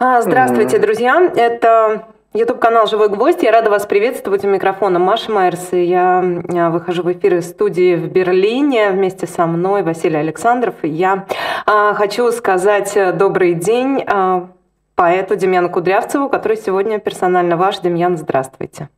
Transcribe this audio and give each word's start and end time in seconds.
А, 0.00 0.22
здравствуйте, 0.22 0.78
друзья. 0.78 1.20
Это 1.34 2.06
YouTube 2.32 2.60
канал 2.60 2.86
«Живой 2.86 3.08
гвоздь». 3.08 3.42
Я 3.42 3.50
рада 3.50 3.68
вас 3.68 3.84
приветствовать. 3.84 4.44
У 4.44 4.48
микрофона 4.48 5.00
Маша 5.00 5.32
Майерс. 5.32 5.72
И 5.72 5.82
я 5.82 6.22
выхожу 6.70 7.02
в 7.02 7.12
эфир 7.12 7.34
из 7.34 7.50
студии 7.50 7.96
в 7.96 8.06
Берлине 8.06 8.90
вместе 8.90 9.26
со 9.26 9.44
мной 9.46 9.82
Василий 9.82 10.18
Александров. 10.18 10.76
И 10.82 10.88
я 10.88 11.26
а, 11.66 11.94
хочу 11.94 12.30
сказать 12.30 12.96
добрый 13.18 13.54
день 13.54 14.04
а, 14.06 14.50
поэту 14.94 15.34
Демьяну 15.34 15.68
Кудрявцеву, 15.68 16.28
который 16.28 16.58
сегодня 16.58 17.00
персонально 17.00 17.56
ваш. 17.56 17.80
Демьян, 17.80 18.16
здравствуйте. 18.16 18.90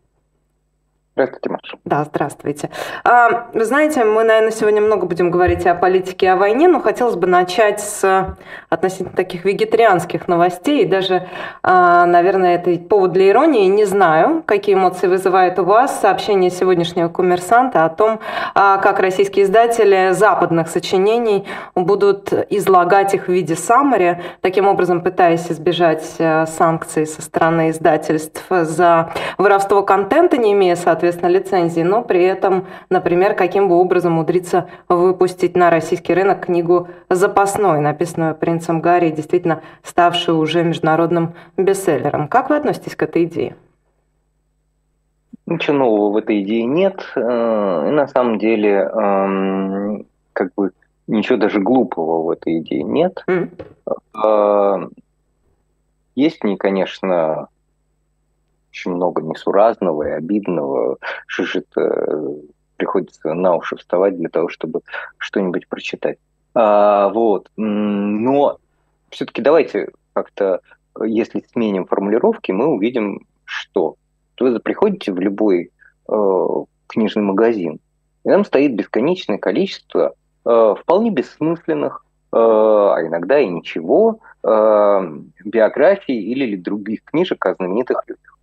Здравствуйте, 1.21 1.51
Маша. 1.51 1.79
Да, 1.85 2.05
здравствуйте. 2.05 2.71
А, 3.05 3.49
вы 3.53 3.65
знаете, 3.67 4.05
мы, 4.05 4.25
наверное, 4.25 4.53
сегодня 4.53 4.81
много 4.81 5.05
будем 5.07 5.31
говорить 5.31 5.67
о 5.67 5.75
политике 5.75 6.27
и 6.27 6.29
о 6.31 6.37
войне, 6.37 6.67
но 6.67 6.81
хотелось 6.81 7.17
бы 7.17 7.27
начать 7.27 7.81
с 7.81 8.37
относительно 8.71 9.15
таких 9.15 9.45
вегетарианских 9.45 10.29
новостей. 10.29 10.85
И 10.85 10.87
даже, 10.87 11.29
а, 11.63 12.07
наверное, 12.07 12.55
это 12.55 12.75
повод 12.83 13.13
для 13.13 13.29
иронии. 13.29 13.67
Не 13.67 13.85
знаю, 13.85 14.43
какие 14.47 14.75
эмоции 14.77 15.09
вызывает 15.09 15.59
у 15.59 15.65
вас 15.65 16.01
сообщение 16.01 16.49
сегодняшнего 16.51 17.09
коммерсанта 17.09 17.85
о 17.85 17.91
том, 17.91 18.21
а, 18.55 18.79
как 18.79 18.99
российские 19.01 19.45
издатели 19.45 20.13
западных 20.13 20.69
сочинений 20.69 21.45
будут 21.75 22.33
излагать 22.49 23.13
их 23.13 23.27
в 23.27 23.29
виде 23.29 23.57
саммари, 23.57 24.23
таким 24.41 24.67
образом 24.67 25.03
пытаясь 25.03 25.51
избежать 25.51 26.05
санкций 26.47 27.07
со 27.07 27.21
стороны 27.21 27.71
издательств 27.71 28.45
за 28.49 29.13
воровство 29.37 29.83
контента, 29.83 30.39
не 30.39 30.53
имея, 30.53 30.77
соответственно, 30.77 31.10
соответственно, 31.11 31.31
лицензии, 31.31 31.83
но 31.83 32.03
при 32.03 32.23
этом, 32.23 32.67
например, 32.89 33.35
каким 33.35 33.69
бы 33.69 33.77
образом 33.77 34.13
умудриться 34.13 34.69
выпустить 34.89 35.57
на 35.57 35.71
российский 35.71 36.15
рынок 36.15 36.47
книгу 36.47 36.89
«Запасной», 37.09 37.81
написанную 37.81 38.35
принцем 38.35 38.81
Гарри, 38.81 39.11
действительно 39.11 39.63
ставшую 39.83 40.39
уже 40.39 40.63
международным 40.63 41.35
бестселлером. 41.57 42.29
Как 42.29 42.51
вы 42.51 42.57
относитесь 42.57 42.97
к 42.97 43.03
этой 43.03 43.25
идее? 43.25 43.57
Ничего 45.47 45.77
нового 45.79 46.13
в 46.13 46.17
этой 46.17 46.43
идее 46.43 46.65
нет. 46.65 47.03
Э, 47.17 47.89
и 47.89 47.91
на 47.91 48.07
самом 48.07 48.39
деле, 48.39 48.89
эм, 48.93 50.07
как 50.33 50.55
бы 50.55 50.71
ничего 51.09 51.39
даже 51.39 51.61
глупого 51.61 52.23
в 52.23 52.31
этой 52.31 52.59
идее 52.59 52.85
нет. 52.85 53.25
Mm. 53.27 54.93
Есть 56.15 56.41
в 56.41 56.45
ней, 56.45 56.57
конечно, 56.57 57.49
очень 58.71 58.93
много 58.93 59.23
несуразного 59.23 60.09
и 60.09 60.13
обидного, 60.13 60.99
же 61.45 61.61
это 61.61 62.17
приходится 62.77 63.35
на 63.35 63.57
уши 63.57 63.77
вставать 63.77 64.17
для 64.17 64.29
того, 64.29 64.49
чтобы 64.49 64.81
что-нибудь 65.19 65.69
прочитать. 65.69 66.19
А, 66.55 67.11
вот. 67.11 67.51
Но 67.57 68.59
все-таки 69.11 69.43
давайте 69.43 69.91
как-то, 70.15 70.61
если 71.03 71.45
сменим 71.53 71.87
формулировки, 71.87 72.53
мы 72.53 72.67
увидим, 72.69 73.27
что 73.45 73.97
вы 74.39 74.59
приходите 74.59 75.13
в 75.13 75.21
любой 75.21 75.71
э, 76.09 76.47
книжный 76.87 77.23
магазин, 77.23 77.79
и 78.25 78.29
там 78.29 78.45
стоит 78.45 78.75
бесконечное 78.75 79.39
количество 79.39 80.15
э, 80.45 80.75
вполне 80.81 81.11
бессмысленных, 81.11 82.05
э, 82.33 82.37
а 82.37 82.97
иногда 83.03 83.39
и 83.39 83.47
ничего, 83.47 84.21
э, 84.43 85.19
биографий 85.45 86.19
или 86.19 86.57
других 86.57 87.05
книжек 87.05 87.45
о 87.45 87.55
знаменитых 87.55 88.03
людях. 88.07 88.39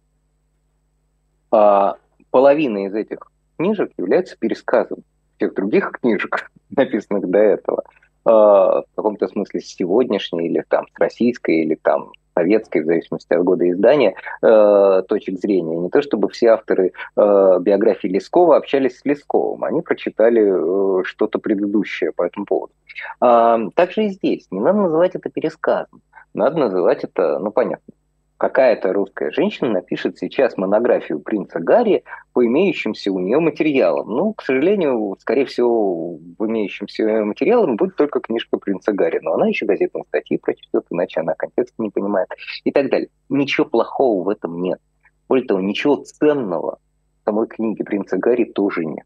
А 1.52 1.96
половина 2.32 2.86
из 2.86 2.94
этих 2.94 3.20
книжек 3.58 3.92
является 3.98 4.38
пересказом 4.38 5.00
всех 5.38 5.54
других 5.54 5.92
книжек, 6.02 6.52
написанных 6.76 7.30
до 7.30 7.40
этого, 7.40 7.84
а, 8.26 8.82
в 8.82 8.96
каком-то 8.96 9.28
смысле 9.28 9.62
сегодняшней 9.62 10.48
или 10.48 10.64
там 10.68 10.86
российской 11.00 11.64
или 11.64 11.76
там 11.76 12.12
советской, 12.38 12.84
в 12.84 12.86
зависимости 12.86 13.34
от 13.34 13.44
года 13.44 13.68
издания, 13.70 14.16
э, 14.44 15.02
точек 15.08 15.40
зрения. 15.40 15.76
Не 15.76 15.90
то 15.90 16.04
чтобы 16.04 16.30
все 16.30 16.50
авторы 16.50 16.92
э, 17.16 17.58
биографии 17.62 18.08
Лескова 18.08 18.58
общались 18.58 19.00
с 19.00 19.06
Лесковым, 19.06 19.64
они 19.64 19.82
прочитали 19.82 20.44
э, 20.46 21.04
что-то 21.04 21.40
предыдущее 21.40 22.12
по 22.12 22.24
этому 22.24 22.46
поводу. 22.46 22.74
А, 23.20 23.60
также 23.74 24.06
и 24.06 24.10
здесь. 24.10 24.48
Не 24.52 24.60
надо 24.60 24.80
называть 24.80 25.16
это 25.16 25.30
пересказом. 25.30 26.02
Надо 26.34 26.58
называть 26.58 27.04
это, 27.04 27.40
ну, 27.40 27.52
понятно, 27.52 27.94
какая-то 28.38 28.94
русская 28.94 29.32
женщина 29.32 29.72
напишет 29.72 30.18
сейчас 30.18 30.58
монографию 30.58 31.20
принца 31.20 31.60
Гарри 31.60 32.04
по 32.34 32.46
имеющимся 32.46 33.12
у 33.12 33.20
нее 33.20 33.40
материалам. 33.40 34.10
Ну, 34.10 34.34
к 34.34 34.44
сожалению, 34.44 35.18
скорее 35.20 35.46
всего, 35.46 36.18
в 36.18 36.46
имеющимся 36.46 37.04
материалам 37.26 37.76
будет 37.76 37.96
только 37.96 38.20
книжка 38.20 38.58
принца 38.58 38.94
Гарри, 38.94 39.20
но 39.22 39.34
она 39.34 39.48
еще 39.48 39.66
газетные 39.66 40.04
статьи 40.08 40.38
прочтет, 40.38 40.86
иначе 40.90 41.22
она 41.22 41.34
контекст 41.34 41.74
не 41.80 41.90
понимает 41.90 42.30
и 42.64 42.72
так 42.72 42.90
далее. 42.90 43.10
Ничего 43.30 43.66
плохого 43.66 44.24
в 44.24 44.30
этом 44.30 44.62
нет. 44.62 44.80
Более 45.28 45.46
того, 45.46 45.60
ничего 45.60 45.96
ценного 45.98 46.80
в 47.22 47.26
самой 47.26 47.48
книге 47.48 47.84
принца 47.84 48.18
Гарри 48.18 48.46
тоже 48.46 48.86
нет. 48.86 49.06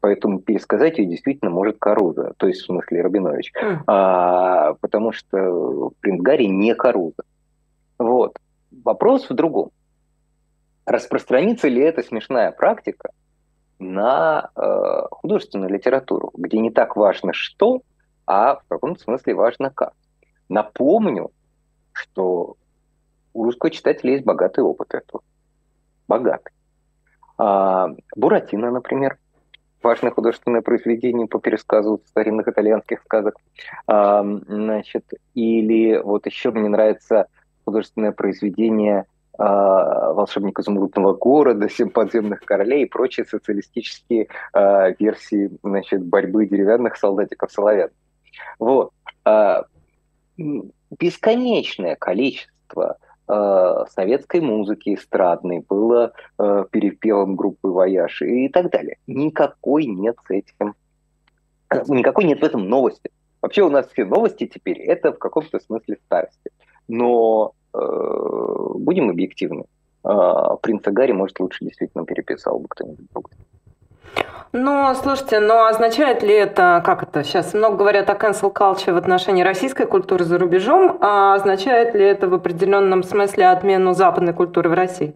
Поэтому 0.00 0.40
пересказать 0.40 0.98
ее 0.98 1.06
действительно 1.06 1.50
может 1.50 1.78
Каруза, 1.78 2.34
то 2.36 2.48
есть 2.48 2.62
в 2.62 2.66
смысле 2.66 3.02
Рабинович, 3.02 3.52
mm. 3.54 3.78
а, 3.86 4.74
потому 4.80 5.12
что 5.12 5.92
принц 6.00 6.20
Гарри 6.20 6.46
не 6.46 6.74
Каруза. 6.74 7.22
Вот. 7.98 8.36
Вопрос 8.84 9.28
в 9.28 9.34
другом. 9.34 9.70
Распространится 10.86 11.68
ли 11.68 11.80
эта 11.80 12.02
смешная 12.02 12.50
практика 12.50 13.10
на 13.78 14.50
э, 14.56 15.06
художественную 15.10 15.70
литературу, 15.70 16.30
где 16.34 16.58
не 16.58 16.70
так 16.70 16.96
важно 16.96 17.32
что, 17.32 17.82
а 18.26 18.56
в 18.56 18.64
каком-то 18.68 19.02
смысле 19.02 19.34
важно 19.34 19.70
как. 19.70 19.92
Напомню, 20.48 21.30
что 21.92 22.56
у 23.32 23.44
русского 23.44 23.70
читателя 23.70 24.12
есть 24.12 24.24
богатый 24.24 24.60
опыт 24.60 24.94
этого. 24.94 25.22
Богатый. 26.08 26.52
А, 27.38 27.88
Буратино, 28.14 28.70
например, 28.70 29.18
важное 29.82 30.10
художественное 30.10 30.62
произведение 30.62 31.26
по 31.26 31.38
пересказу 31.38 32.02
старинных 32.06 32.48
итальянских 32.48 33.00
сказок. 33.02 33.36
А, 33.86 34.22
значит, 34.22 35.04
или 35.34 35.98
вот 35.98 36.26
еще 36.26 36.50
мне 36.50 36.68
нравится 36.68 37.26
художественное 37.72 38.12
произведение 38.12 39.06
э, 39.38 39.42
«Волшебник 39.42 40.58
изумрудного 40.58 41.14
города», 41.14 41.68
«Семь 41.70 41.88
подземных 41.88 42.40
королей» 42.40 42.82
и 42.82 42.88
прочие 42.88 43.24
социалистические 43.24 44.28
э, 44.52 44.94
версии 44.98 45.50
значит, 45.62 46.04
борьбы 46.04 46.46
деревянных 46.46 46.96
солдатиков 46.96 47.50
соловят. 47.50 47.92
Вот. 48.58 48.90
Э, 49.24 49.62
бесконечное 50.36 51.96
количество 51.96 52.98
советской 53.94 54.40
музыки 54.40 54.94
эстрадной 54.94 55.64
было 55.66 56.12
э, 56.38 56.64
перепевом 56.70 57.36
группы 57.36 57.68
«Voyage» 57.68 58.20
и 58.20 58.48
так 58.48 58.70
далее. 58.70 58.98
Никакой 59.06 59.86
нет 59.86 60.16
с 60.26 60.30
этим, 60.30 60.74
никакой 61.88 62.24
нет 62.24 62.40
в 62.40 62.44
этом 62.44 62.68
новости. 62.68 63.10
Вообще 63.40 63.62
у 63.62 63.70
нас 63.70 63.86
все 63.88 64.04
новости 64.04 64.46
теперь 64.46 64.78
это 64.80 65.12
в 65.12 65.18
каком-то 65.18 65.60
смысле 65.60 65.98
старости. 66.04 66.50
Но 66.88 67.54
будем 67.72 69.10
объективны. 69.10 69.64
Э, 70.04 70.56
принца 70.60 70.90
Гарри, 70.90 71.12
может, 71.12 71.38
лучше 71.40 71.64
действительно 71.64 72.04
переписал 72.04 72.58
бы 72.58 72.66
кто-нибудь 72.68 73.06
другой. 73.12 73.32
Ну, 74.52 74.94
слушайте, 74.94 75.40
но 75.40 75.66
означает 75.66 76.22
ли 76.22 76.34
это, 76.34 76.82
как 76.84 77.02
это, 77.02 77.24
сейчас 77.24 77.54
много 77.54 77.76
говорят 77.76 78.10
о 78.10 78.14
cancel 78.14 78.52
culture 78.52 78.92
в 78.92 78.96
отношении 78.96 79.42
российской 79.42 79.86
культуры 79.86 80.24
за 80.24 80.38
рубежом, 80.38 80.98
а 81.00 81.34
означает 81.34 81.94
ли 81.94 82.04
это 82.04 82.28
в 82.28 82.34
определенном 82.34 83.02
смысле 83.02 83.48
отмену 83.48 83.94
западной 83.94 84.34
культуры 84.34 84.68
в 84.68 84.74
России? 84.74 85.14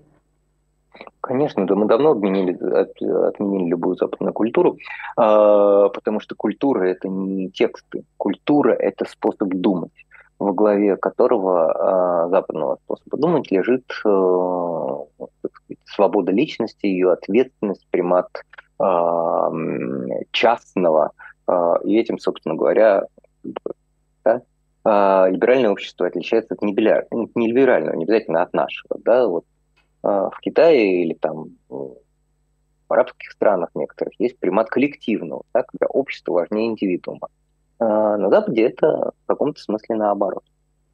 Конечно, 1.21 1.67
да 1.67 1.75
мы 1.75 1.87
давно 1.87 2.13
отменили, 2.13 2.53
от, 2.53 3.03
отменили 3.03 3.71
любую 3.71 3.97
западную 3.97 4.33
культуру, 4.33 4.77
э, 4.77 5.89
потому 5.93 6.21
что 6.21 6.35
культура– 6.37 6.85
это 6.89 7.09
не 7.09 7.51
тексты, 7.51 8.05
культура– 8.17 8.73
это 8.79 9.05
способ 9.05 9.49
думать 9.49 10.06
во 10.39 10.53
главе 10.53 10.97
которого 10.97 12.27
э, 12.27 12.31
западного 12.31 12.77
способа 12.85 13.17
думать 13.17 13.51
лежит 13.51 13.85
э, 14.05 15.27
сказать, 15.39 15.79
свобода 15.85 16.33
личности, 16.33 16.87
ее 16.87 17.13
ответственность, 17.13 17.87
примат 17.91 18.29
э, 18.79 19.51
частного. 20.33 21.13
Э, 21.49 21.77
и 21.85 21.99
этим, 21.99 22.19
собственно 22.19 22.55
говоря, 22.55 23.07
да, 24.25 24.43
э, 24.85 25.31
либеральное 25.31 25.71
общество 25.71 26.07
отличается 26.07 26.55
от 26.55 26.63
нелиберального, 26.63 27.97
не 27.97 28.05
обязательно 28.05 28.43
от 28.43 28.53
нашего. 28.53 28.99
Да, 29.03 29.27
вот, 29.27 29.45
э, 30.03 30.09
в 30.09 30.39
Китае 30.41 31.05
или 31.05 31.15
там 31.15 31.57
в 31.69 32.93
арабских 32.93 33.33
странах 33.33 33.71
некоторых 33.75 34.13
есть 34.21 34.39
примат 34.39 34.69
коллективного, 34.69 35.43
да, 35.53 35.63
когда 35.63 35.87
общество 35.87 36.33
важнее 36.33 36.69
индивидуума. 36.69 37.29
А, 37.79 38.17
на 38.17 38.31
Западе 38.31 38.63
это 38.63 39.13
в 39.25 39.27
каком-то 39.27 39.61
смысле 39.61 39.97
наоборот. 39.97 40.45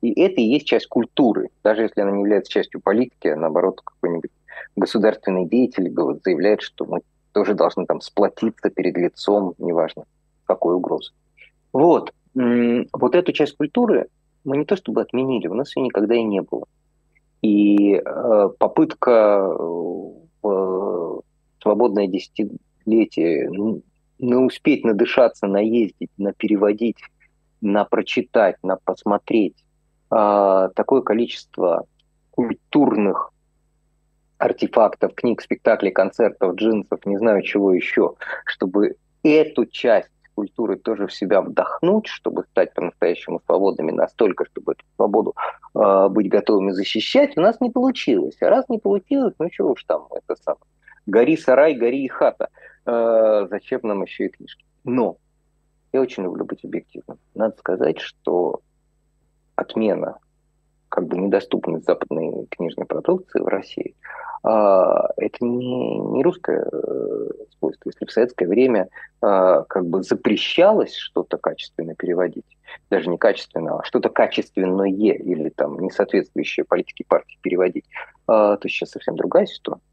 И 0.00 0.20
это 0.20 0.40
и 0.40 0.44
есть 0.44 0.67
часть 0.67 0.88
культуры, 0.88 1.50
даже 1.62 1.82
если 1.82 2.00
она 2.00 2.11
не 2.11 2.20
является 2.20 2.50
частью 2.50 2.81
политики, 2.81 3.29
а 3.29 3.37
наоборот 3.37 3.81
какой-нибудь 3.82 4.31
государственный 4.75 5.46
деятель 5.46 5.93
заявляет, 6.25 6.62
что 6.62 6.84
мы 6.84 7.00
тоже 7.32 7.55
должны 7.55 7.87
там 7.87 8.00
сплотиться 8.00 8.69
перед 8.70 8.96
лицом, 8.96 9.55
неважно 9.58 10.05
какой 10.44 10.75
угрозы. 10.75 11.12
Вот. 11.73 12.12
Вот 12.34 13.14
эту 13.14 13.32
часть 13.32 13.56
культуры 13.56 14.08
мы 14.44 14.56
не 14.56 14.64
то 14.64 14.76
чтобы 14.76 15.02
отменили, 15.02 15.46
у 15.46 15.55
нас 15.55 15.76
ее 15.76 15.84
никогда 15.84 16.14
и 16.14 16.25
не 16.25 16.43
было. 16.43 16.67
И 17.43 17.94
э, 17.94 18.49
попытка 18.58 19.55
в 20.43 21.23
свободное 21.61 22.06
десятилетие 22.06 23.50
на 24.22 24.44
успеть 24.44 24.84
надышаться, 24.84 25.46
наездить, 25.46 26.10
на 26.16 26.32
переводить, 26.32 26.98
на 27.60 27.84
прочитать, 27.84 28.56
на 28.62 28.76
посмотреть 28.76 29.56
э, 30.10 30.69
такое 30.74 31.02
количество 31.02 31.86
культурных 32.30 33.32
артефактов, 34.38 35.14
книг, 35.14 35.42
спектаклей, 35.42 35.90
концертов, 35.90 36.54
джинсов, 36.54 37.04
не 37.04 37.19
знаю 37.19 37.42
чего 37.42 37.72
еще, 37.72 38.14
чтобы 38.44 38.96
эту 39.22 39.66
часть 39.66 40.10
культуры 40.34 40.76
тоже 40.76 41.06
в 41.06 41.12
себя 41.12 41.42
вдохнуть, 41.42 42.06
чтобы 42.06 42.44
стать 42.44 42.72
по-настоящему 42.74 43.40
свободными 43.44 43.90
настолько, 43.90 44.44
чтобы 44.46 44.72
эту 44.72 44.84
свободу 44.96 45.34
э, 45.74 46.08
быть 46.08 46.28
готовыми 46.28 46.70
защищать, 46.70 47.36
у 47.36 47.40
нас 47.40 47.60
не 47.60 47.70
получилось. 47.70 48.36
А 48.40 48.48
раз 48.48 48.69
не 48.69 48.78
получилось, 48.78 49.34
ну 49.38 49.50
чего 49.50 49.72
уж 49.72 49.84
там, 49.84 50.06
это 50.12 50.40
самое. 50.42 50.62
Гори 51.06 51.36
сарай, 51.36 51.74
гори 51.74 52.04
и 52.04 52.08
хата. 52.08 52.48
Э, 52.87 53.46
зачем 53.49 53.81
нам 53.82 54.02
еще 54.02 54.26
и 54.26 54.29
книжки? 54.29 54.64
Но 54.84 55.17
я 55.93 56.00
очень 56.00 56.25
люблю 56.25 56.44
быть 56.44 56.64
объективным. 56.64 57.19
Надо 57.34 57.56
сказать, 57.56 58.00
что 58.00 58.61
отмена 59.55 60.19
как 60.88 61.06
бы 61.06 61.17
недоступность 61.17 61.87
западной 61.87 62.46
книжной 62.50 62.84
продукции 62.84 63.40
в 63.40 63.46
России, 63.46 63.94
а, 64.43 65.08
это 65.17 65.44
не, 65.44 65.99
не 65.99 66.23
русское 66.23 66.67
э, 66.70 67.29
свойство. 67.58 67.88
Если 67.88 68.05
в 68.05 68.11
советское 68.11 68.46
время 68.46 68.88
а, 69.20 69.62
как 69.62 69.87
бы 69.87 70.02
запрещалось 70.02 70.94
что-то 70.94 71.38
качественно 71.38 71.94
переводить, 71.94 72.58
даже 72.90 73.08
не 73.08 73.19
качественно, 73.19 73.79
а 73.79 73.84
что-то 73.84 74.11
качественное 74.11 74.90
или 74.90 75.49
там 75.50 75.79
несоответствующее 75.79 76.64
политике 76.64 77.05
партии 77.06 77.38
переводить, 77.40 77.84
а, 78.26 78.56
то 78.56 78.69
сейчас 78.69 78.90
совсем 78.90 79.17
другая 79.17 79.46
ситуация. 79.46 79.92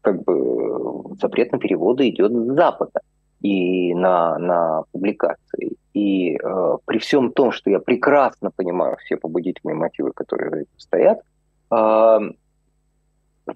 Как 0.00 0.22
бы 0.22 1.14
запрет 1.20 1.52
на 1.52 1.58
переводы 1.58 2.08
идет 2.08 2.32
с 2.32 2.54
Запада 2.54 3.00
и 3.40 3.94
на, 3.94 4.38
на 4.38 4.84
публикации. 4.92 5.76
И 5.94 6.36
э, 6.36 6.76
при 6.84 6.98
всем 6.98 7.32
том, 7.32 7.52
что 7.52 7.70
я 7.70 7.80
прекрасно 7.80 8.50
понимаю 8.50 8.96
все 8.98 9.16
побудительные 9.16 9.74
мотивы, 9.74 10.12
которые 10.12 10.66
стоят, 10.76 11.20
э, 11.70 12.18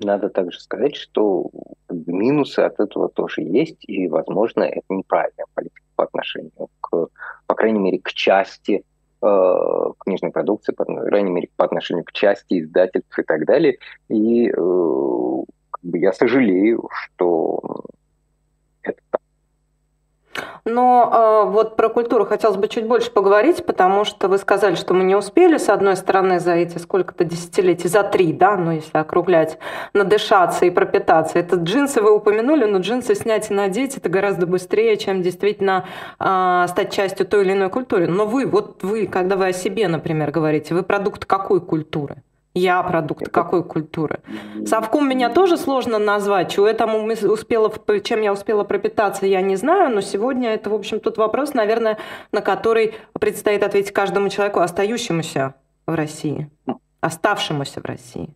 надо 0.01 0.29
также 0.29 0.59
сказать, 0.61 0.97
что 0.97 1.51
минусы 1.91 2.61
от 2.61 2.81
этого 2.81 3.09
тоже 3.09 3.43
есть, 3.43 3.85
и, 3.87 4.09
возможно, 4.09 4.63
это 4.63 4.83
неправильная 4.89 5.47
политика 5.55 5.83
по 5.97 6.05
отношению 6.05 6.69
к, 6.81 7.09
по 7.47 7.55
крайней 7.55 7.79
мере, 7.79 8.01
к 8.01 8.09
части 8.13 8.85
э, 9.23 9.93
книжной 9.99 10.31
продукции, 10.31 10.73
по 10.73 10.85
крайней 10.85 11.31
мере, 11.31 11.49
по 11.57 11.65
отношению 11.65 12.05
к 12.05 12.13
части 12.13 12.61
издательств 12.61 13.17
и 13.19 13.23
так 13.23 13.45
далее. 13.47 13.79
И 14.09 14.49
э, 14.49 15.45
я 15.93 16.13
сожалею, 16.13 16.89
что 16.93 17.85
это 18.83 19.01
так. 19.11 19.21
Но 20.65 21.45
э, 21.47 21.51
вот 21.51 21.77
про 21.77 21.91
культуру 21.91 22.25
хотелось 22.25 22.57
бы 22.57 22.69
чуть 22.69 22.87
больше 22.87 23.11
поговорить, 23.11 23.67
потому 23.67 24.05
что 24.05 24.29
вы 24.29 24.39
сказали, 24.39 24.77
что 24.77 24.95
мы 24.95 25.05
не 25.05 25.15
успели, 25.15 25.59
с 25.59 25.69
одной 25.69 25.95
стороны, 25.95 26.41
за 26.41 26.55
эти 26.55 26.79
сколько-то 26.79 27.25
десятилетий, 27.25 27.89
за 27.89 28.03
три, 28.03 28.33
да, 28.33 28.57
ну 28.57 28.71
если 28.71 28.97
округлять, 28.97 29.59
надышаться 29.93 30.65
и 30.65 30.71
пропитаться. 30.71 31.39
Это 31.39 31.57
джинсы 31.57 32.01
вы 32.01 32.17
упомянули, 32.17 32.65
но 32.65 32.79
джинсы 32.79 33.15
снять 33.15 33.51
и 33.51 33.55
надеть 33.55 33.99
это 33.99 34.09
гораздо 34.09 34.47
быстрее, 34.47 34.97
чем 34.97 35.21
действительно 35.21 35.85
э, 36.19 36.65
стать 36.69 36.93
частью 36.93 37.27
той 37.27 37.45
или 37.45 37.53
иной 37.53 37.69
культуры. 37.69 38.09
Но 38.09 38.25
вы, 38.25 38.47
вот 38.47 38.83
вы, 38.83 39.07
когда 39.07 39.37
вы 39.37 39.49
о 39.49 39.53
себе, 39.53 39.87
например, 39.87 40.31
говорите, 40.31 40.75
вы 40.75 40.83
продукт 40.83 41.27
какой 41.27 41.61
культуры? 41.61 42.23
Я 42.55 42.83
продукт 42.85 43.29
какой 43.31 43.65
культуры? 43.65 44.21
Совком 44.65 45.09
меня 45.09 45.29
тоже 45.29 45.57
сложно 45.57 45.99
назвать. 45.99 46.53
Чего 46.53 46.69
я 46.69 46.75
там 46.75 46.95
успела, 47.05 47.73
чем 48.01 48.23
я 48.23 48.33
успела 48.33 48.63
пропитаться, 48.63 49.27
я 49.27 49.41
не 49.43 49.57
знаю. 49.57 49.93
Но 49.93 50.01
сегодня 50.01 50.51
это, 50.51 50.71
в 50.71 50.75
общем, 50.75 51.01
тот 51.01 51.19
вопрос, 51.19 51.53
наверное, 51.53 51.99
на 52.31 52.41
который 52.43 52.95
предстоит 53.19 53.65
ответить 53.65 53.93
каждому 53.93 54.29
человеку, 54.29 54.61
остающемуся 54.61 55.55
в 55.85 55.95
России, 55.95 56.49
оставшемуся 57.01 57.81
в 57.81 57.85
России. 57.85 58.35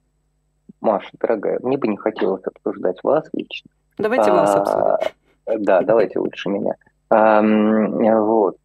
Маша, 0.81 1.11
дорогая, 1.20 1.61
мне 1.62 1.79
бы 1.79 1.87
не 1.87 1.97
хотелось 1.97 2.43
обсуждать 2.44 2.99
вас 3.05 3.25
лично. 3.32 3.70
Давайте 3.99 4.31
а, 4.31 4.35
вас 4.35 4.55
обсудим. 4.55 5.65
Да, 5.65 5.82
давайте 5.82 6.19
лучше 6.19 6.49
меня. 6.49 6.75
А, 7.11 7.41
вот. 7.41 8.56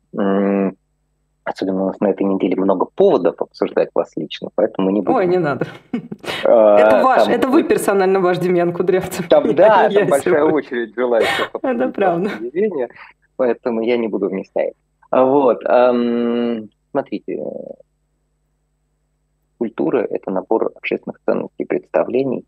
Особенно 1.45 1.83
у 1.83 1.87
нас 1.87 1.99
на 1.99 2.07
этой 2.07 2.23
неделе 2.23 2.55
много 2.55 2.85
поводов 2.85 3.41
обсуждать 3.41 3.89
вас 3.93 4.15
лично, 4.15 4.49
поэтому 4.55 4.87
мы 4.87 4.93
не 4.93 5.01
будем... 5.01 5.17
Ой, 5.17 5.27
не 5.27 5.39
надо. 5.39 5.67
А, 6.45 6.77
это 6.77 7.03
ваш, 7.03 7.27
это 7.27 7.47
вы 7.49 7.63
персонально 7.63 8.21
ваш 8.21 8.37
Демьян 8.37 8.71
Кудрявцев. 8.71 9.27
Там, 9.27 9.53
да, 9.53 9.89
там 9.89 10.07
большая 10.07 10.45
очередь 10.45 10.95
желающих. 10.95 11.51
Это 11.61 11.89
правда. 11.89 12.29
Поэтому 13.35 13.81
я 13.81 13.97
не 13.97 14.07
буду 14.07 14.29
вместе. 14.29 14.73
А 15.09 15.25
вот, 15.25 15.61
смотрите, 16.91 17.43
культура– 19.57 19.99
это 20.09 20.31
набор 20.31 20.71
общественных 20.75 21.19
ценностей 21.25 21.63
и 21.63 21.65
представлений, 21.65 22.45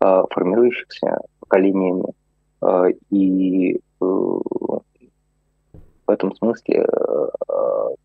а, 0.00 0.24
формирующихся 0.30 1.18
поколениями. 1.40 2.12
И 3.10 3.80
э, 4.00 4.40
в 6.08 6.10
этом 6.10 6.34
смысле 6.34 6.86
э, 6.86 7.28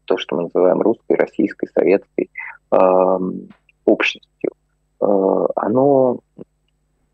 то, 0.05 0.17
что 0.17 0.35
мы 0.35 0.43
называем 0.43 0.81
русской, 0.81 1.15
российской, 1.15 1.67
советской 1.67 2.29
эм, 2.71 3.47
общностью, 3.85 4.51
э, 4.99 5.05
оно 5.55 6.19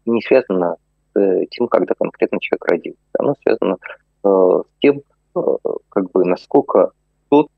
не 0.08 0.22
связано 0.24 0.78
с 1.14 1.46
тем, 1.52 1.68
когда 1.68 1.94
конкретно 1.94 2.40
человек 2.42 2.66
родился. 2.66 3.00
Оно 3.20 3.36
связано 3.44 3.78
э, 4.24 4.62
с 4.66 4.80
тем, 4.82 5.02
как 5.90 6.12
бы 6.12 6.26
насколько 6.26 6.92
тот 7.30 7.50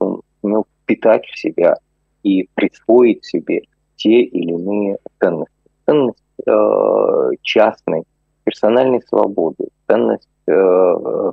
умел 0.41 0.65
впитать 0.83 1.25
в 1.25 1.39
себя 1.39 1.75
и 2.23 2.49
присвоить 2.53 3.23
себе 3.23 3.61
те 3.95 4.23
или 4.23 4.51
иные 4.51 4.97
ценности. 5.21 5.55
Ценность 5.85 6.23
э, 6.45 7.29
частной, 7.43 8.03
персональной 8.43 9.01
свободы, 9.03 9.69
ценность 9.87 10.27
э, 10.47 10.51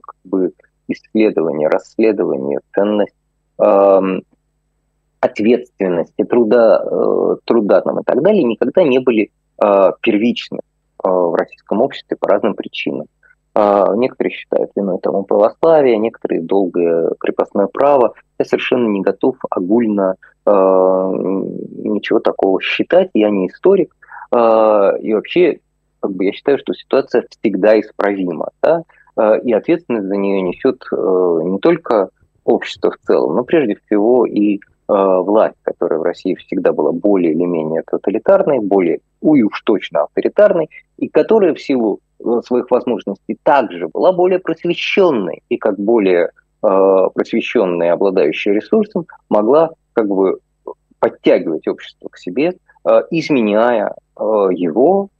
как 0.00 0.16
бы 0.22 0.52
исследования, 0.88 1.68
расследования, 1.68 2.60
ценность 2.74 3.14
э, 3.58 4.00
ответственности, 5.20 6.24
труда, 6.24 6.82
э, 6.84 7.36
труда 7.44 7.80
там 7.80 8.00
и 8.00 8.04
так 8.04 8.22
далее 8.22 8.44
никогда 8.44 8.82
не 8.82 8.98
были 8.98 9.30
э, 9.62 9.92
первичны 10.00 10.58
э, 10.58 11.08
в 11.08 11.34
российском 11.34 11.80
обществе 11.82 12.16
по 12.18 12.28
разным 12.28 12.54
причинам. 12.54 13.06
Некоторые 13.96 14.32
считают 14.34 14.70
виной 14.76 14.98
тому 15.02 15.24
православие, 15.24 15.98
некоторые 15.98 16.42
долгое 16.42 17.10
крепостное 17.18 17.66
право. 17.66 18.14
Я 18.38 18.44
совершенно 18.44 18.86
не 18.86 19.00
готов 19.00 19.34
огульно 19.50 20.14
ничего 20.46 22.20
такого 22.20 22.62
считать, 22.62 23.10
я 23.14 23.30
не 23.30 23.48
историк. 23.48 23.96
И 24.32 25.12
вообще, 25.12 25.58
как 25.98 26.12
бы 26.12 26.26
я 26.26 26.32
считаю, 26.32 26.58
что 26.58 26.72
ситуация 26.72 27.24
всегда 27.30 27.80
исправима. 27.80 28.50
Да? 28.62 28.84
И 29.42 29.52
ответственность 29.52 30.06
за 30.06 30.16
нее 30.16 30.42
несет 30.42 30.84
э, 30.92 31.40
не 31.44 31.58
только 31.58 32.10
общество 32.44 32.92
в 32.92 33.06
целом, 33.06 33.34
но 33.34 33.44
прежде 33.44 33.76
всего 33.84 34.24
и 34.24 34.56
э, 34.56 34.58
власть, 34.86 35.56
которая 35.62 35.98
в 35.98 36.02
России 36.02 36.34
всегда 36.34 36.72
была 36.72 36.92
более 36.92 37.32
или 37.32 37.44
менее 37.44 37.82
тоталитарной, 37.86 38.60
более, 38.60 39.00
уй 39.20 39.42
уж 39.42 39.60
точно 39.62 40.02
авторитарной, 40.02 40.70
и 40.98 41.08
которая 41.08 41.54
в 41.54 41.60
силу 41.60 42.00
своих 42.44 42.70
возможностей 42.70 43.36
также 43.42 43.88
была 43.88 44.12
более 44.12 44.38
просвещенной, 44.38 45.42
и 45.48 45.56
как 45.56 45.78
более 45.78 46.30
просвещенная, 46.60 47.92
обладающая 47.92 48.52
ресурсом, 48.52 49.06
могла 49.28 49.70
как 49.92 50.08
бы 50.08 50.38
подтягивать 50.98 51.68
общество 51.68 52.08
к 52.08 52.18
себе, 52.18 52.54
изменяя 53.12 53.94
его 54.18 55.10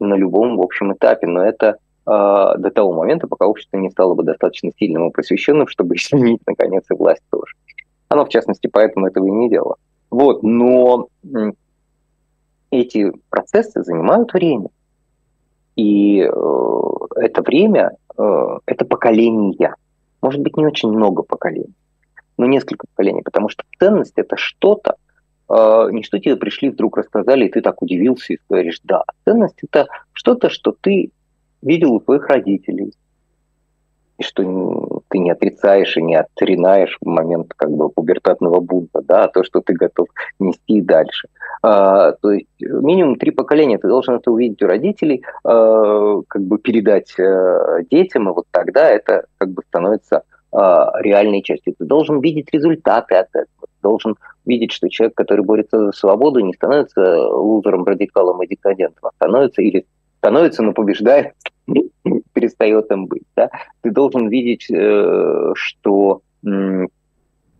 на 0.00 0.14
любом, 0.14 0.56
в 0.56 0.62
общем, 0.62 0.92
этапе. 0.92 1.28
Но 1.28 1.44
это 1.44 1.76
до 2.08 2.70
того 2.74 2.94
момента, 2.94 3.26
пока 3.26 3.46
общество 3.46 3.76
не 3.76 3.90
стало 3.90 4.14
бы 4.14 4.22
достаточно 4.22 4.70
сильным 4.78 5.08
и 5.08 5.12
просвещенным, 5.12 5.68
чтобы 5.68 5.94
изменить, 5.96 6.40
наконец, 6.46 6.84
и 6.90 6.94
власть 6.94 7.22
тоже. 7.30 7.54
Оно, 8.08 8.24
в 8.24 8.30
частности, 8.30 8.66
поэтому 8.66 9.06
этого 9.06 9.26
и 9.26 9.30
не 9.30 9.50
делало. 9.50 9.76
Вот, 10.10 10.42
но 10.42 11.08
эти 12.70 13.12
процессы 13.30 13.82
занимают 13.82 14.32
время. 14.32 14.68
И 15.76 16.20
э, 16.20 16.80
это 17.16 17.42
время, 17.42 17.92
э, 18.16 18.58
это 18.66 18.84
поколение. 18.84 19.74
Может 20.20 20.40
быть, 20.40 20.56
не 20.56 20.66
очень 20.66 20.90
много 20.90 21.22
поколений, 21.22 21.74
но 22.36 22.46
несколько 22.46 22.86
поколений, 22.88 23.22
потому 23.22 23.48
что 23.48 23.62
ценность– 23.78 24.14
это 24.16 24.36
что-то, 24.36 24.96
э, 25.48 25.88
не 25.92 26.02
что 26.02 26.18
тебе 26.18 26.36
пришли, 26.36 26.70
вдруг 26.70 26.96
рассказали, 26.96 27.46
и 27.46 27.50
ты 27.50 27.60
так 27.60 27.80
удивился 27.80 28.32
и 28.32 28.38
говоришь, 28.48 28.80
да. 28.82 29.04
Ценность– 29.24 29.58
это 29.62 29.86
что-то, 30.12 30.50
что 30.50 30.74
ты 30.80 31.12
видел 31.62 31.94
у 31.94 32.00
своих 32.00 32.26
родителей, 32.28 32.92
и 34.18 34.22
что 34.22 34.42
ты 34.42 34.48
ты 35.08 35.18
не 35.18 35.30
отрицаешь 35.30 35.96
и 35.96 36.02
не 36.02 36.16
отринаешь 36.16 36.96
в 37.00 37.06
момент 37.06 37.52
как 37.56 37.70
бы 37.70 37.88
пубертатного 37.88 38.60
бунта, 38.60 39.00
да, 39.02 39.24
а 39.24 39.28
то, 39.28 39.42
что 39.42 39.60
ты 39.60 39.74
готов 39.74 40.08
нести 40.38 40.80
дальше. 40.80 41.28
А, 41.62 42.12
то 42.12 42.32
есть 42.32 42.48
минимум 42.60 43.16
три 43.16 43.30
поколения 43.30 43.78
ты 43.78 43.88
должен 43.88 44.14
это 44.16 44.30
увидеть 44.30 44.62
у 44.62 44.66
родителей, 44.66 45.22
а, 45.44 46.20
как 46.28 46.42
бы 46.42 46.58
передать 46.58 47.14
а, 47.18 47.82
детям, 47.90 48.28
и 48.28 48.32
вот 48.32 48.46
тогда 48.50 48.88
это 48.88 49.24
как 49.38 49.50
бы 49.50 49.62
становится 49.68 50.22
а, 50.52 50.92
реальной 51.00 51.42
частью. 51.42 51.74
Ты 51.78 51.84
должен 51.84 52.20
видеть 52.20 52.48
результаты 52.52 53.16
от 53.16 53.28
этого, 53.32 53.68
должен 53.82 54.16
видеть, 54.44 54.72
что 54.72 54.88
человек, 54.88 55.16
который 55.16 55.44
борется 55.44 55.86
за 55.86 55.92
свободу, 55.92 56.40
не 56.40 56.54
становится 56.54 57.28
лузером, 57.28 57.84
радикалом 57.84 58.42
и 58.42 58.46
декадентом, 58.46 59.08
а 59.08 59.10
становится 59.16 59.62
или 59.62 59.86
становится, 60.18 60.62
но 60.62 60.72
побеждает, 60.72 61.34
перестает 62.32 62.90
им 62.90 63.06
быть. 63.06 63.24
Да? 63.36 63.50
Ты 63.82 63.90
должен 63.90 64.28
видеть, 64.28 64.70
э, 64.70 65.52
что 65.54 66.22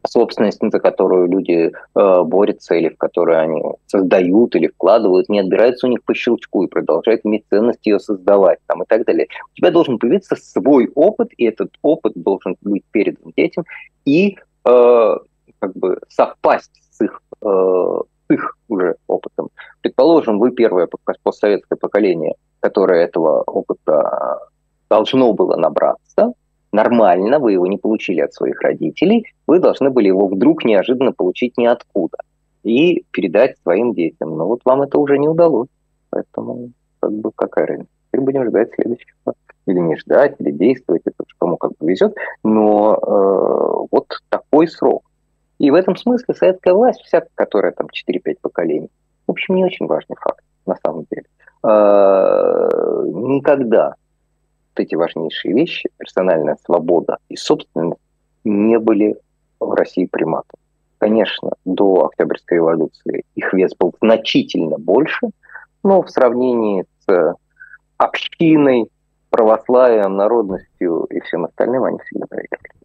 собственность, 0.07 0.61
за 0.61 0.79
которую 0.81 1.29
люди 1.29 1.71
э, 1.71 2.23
борются 2.23 2.75
или 2.75 2.89
в 2.89 2.97
которую 2.97 3.39
они 3.39 3.63
создают 3.87 4.55
или 4.57 4.69
вкладывают, 4.69 5.29
не 5.29 5.41
отбирается 5.41 5.87
у 5.87 5.91
них 5.91 6.03
по 6.05 6.15
щелчку 6.15 6.65
и 6.65 6.69
продолжает 6.69 7.25
иметь 7.25 7.45
ценность 7.51 7.85
ее 7.87 7.99
создавать 7.99 8.59
там, 8.67 8.83
и 8.83 8.87
так 8.87 9.05
далее. 9.05 9.27
У 9.53 9.55
тебя 9.55 9.71
должен 9.71 9.99
появиться 9.99 10.37
свой 10.37 10.91
опыт, 10.95 11.31
и 11.37 11.45
этот 11.45 11.71
опыт 11.83 12.13
должен 12.17 12.57
быть 12.63 12.85
передан 12.91 13.33
детям 13.37 13.65
и 14.05 14.37
э, 14.65 15.17
как 15.59 15.77
бы 15.77 15.99
совпасть 16.09 16.73
с 16.91 17.01
их, 17.03 17.21
э, 17.43 18.01
их 18.31 18.57
уже 18.69 18.97
опытом. 19.07 19.49
Предположим, 19.83 20.39
вы 20.39 20.53
первое 20.53 20.89
постсоветское 21.23 21.77
поколение, 21.77 22.35
которое 22.61 23.05
этого 23.05 23.43
опыта 23.43 24.41
должно 24.91 25.33
было 25.33 25.57
набраться, 25.57 26.33
нормально, 26.73 27.39
вы 27.39 27.53
его 27.53 27.67
не 27.67 27.79
получили 27.79 28.21
от 28.21 28.33
своих 28.33 28.61
родителей, 28.63 29.27
вы 29.47 29.59
должны 29.59 29.91
были 29.91 30.09
его 30.09 30.27
вдруг 30.27 30.65
неожиданно 30.65 31.13
получить 31.13 31.57
ниоткуда 31.59 32.19
и 32.63 33.05
передать 33.11 33.57
своим 33.63 33.95
детям. 33.95 34.37
Но 34.37 34.47
вот 34.47 34.61
вам 34.65 34.83
это 34.83 34.99
уже 34.99 35.19
не 35.19 35.29
удалось. 35.29 35.69
Поэтому 36.11 36.71
как 37.01 37.13
бы 37.13 37.31
какая 37.35 37.67
разница. 37.67 37.91
Теперь 38.09 38.21
будем 38.25 38.49
ждать 38.49 38.73
следующего. 38.75 39.35
Или 39.67 39.81
не 39.81 39.97
ждать, 39.97 40.37
или 40.39 40.51
действовать, 40.51 41.03
это 41.05 41.17
уж 41.27 41.35
кому 41.39 41.59
как 41.59 41.73
бы 41.79 41.91
везет. 41.91 42.15
Но 42.43 42.95
э, 42.95 43.87
вот 43.91 44.07
такой 44.31 44.67
срок. 44.67 45.03
И 45.59 45.71
в 45.71 45.75
этом 45.75 45.97
смысле 45.97 46.35
советская 46.35 46.73
власть, 46.73 47.01
вся, 47.03 47.23
которая 47.35 47.73
там 47.73 47.89
4-5 47.89 48.39
поколений, 48.41 48.89
в 49.27 49.33
общем, 49.33 49.57
не 49.57 49.65
очень 49.65 49.87
важный 49.87 50.17
факт 50.17 50.43
на 50.65 50.77
самом 50.77 51.05
деле. 51.11 51.27
Э, 51.63 52.69
никогда 53.05 53.95
эти 54.77 54.95
важнейшие 54.95 55.55
вещи, 55.55 55.91
персональная 55.97 56.57
свобода 56.65 57.19
и 57.29 57.37
собственность, 57.37 58.01
не 58.45 58.79
были 58.79 59.17
в 59.61 59.73
России 59.73 60.07
приматом. 60.07 60.59
Конечно, 60.99 61.51
до 61.65 62.07
Октябрьской 62.07 62.59
революции 62.59 63.25
их 63.35 63.53
вес 63.53 63.73
был 63.79 63.95
значительно 64.01 64.79
больше, 64.79 65.29
но 65.83 66.03
в 66.03 66.11
сравнении 66.11 66.85
с 67.07 67.35
общиной, 67.97 68.91
православием, 69.31 70.17
народностью 70.17 71.05
и 71.11 71.21
всем 71.21 71.45
остальным 71.45 71.85
они 71.85 71.99
всегда 71.99 72.27
проигрывали. 72.27 72.78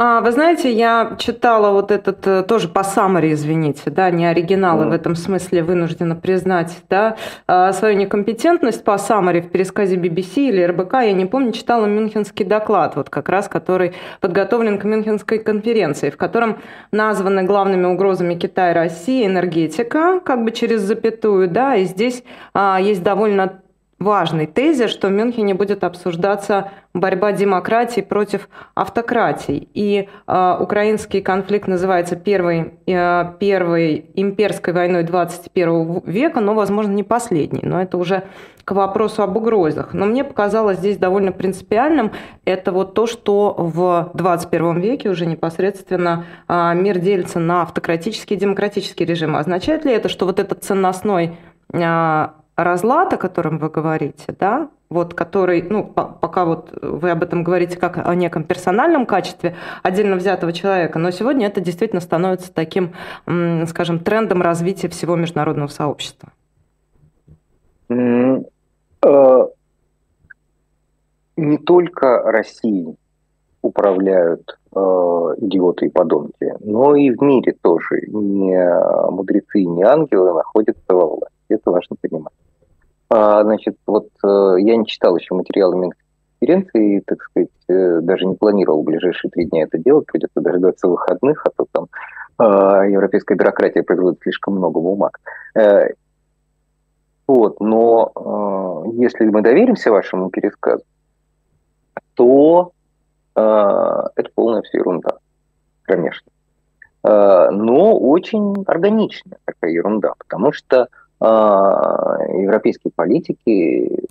А, 0.00 0.20
вы 0.20 0.30
знаете, 0.30 0.72
я 0.72 1.16
читала 1.18 1.72
вот 1.72 1.90
этот, 1.90 2.24
э, 2.24 2.44
тоже 2.44 2.68
по 2.68 2.84
саммари, 2.84 3.32
извините, 3.32 3.90
да, 3.90 4.12
не 4.12 4.26
оригиналы 4.26 4.84
mm. 4.84 4.88
в 4.90 4.92
этом 4.92 5.16
смысле 5.16 5.64
вынуждена 5.64 6.14
признать, 6.14 6.78
да, 6.88 7.16
а, 7.48 7.72
свою 7.72 7.96
некомпетентность 7.96 8.84
по 8.84 8.96
саммари 8.96 9.40
в 9.40 9.50
пересказе 9.50 9.96
BBC 9.96 10.50
или 10.50 10.62
РБК, 10.62 10.92
я 11.02 11.12
не 11.12 11.26
помню, 11.26 11.50
читала 11.50 11.86
Мюнхенский 11.86 12.44
доклад, 12.44 12.94
вот 12.94 13.10
как 13.10 13.28
раз, 13.28 13.48
который 13.48 13.92
подготовлен 14.20 14.78
к 14.78 14.84
Мюнхенской 14.84 15.40
конференции, 15.40 16.10
в 16.10 16.16
котором 16.16 16.58
названы 16.92 17.42
главными 17.42 17.86
угрозами 17.86 18.36
Китая 18.36 18.70
и 18.70 18.74
России 18.74 19.26
энергетика, 19.26 20.20
как 20.24 20.44
бы 20.44 20.52
через 20.52 20.82
запятую, 20.82 21.48
да, 21.48 21.74
и 21.74 21.86
здесь 21.86 22.22
а, 22.54 22.78
есть 22.80 23.02
довольно 23.02 23.58
важный 23.98 24.46
тезис, 24.46 24.90
что 24.90 25.08
в 25.08 25.10
Мюнхене 25.10 25.54
будет 25.54 25.84
обсуждаться 25.84 26.70
борьба 26.94 27.32
демократии 27.32 28.00
против 28.00 28.48
автократий. 28.74 29.68
И 29.74 30.08
э, 30.26 30.56
украинский 30.60 31.20
конфликт 31.20 31.66
называется 31.66 32.16
первой, 32.16 32.74
э, 32.86 33.32
первой 33.38 34.10
имперской 34.14 34.72
войной 34.72 35.02
21 35.02 36.02
века, 36.04 36.40
но, 36.40 36.54
возможно, 36.54 36.92
не 36.92 37.02
последней. 37.02 37.60
Но 37.62 37.80
это 37.80 37.98
уже 37.98 38.24
к 38.64 38.72
вопросу 38.72 39.22
об 39.22 39.36
угрозах. 39.36 39.94
Но 39.94 40.06
мне 40.06 40.24
показалось 40.24 40.78
здесь 40.78 40.98
довольно 40.98 41.32
принципиальным 41.32 42.12
это 42.44 42.70
вот 42.70 42.94
то, 42.94 43.06
что 43.06 43.54
в 43.56 44.10
21 44.14 44.78
веке 44.80 45.08
уже 45.08 45.26
непосредственно 45.26 46.24
э, 46.48 46.74
мир 46.74 46.98
делится 46.98 47.40
на 47.40 47.62
автократические 47.62 48.36
и 48.36 48.40
демократические 48.40 49.06
режимы. 49.06 49.38
Означает 49.38 49.84
ли 49.84 49.92
это, 49.92 50.08
что 50.08 50.26
вот 50.26 50.38
этот 50.38 50.62
ценностной 50.64 51.36
э, 51.72 52.28
разлад, 52.64 53.12
о 53.12 53.16
котором 53.16 53.58
вы 53.58 53.70
говорите, 53.70 54.34
да, 54.38 54.68
вот 54.90 55.14
который, 55.14 55.62
ну, 55.62 55.84
пока 55.84 56.44
вот 56.44 56.70
вы 56.82 57.10
об 57.10 57.22
этом 57.22 57.44
говорите 57.44 57.78
как 57.78 58.06
о 58.06 58.14
неком 58.14 58.42
персональном 58.42 59.06
качестве 59.06 59.54
отдельно 59.82 60.16
взятого 60.16 60.52
человека, 60.52 60.98
но 60.98 61.10
сегодня 61.10 61.46
это 61.46 61.60
действительно 61.60 62.00
становится 62.00 62.52
таким, 62.52 62.94
скажем, 63.66 64.00
трендом 64.00 64.42
развития 64.42 64.88
всего 64.88 65.14
международного 65.14 65.68
сообщества. 65.68 66.30
Э, 67.90 69.46
не 71.36 71.58
только 71.58 72.22
России 72.24 72.96
управляют 73.62 74.58
э, 74.74 74.78
идиоты 74.78 75.86
и 75.86 75.90
подонки, 75.90 76.54
но 76.60 76.96
и 76.96 77.10
в 77.10 77.22
мире 77.22 77.54
тоже 77.62 78.02
не 78.08 79.10
мудрецы, 79.10 79.62
не 79.64 79.84
ангелы 79.84 80.34
находятся 80.34 80.94
во 80.94 81.06
власти. 81.06 81.36
Это 81.48 81.70
важно 81.70 81.96
понимать. 82.00 82.32
А, 83.10 83.42
значит, 83.42 83.76
вот 83.86 84.08
э, 84.22 84.56
я 84.60 84.76
не 84.76 84.86
читал 84.86 85.16
еще 85.16 85.34
материалы 85.34 85.76
Минской 85.76 86.04
конференции, 86.40 87.02
так 87.06 87.22
сказать, 87.22 87.48
э, 87.68 88.00
даже 88.02 88.26
не 88.26 88.34
планировал 88.34 88.82
в 88.82 88.84
ближайшие 88.84 89.30
три 89.30 89.46
дня 89.46 89.64
это 89.64 89.78
делать, 89.78 90.06
придется 90.06 90.40
дождаться 90.40 90.88
выходных, 90.88 91.44
а 91.46 91.50
то 91.56 91.66
там 91.72 91.86
э, 92.38 92.90
европейская 92.90 93.34
бюрократия 93.34 93.82
производит 93.82 94.20
слишком 94.22 94.54
много 94.56 94.80
бумаг. 94.80 95.18
Э, 95.54 95.88
вот, 97.26 97.60
но 97.60 98.12
э, 98.14 99.00
если 99.00 99.26
мы 99.26 99.42
доверимся 99.42 99.90
вашему 99.90 100.30
пересказу, 100.30 100.84
то 102.14 102.72
э, 103.34 103.40
это 103.40 104.30
полная 104.34 104.62
все 104.62 104.78
ерунда, 104.78 105.18
конечно. 105.82 106.30
Э, 107.04 107.50
но 107.50 107.98
очень 107.98 108.64
органичная 108.66 109.38
такая 109.44 109.72
ерунда, 109.72 110.14
потому 110.18 110.52
что 110.52 110.88
европейские 111.20 112.92
политики, 112.94 114.06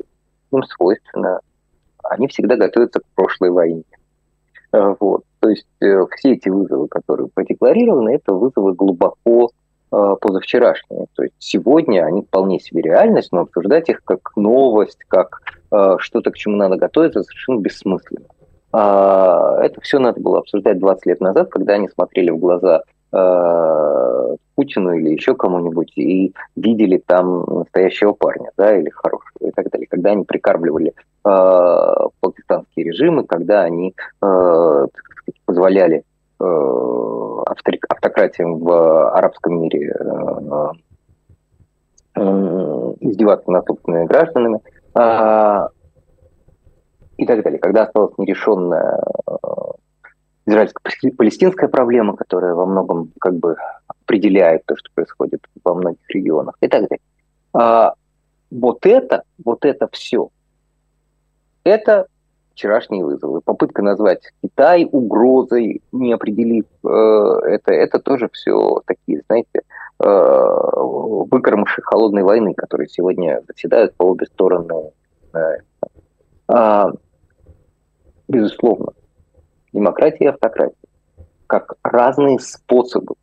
им 0.51 0.63
свойственно, 0.63 1.39
они 2.03 2.27
всегда 2.27 2.55
готовятся 2.55 2.99
к 2.99 3.05
прошлой 3.15 3.51
войне. 3.51 3.83
А, 4.71 4.95
вот. 4.99 5.23
То 5.39 5.49
есть 5.49 5.67
э, 5.81 6.05
все 6.17 6.33
эти 6.33 6.49
вызовы, 6.49 6.87
которые 6.87 7.29
продекларированы, 7.33 8.09
это 8.15 8.33
вызовы 8.33 8.73
глубоко 8.73 9.51
э, 9.91 10.15
позавчерашние. 10.19 11.05
То 11.15 11.23
есть 11.23 11.35
сегодня 11.39 12.05
они 12.05 12.23
вполне 12.23 12.59
себе 12.59 12.81
реальность, 12.81 13.31
но 13.31 13.41
обсуждать 13.41 13.89
их 13.89 14.03
как 14.03 14.35
новость, 14.35 14.99
как 15.07 15.41
э, 15.71 15.97
что-то, 15.99 16.31
к 16.31 16.35
чему 16.35 16.55
надо 16.55 16.75
готовиться, 16.77 17.23
совершенно 17.23 17.59
бессмысленно. 17.59 18.25
Это 18.73 19.79
все 19.81 19.97
надо 19.97 20.19
было 20.19 20.39
обсуждать 20.39 20.77
20 20.77 21.05
лет 21.05 21.21
назад, 21.21 21.49
когда 21.49 21.73
они 21.75 21.87
смотрели 21.87 22.29
в 22.29 22.37
глаза 22.37 22.83
Э, 23.13 24.35
Путину 24.55 24.91
или 24.93 25.11
еще 25.11 25.35
кому-нибудь 25.35 25.95
и 25.97 26.33
видели 26.55 26.97
там 26.97 27.43
настоящего 27.45 28.13
парня, 28.13 28.49
да, 28.57 28.75
или 28.75 28.89
хорошего 28.89 29.47
и 29.47 29.51
так 29.51 29.69
далее. 29.69 29.87
Когда 29.87 30.11
они 30.11 30.23
прикармливали 30.23 30.93
э, 31.23 32.07
пакистанские 32.19 32.85
режимы, 32.87 33.23
когда 33.23 33.61
они 33.61 33.93
э, 34.21 34.87
сказать, 34.93 35.41
позволяли 35.45 36.03
э, 36.39 37.43
автократиям 37.89 38.57
в 38.57 39.09
арабском 39.11 39.61
мире 39.61 39.95
э, 39.99 40.71
э, 42.15 42.93
издеваться 43.01 43.51
над 43.51 43.65
собственными 43.67 44.05
гражданами 44.05 44.59
э, 44.95 45.67
и 47.17 47.25
так 47.27 47.43
далее. 47.43 47.59
Когда 47.59 47.83
осталась 47.83 48.17
нерешенная 48.17 48.99
э, 49.27 49.33
израильско-палестинская 50.47 51.67
проблема, 51.67 52.15
которая 52.15 52.55
во 52.55 52.65
многом 52.65 53.11
как 53.19 53.35
бы 53.35 53.55
определяет 53.87 54.65
то, 54.65 54.75
что 54.77 54.89
происходит 54.95 55.45
во 55.63 55.75
многих 55.75 56.09
регионах 56.09 56.55
и 56.61 56.67
так 56.67 56.87
далее. 56.87 57.01
А, 57.53 57.93
вот 58.49 58.85
это, 58.85 59.23
вот 59.43 59.65
это 59.65 59.89
все, 59.91 60.29
это 61.63 62.07
вчерашние 62.53 63.03
вызовы. 63.03 63.41
Попытка 63.41 63.83
назвать 63.83 64.21
Китай 64.41 64.87
угрозой, 64.89 65.81
не 65.91 66.13
определив 66.13 66.65
э, 66.83 66.87
это, 66.87 67.73
это 67.73 67.99
тоже 67.99 68.29
все 68.31 68.81
такие, 68.87 69.21
знаете, 69.27 69.61
э, 69.99 70.03
выкормыши 71.29 71.81
холодной 71.83 72.23
войны, 72.23 72.53
которые 72.55 72.87
сегодня 72.87 73.43
заседают 73.47 73.93
по 73.95 74.03
обе 74.05 74.25
стороны. 74.25 74.91
Э, 75.33 75.57
э, 76.51 76.85
безусловно, 78.27 78.93
демократия 79.77 80.25
и 80.25 80.27
автократия 80.27 80.75
как 81.45 81.75
разные 81.83 82.39
способы 82.39 83.15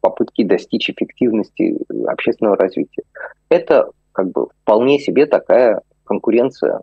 попытки 0.00 0.44
достичь 0.44 0.88
эффективности 0.88 1.78
общественного 2.06 2.56
развития. 2.56 3.02
Это 3.48 3.90
как 4.12 4.30
бы 4.30 4.48
вполне 4.62 4.98
себе 4.98 5.26
такая 5.26 5.82
конкуренция, 6.04 6.80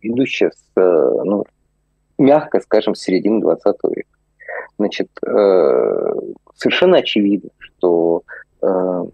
идущая 0.00 0.52
с, 0.52 0.80
э, 0.80 1.12
ну, 1.24 1.44
мягко 2.18 2.60
скажем, 2.60 2.94
с 2.94 3.00
середины 3.00 3.40
20 3.40 3.76
века. 3.90 4.08
Значит, 4.78 5.08
э, 5.26 6.12
совершенно 6.54 6.98
очевидно, 6.98 7.50
что 7.58 8.22
э, 8.62 9.04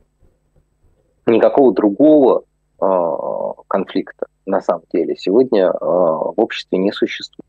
никакого 1.26 1.72
другого 1.72 2.42
конфликта 3.68 4.26
на 4.44 4.60
самом 4.60 4.82
деле 4.92 5.16
сегодня 5.16 5.72
в 5.72 6.34
обществе 6.36 6.76
не 6.76 6.92
существует. 6.92 7.45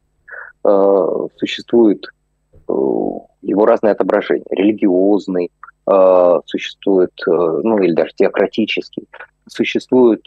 Существует 1.37 2.05
его 2.67 3.65
разные 3.65 3.93
отображения. 3.93 4.45
Религиозный, 4.49 5.51
существует, 6.45 7.13
ну 7.25 7.79
или 7.79 7.93
даже 7.93 8.11
теократический, 8.15 9.07
существует 9.47 10.21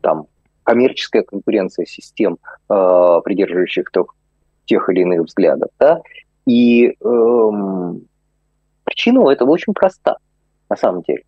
там 0.00 0.26
коммерческая 0.64 1.22
конкуренция 1.22 1.86
систем, 1.86 2.38
придерживающих 2.66 3.90
тех 4.66 4.88
или 4.88 5.00
иных 5.02 5.26
взглядов. 5.26 5.70
Да? 5.78 6.00
И 6.46 6.96
эм, 7.00 8.08
причина 8.84 9.20
у 9.20 9.30
этого 9.30 9.50
очень 9.50 9.74
проста, 9.74 10.16
на 10.68 10.76
самом 10.76 11.02
деле. 11.02 11.22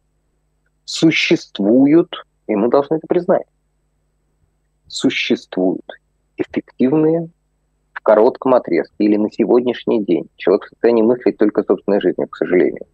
Существуют, 0.85 2.13
и 2.49 2.57
мы 2.57 2.69
должны 2.69 2.97
это 2.97 3.07
признать, 3.07 3.47
существуют 4.89 5.87
эффективные 6.37 7.29
коротком 8.05 8.55
отрезке 8.55 8.95
или 8.99 9.17
на 9.17 9.31
сегодняшний 9.33 10.05
день. 10.05 10.29
Человек 10.37 10.67
в 10.67 10.69
состоянии 10.69 11.03
мыслить 11.03 11.37
только 11.37 11.65
собственной 11.65 12.01
жизнью, 12.01 12.29
к 12.29 12.37
сожалению. 12.37 12.87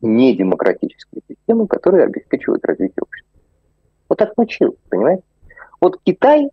Не 0.00 0.34
демократические 0.34 1.22
системы, 1.28 1.68
которые 1.68 2.04
обеспечивают 2.04 2.64
развитие 2.64 3.02
общества. 3.02 3.40
Вот 4.08 4.18
так 4.18 4.34
случилось, 4.34 4.78
понимаете? 4.88 5.22
Вот 5.80 6.00
Китай 6.02 6.50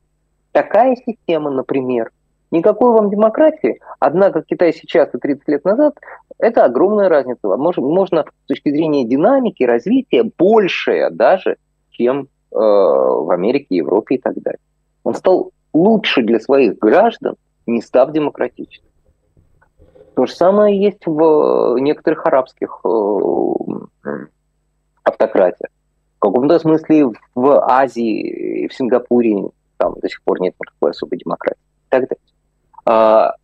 такая 0.52 0.96
система, 0.98 1.50
например, 1.50 2.12
Никакой 2.50 2.92
вам 2.92 3.10
демократии, 3.10 3.80
однако 4.00 4.42
Китай 4.42 4.72
сейчас 4.72 5.14
и 5.14 5.18
30 5.18 5.48
лет 5.50 5.66
назад– 5.66 5.96
это 6.38 6.64
огромная 6.64 7.10
разница. 7.10 7.40
Можно, 7.58 7.84
можно 7.84 8.26
с 8.46 8.48
точки 8.48 8.70
зрения 8.72 9.04
динамики, 9.04 9.64
развития 9.64 10.24
большая 10.38 11.10
даже, 11.10 11.58
чем 11.92 12.22
э, 12.22 12.26
в 12.52 13.30
Америке, 13.34 13.76
Европе 13.76 14.16
и 14.16 14.18
так 14.18 14.36
далее. 14.42 14.60
Он 15.04 15.14
стал 15.14 15.52
лучше 15.78 16.24
для 16.24 16.40
своих 16.40 16.78
граждан, 16.80 17.36
не 17.66 17.82
став 17.82 18.12
демократичным. 18.12 18.88
То 20.16 20.26
же 20.26 20.34
самое 20.34 20.82
есть 20.82 21.06
в 21.06 21.78
некоторых 21.80 22.26
арабских 22.26 22.82
э, 22.84 24.10
автократиях. 25.04 25.70
В 26.18 26.20
каком-то 26.20 26.58
смысле 26.58 27.12
в 27.36 27.72
Азии, 27.72 28.68
в 28.68 28.74
Сингапуре 28.74 29.50
там 29.78 29.94
до 30.02 30.10
сих 30.10 30.24
пор 30.24 30.42
нет 30.42 30.56
никакой 30.60 30.92
особой 30.92 31.20
демократии 31.20 31.60
и 31.60 31.90
так 31.90 32.02
далее. 32.10 32.18
А, 32.86 33.36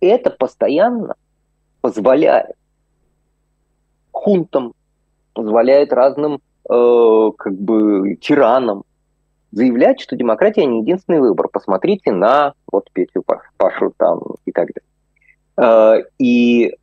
это 0.00 0.30
постоянно 0.30 1.14
позволяет 1.80 2.56
хунтам, 4.10 4.74
позволяет 5.32 5.92
разным 5.94 6.42
э, 6.68 7.30
как 7.38 7.54
бы 7.54 8.16
тиранам 8.20 8.84
заявлять, 9.52 10.00
что 10.00 10.16
демократия 10.16 10.64
не 10.64 10.80
единственный 10.80 11.20
выбор. 11.20 11.48
Посмотрите 11.48 12.10
на 12.10 12.54
вот 12.70 12.90
Петю 12.92 13.22
Пашу 13.56 13.92
там 13.96 14.20
и 14.44 14.52
так 14.52 14.68
далее. 15.56 16.02
Э, 16.02 16.04
и 16.18 16.74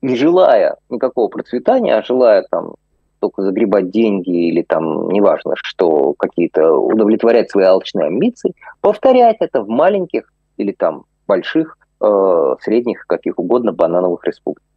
не 0.00 0.16
желая 0.16 0.76
никакого 0.90 1.28
процветания, 1.28 1.96
а 1.96 2.02
желая 2.02 2.46
там 2.50 2.74
только 3.20 3.42
загребать 3.42 3.90
деньги 3.90 4.48
или 4.48 4.62
там, 4.62 5.10
неважно, 5.10 5.54
что 5.56 6.14
какие-то 6.14 6.74
удовлетворять 6.74 7.50
свои 7.50 7.64
алчные 7.64 8.06
амбиции, 8.06 8.54
повторять 8.80 9.38
это 9.40 9.62
в 9.62 9.68
маленьких 9.68 10.32
или 10.56 10.72
там 10.72 11.04
больших, 11.26 11.78
э, 12.00 12.54
средних, 12.60 13.06
каких 13.08 13.38
угодно 13.38 13.72
банановых 13.72 14.24
республиках. 14.24 14.68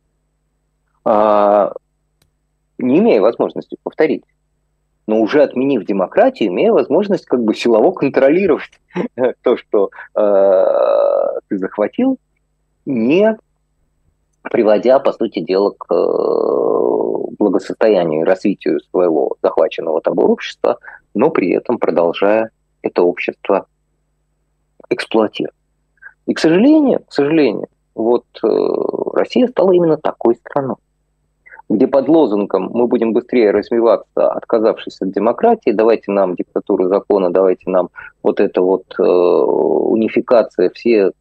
А, 1.03 1.73
не 2.79 2.99
имея 2.99 3.21
возможности 3.21 3.77
повторить, 3.83 4.23
но 5.11 5.19
уже 5.19 5.43
отменив 5.43 5.83
демократию, 5.83 6.47
имея 6.47 6.71
возможность 6.71 7.25
как 7.25 7.43
бы 7.43 7.53
силово 7.53 7.91
контролировать 7.91 8.79
то, 9.43 9.57
что 9.57 9.89
э, 10.15 11.39
ты 11.49 11.57
захватил, 11.57 12.17
не 12.85 13.37
приводя, 14.43 14.99
по 14.99 15.11
сути 15.11 15.41
дела, 15.41 15.71
к 15.71 15.93
э, 15.93 17.33
благосостоянию 17.37 18.21
и 18.21 18.23
развитию 18.23 18.79
своего 18.89 19.35
захваченного 19.43 19.99
тобой 19.99 20.27
общества, 20.27 20.77
но 21.13 21.29
при 21.29 21.51
этом 21.51 21.77
продолжая 21.77 22.51
это 22.81 23.03
общество 23.03 23.67
эксплуатировать. 24.89 25.57
И, 26.25 26.33
к 26.33 26.39
сожалению, 26.39 27.03
к 27.05 27.11
сожалению, 27.11 27.67
вот 27.95 28.23
э, 28.41 28.47
Россия 29.11 29.49
стала 29.49 29.73
именно 29.73 29.97
такой 29.97 30.35
страной, 30.35 30.77
где 31.71 31.87
под 31.87 32.07
лозунгом 32.09 32.69
«мы 32.73 32.87
будем 32.87 33.13
быстрее 33.13 33.51
развиваться, 33.51 34.31
отказавшись 34.31 35.01
от 35.01 35.11
демократии, 35.11 35.71
давайте 35.71 36.11
нам 36.11 36.35
диктатуру 36.35 36.87
закона, 36.87 37.31
давайте 37.31 37.69
нам 37.69 37.89
вот 38.23 38.39
это 38.39 38.61
вот 38.61 38.83
э, 38.99 39.03
унификация, 39.03 40.69
все 40.71 41.11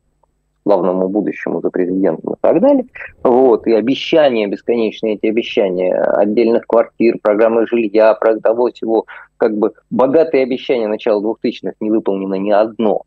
главному 0.64 1.08
будущему 1.08 1.60
за 1.60 1.70
президентом 1.70 2.34
и 2.34 2.36
так 2.40 2.60
далее. 2.60 2.84
Вот, 3.22 3.66
и 3.66 3.72
обещания, 3.72 4.46
бесконечные 4.46 5.14
эти 5.14 5.26
обещания 5.26 5.94
отдельных 5.94 6.66
квартир, 6.66 7.18
программы 7.22 7.66
жилья, 7.66 8.14
того 8.14 8.70
всего, 8.70 9.06
как 9.36 9.56
бы 9.56 9.72
богатые 9.90 10.42
обещания 10.42 10.88
начала 10.88 11.22
2000-х 11.22 11.74
не 11.80 11.90
выполнено 11.90 12.34
ни 12.34 12.50
одно. 12.50 13.02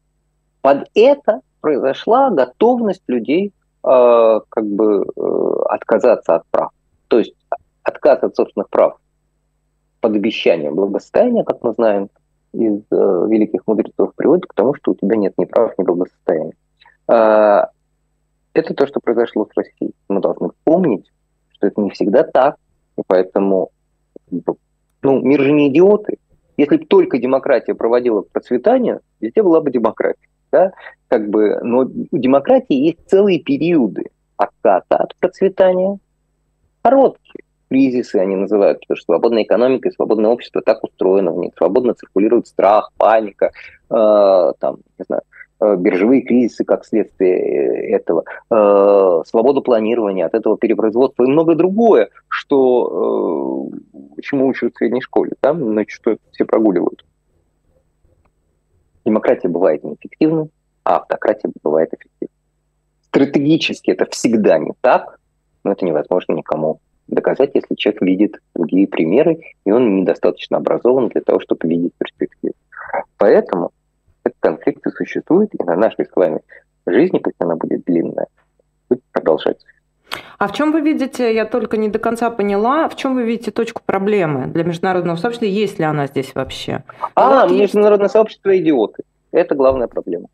Под 0.61 0.87
это 0.95 1.41
произошла 1.61 2.29
готовность 2.29 3.03
людей 3.07 3.51
э, 3.85 4.39
как 4.49 4.65
бы 4.65 5.05
э, 5.15 5.53
отказаться 5.69 6.35
от 6.35 6.43
прав. 6.49 6.71
То 7.13 7.19
есть 7.19 7.35
отказ 7.83 8.23
от 8.23 8.35
собственных 8.35 8.71
прав 8.71 8.97
под 10.01 10.15
обещанием 10.15 10.73
благосостояния, 10.73 11.43
как 11.43 11.61
мы 11.61 11.73
знаем, 11.73 12.09
из 12.53 12.79
э, 12.89 13.27
великих 13.29 13.67
мудрецов 13.67 14.15
приводит 14.15 14.47
к 14.47 14.55
тому, 14.55 14.73
что 14.73 14.93
у 14.93 14.95
тебя 14.95 15.15
нет 15.15 15.35
ни 15.37 15.45
прав, 15.45 15.77
ни 15.77 15.83
благосостояния. 15.83 16.55
А, 17.07 17.69
это 18.53 18.73
то, 18.73 18.87
что 18.87 18.99
произошло 18.99 19.45
с 19.45 19.55
Россией. 19.55 19.93
Мы 20.09 20.21
должны 20.21 20.49
помнить, 20.63 21.05
что 21.51 21.67
это 21.67 21.81
не 21.81 21.91
всегда 21.91 22.23
так, 22.23 22.55
и 22.97 23.03
поэтому 23.05 23.69
ну, 25.03 25.19
мир 25.19 25.39
же 25.39 25.51
не 25.51 25.69
идиоты. 25.69 26.17
Если 26.57 26.77
бы 26.77 26.85
только 26.85 27.19
демократия 27.19 27.75
проводила 27.75 28.23
к 28.23 28.29
процветанию, 28.29 29.01
везде 29.21 29.43
была 29.43 29.61
бы 29.61 29.69
демократия. 29.69 30.29
Да? 30.51 30.71
Как 31.09 31.29
бы, 31.29 31.59
но 31.61 31.81
у 31.81 32.17
демократии 32.17 32.73
есть 32.73 33.07
целые 33.07 33.39
периоды 33.39 34.05
отката 34.35 34.97
от 34.97 35.15
процветания, 35.17 35.99
короткие 36.83 37.43
кризисы 37.69 38.17
они 38.17 38.35
называют, 38.35 38.81
потому 38.81 38.97
что 38.97 39.05
свободная 39.05 39.43
экономика 39.43 39.89
и 39.89 39.93
свободное 39.93 40.29
общество 40.29 40.61
так 40.61 40.83
устроено 40.83 41.31
в 41.31 41.37
них. 41.39 41.53
Свободно 41.57 41.95
циркулирует 41.95 42.45
страх, 42.45 42.91
паника, 42.97 43.51
э, 43.89 44.51
там, 44.59 44.77
не 44.99 45.05
знаю, 45.07 45.23
Э, 45.63 45.75
биржевые 45.77 46.21
кризисы 46.21 46.65
как 46.65 46.85
следствие 46.85 47.37
э, 47.37 47.95
этого, 47.95 48.25
э, 48.49 49.21
свободу 49.25 49.61
планирования, 49.61 50.25
от 50.25 50.33
этого 50.33 50.57
перепроизводства 50.57 51.23
и 51.23 51.27
многое 51.27 51.55
другое, 51.55 52.09
что 52.27 53.69
чему 54.21 54.47
учат 54.47 54.73
в 54.73 54.77
средней 54.77 55.01
школе, 55.01 55.33
да, 55.41 55.53
значит, 55.53 55.91
что 55.91 56.17
все 56.31 56.45
прогуливают. 56.45 57.05
Демократия 59.05 59.47
бывает 59.47 59.83
неэффективной, 59.83 60.49
а 60.83 60.97
автократия 60.97 61.51
бывает 61.61 61.93
эффективной. 61.93 62.33
Стратегически 63.07 63.91
это 63.91 64.05
всегда 64.09 64.57
не 64.57 64.73
так, 64.81 65.19
но 65.63 65.71
это 65.71 65.85
невозможно 65.85 66.33
никому 66.33 66.79
доказать, 67.07 67.51
если 67.53 67.75
человек 67.75 68.01
видит 68.01 68.35
другие 68.55 68.87
примеры, 68.87 69.41
и 69.65 69.71
он 69.71 69.95
недостаточно 69.95 70.57
образован 70.57 71.09
для 71.09 71.21
того, 71.21 71.39
чтобы 71.39 71.67
видеть 71.67 71.93
перспективу. 71.97 72.53
Поэтому 73.17 73.71
конфликты 74.39 74.91
существуют, 74.91 75.51
и 75.53 75.63
на 75.63 75.75
нашей 75.75 76.05
с 76.05 76.15
вами 76.15 76.41
жизни, 76.85 77.19
пусть 77.19 77.37
она 77.39 77.55
будет 77.55 77.83
длинная, 77.85 78.27
будет 78.89 79.03
продолжаться. 79.11 79.65
А 80.37 80.47
в 80.47 80.53
чем 80.53 80.71
вы 80.71 80.81
видите, 80.81 81.33
я 81.33 81.45
только 81.45 81.77
не 81.77 81.89
до 81.89 81.99
конца 81.99 82.29
поняла, 82.29 82.89
в 82.89 82.95
чем 82.95 83.15
вы 83.15 83.23
видите 83.23 83.51
точку 83.51 83.81
проблемы 83.85 84.47
для 84.47 84.63
международного 84.63 85.15
сообщества, 85.15 85.45
есть 85.45 85.79
ли 85.79 85.85
она 85.85 86.07
здесь 86.07 86.35
вообще? 86.35 86.83
А, 87.15 87.47
вот 87.47 87.57
международное 87.57 88.05
есть... 88.05 88.13
сообщество 88.13 88.57
идиоты. 88.57 89.03
Это 89.31 89.55
главная 89.55 89.87
проблема. 89.87 90.27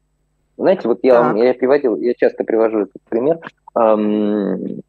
Знаете, 0.57 0.87
вот 0.87 0.99
я, 1.03 1.33
я 1.37 1.53
приводил, 1.53 1.95
я 1.97 2.13
часто 2.15 2.43
привожу 2.43 2.79
этот 2.79 3.01
пример, 3.07 3.39
эм, 3.77 4.81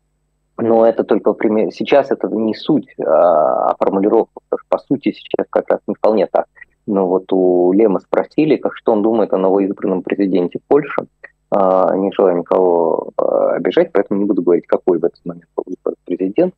но 0.61 0.87
это 0.87 1.05
только 1.05 1.33
пример. 1.33 1.73
Сейчас 1.73 2.11
это 2.11 2.29
не 2.29 2.55
суть, 2.55 2.89
а, 2.99 3.71
а 3.71 3.77
формулировка, 3.79 4.41
потому 4.49 4.59
что 4.59 4.69
по 4.69 4.79
сути 4.79 5.13
сейчас 5.13 5.47
как 5.51 5.69
раз 5.71 5.81
не 5.87 5.95
вполне 5.95 6.27
так 6.27 6.47
Но 6.87 7.07
вот 7.07 7.33
у 7.33 7.73
Лема 7.73 8.01
спросили, 8.01 8.57
как 8.57 8.77
что 8.77 8.93
он 8.93 9.03
думает 9.03 9.33
о 9.33 9.39
новоизбранном 9.39 10.03
президенте 10.03 10.61
Польши. 10.69 11.07
А, 11.51 11.95
не 11.97 12.13
желаю 12.13 12.39
никого 12.39 13.11
а, 13.17 13.53
обижать, 13.53 13.91
поэтому 13.93 14.21
не 14.21 14.27
буду 14.27 14.43
говорить, 14.43 14.67
какой 14.67 14.99
в 14.99 15.05
этот 15.05 15.25
момент 15.25 15.47
был 15.57 15.65
президент. 16.05 16.55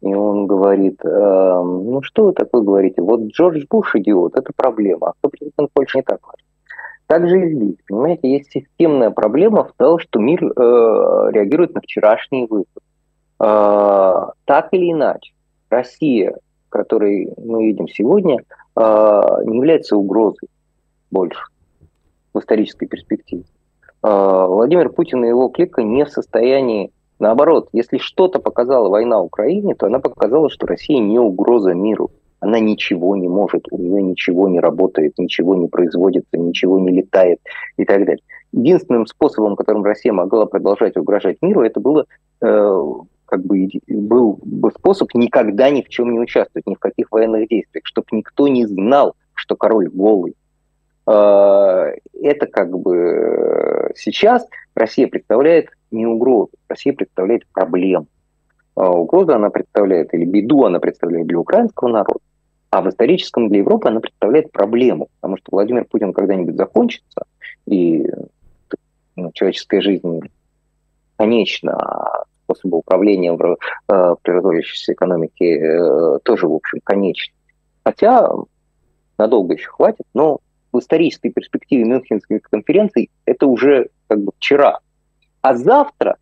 И 0.00 0.14
он 0.14 0.46
говорит, 0.46 1.00
ну 1.02 2.00
что 2.02 2.26
вы 2.26 2.32
такое 2.32 2.62
говорите, 2.62 3.02
вот 3.02 3.20
Джордж 3.32 3.64
Буш 3.68 3.96
идиот, 3.96 4.36
это 4.36 4.52
проблема, 4.54 5.08
а 5.08 5.12
кто 5.18 5.28
президент 5.28 5.72
Польши 5.72 5.98
не 5.98 6.02
так 6.02 6.20
важно. 6.24 6.44
Так 7.08 7.28
же 7.28 7.40
и 7.40 7.54
здесь, 7.54 7.76
понимаете, 7.88 8.30
есть 8.30 8.52
системная 8.52 9.10
проблема 9.10 9.64
в 9.64 9.72
том, 9.76 9.98
что 9.98 10.20
мир 10.20 10.44
э, 10.44 10.50
реагирует 11.32 11.74
на 11.74 11.80
вчерашние 11.80 12.46
выборы. 12.46 12.66
Э, 13.40 14.26
так 14.44 14.68
или 14.72 14.92
иначе, 14.92 15.32
Россия, 15.70 16.36
которой 16.68 17.32
мы 17.36 17.66
видим 17.66 17.88
сегодня, 17.88 18.38
э, 18.38 18.80
не 19.46 19.56
является 19.56 19.96
угрозой 19.96 20.48
больше 21.10 21.42
в 22.34 22.38
исторической 22.38 22.86
перспективе. 22.86 23.44
Э, 24.02 24.46
Владимир 24.46 24.90
Путин 24.90 25.24
и 25.24 25.28
его 25.28 25.48
клика 25.48 25.82
не 25.82 26.04
в 26.04 26.10
состоянии 26.10 26.92
Наоборот, 27.18 27.68
если 27.72 27.98
что-то 27.98 28.38
показала 28.38 28.88
война 28.88 29.20
Украине, 29.20 29.74
то 29.74 29.86
она 29.86 29.98
показала, 29.98 30.48
что 30.50 30.66
Россия 30.66 31.00
не 31.00 31.18
угроза 31.18 31.74
миру. 31.74 32.10
Она 32.40 32.60
ничего 32.60 33.16
не 33.16 33.26
может, 33.26 33.66
у 33.72 33.78
нее 33.78 34.00
ничего 34.00 34.48
не 34.48 34.60
работает, 34.60 35.18
ничего 35.18 35.56
не 35.56 35.66
производится, 35.66 36.38
ничего 36.38 36.78
не 36.78 36.90
летает 36.90 37.40
и 37.76 37.84
так 37.84 38.04
далее. 38.04 38.22
Единственным 38.52 39.06
способом, 39.06 39.56
которым 39.56 39.82
Россия 39.82 40.12
могла 40.12 40.46
продолжать 40.46 40.96
угрожать 40.96 41.38
миру, 41.42 41.62
это 41.62 41.80
было 41.80 42.06
э, 42.40 42.82
как 43.28 43.44
бы 43.44 43.68
был 43.88 44.38
бы 44.42 44.70
способ 44.70 45.14
никогда 45.14 45.70
ни 45.70 45.82
в 45.82 45.88
чем 45.88 46.12
не 46.12 46.18
участвовать, 46.18 46.66
ни 46.66 46.74
в 46.74 46.78
каких 46.78 47.10
военных 47.12 47.48
действиях, 47.48 47.84
чтобы 47.84 48.08
никто 48.12 48.48
не 48.48 48.66
знал, 48.66 49.14
что 49.34 49.54
король 49.54 49.88
голый. 49.88 50.34
Э, 51.06 51.92
это 52.22 52.46
как 52.46 52.76
бы 52.78 52.96
э, 52.96 53.90
сейчас 53.96 54.46
Россия 54.74 55.08
представляет 55.08 55.68
не 55.90 56.06
угрозу, 56.06 56.50
Россия 56.68 56.92
представляет 56.94 57.46
проблему. 57.48 58.06
А 58.74 58.90
угрозу 58.90 59.34
она 59.34 59.50
представляет, 59.50 60.14
или 60.14 60.24
беду 60.24 60.64
она 60.64 60.80
представляет 60.80 61.26
для 61.26 61.38
украинского 61.38 61.88
народа, 61.88 62.20
а 62.70 62.80
в 62.80 62.88
историческом 62.88 63.48
для 63.48 63.58
Европы 63.58 63.88
она 63.88 64.00
представляет 64.00 64.52
проблему, 64.52 65.08
потому 65.20 65.36
что 65.36 65.48
Владимир 65.52 65.84
Путин 65.84 66.12
когда-нибудь 66.12 66.56
закончится, 66.56 67.24
и 67.66 68.06
ну, 69.16 69.32
человеческая 69.32 69.80
жизнь 69.80 70.20
конечна, 71.16 71.74
а 71.76 72.24
способы 72.48 72.78
управления 72.78 73.32
в 73.32 73.56
э, 73.88 74.14
экономике 74.24 75.58
э, 75.58 76.18
тоже, 76.22 76.48
в 76.48 76.54
общем, 76.54 76.80
конечны. 76.82 77.34
Хотя 77.84 78.28
надолго 79.18 79.54
еще 79.54 79.68
хватит, 79.68 80.06
но 80.14 80.38
в 80.72 80.78
исторической 80.78 81.30
перспективе 81.30 81.84
Мюнхенской 81.84 82.40
конференции 82.40 83.10
это 83.26 83.46
уже 83.46 83.88
как 84.06 84.20
бы 84.22 84.32
вчера. 84.36 84.80
А 85.42 85.54
завтра 85.54 86.16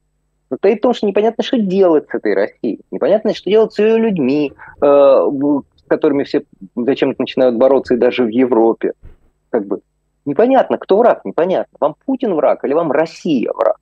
состоит 0.49 0.79
в 0.79 0.83
том, 0.83 0.95
что 0.95 1.07
непонятно, 1.07 1.45
что 1.45 1.59
делать 1.59 2.09
с 2.11 2.15
этой 2.15 2.35
Россией. 2.35 2.81
Непонятно, 2.91 3.35
что 3.35 3.51
делать 3.51 3.73
с 3.73 3.79
ее 3.79 3.99
людьми, 3.99 4.53
э, 4.81 4.85
с 4.85 5.89
которыми 5.89 6.25
все 6.25 6.45
зачем-то 6.75 7.23
начинают 7.23 7.57
бороться 7.57 7.95
и 7.95 7.99
даже 7.99 8.25
в 8.25 8.29
Европе. 8.29 8.93
Как 9.51 9.67
бы 9.67 9.81
непонятно, 10.25 10.79
кто 10.79 10.99
враг, 10.99 11.25
непонятно. 11.25 11.77
Вам 11.81 11.95
Путин 12.05 12.35
враг 12.35 12.65
или 12.65 12.73
вам 12.73 12.91
Россия 12.91 13.53
враг? 13.53 13.77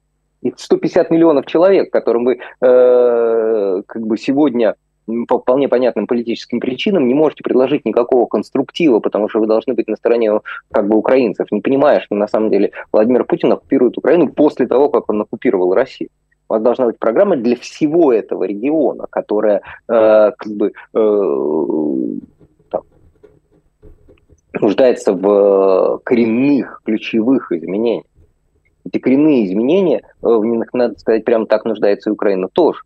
И 0.44 0.52
150 0.54 1.10
миллионов 1.10 1.46
человек, 1.46 1.90
которым 1.90 2.26
вы 2.26 2.38
э, 2.60 3.82
как 3.86 4.06
бы 4.06 4.18
сегодня 4.18 4.74
по 5.28 5.38
вполне 5.38 5.68
понятным 5.68 6.06
политическим 6.06 6.60
причинам 6.60 7.08
не 7.08 7.14
можете 7.14 7.42
предложить 7.42 7.84
никакого 7.84 8.26
конструктива, 8.26 9.00
потому 9.00 9.28
что 9.28 9.40
вы 9.40 9.46
должны 9.46 9.74
быть 9.74 9.88
на 9.88 9.96
стороне 9.96 10.40
как 10.70 10.86
бы 10.86 10.96
украинцев, 10.96 11.50
не 11.50 11.60
понимая, 11.60 12.00
что 12.00 12.14
на 12.14 12.28
самом 12.28 12.50
деле 12.50 12.72
Владимир 12.92 13.24
Путин 13.24 13.52
оккупирует 13.52 13.98
Украину 13.98 14.28
после 14.28 14.66
того, 14.66 14.90
как 14.90 15.10
он 15.10 15.22
оккупировал 15.22 15.74
Россию. 15.74 16.10
У 16.48 16.52
вас 16.54 16.62
должна 16.62 16.86
быть 16.86 16.98
программа 16.98 17.36
для 17.36 17.56
всего 17.56 18.12
этого 18.12 18.44
региона, 18.44 19.06
которая 19.08 19.62
э, 19.88 20.32
как 20.36 20.52
бы 20.52 20.72
э, 20.92 20.98
нуждается 24.60 25.14
в 25.14 26.00
коренных, 26.04 26.82
ключевых 26.84 27.50
изменениях. 27.52 28.04
Эти 28.94 29.00
коренные 29.00 29.44
изменения, 29.46 29.98
э, 29.98 30.02
в 30.22 30.44
них, 30.44 30.72
надо 30.72 30.96
сказать, 31.00 31.24
прямо 31.24 31.46
так 31.46 31.64
нуждается 31.64 32.10
и 32.10 32.12
Украина 32.12 32.48
тоже. 32.48 32.78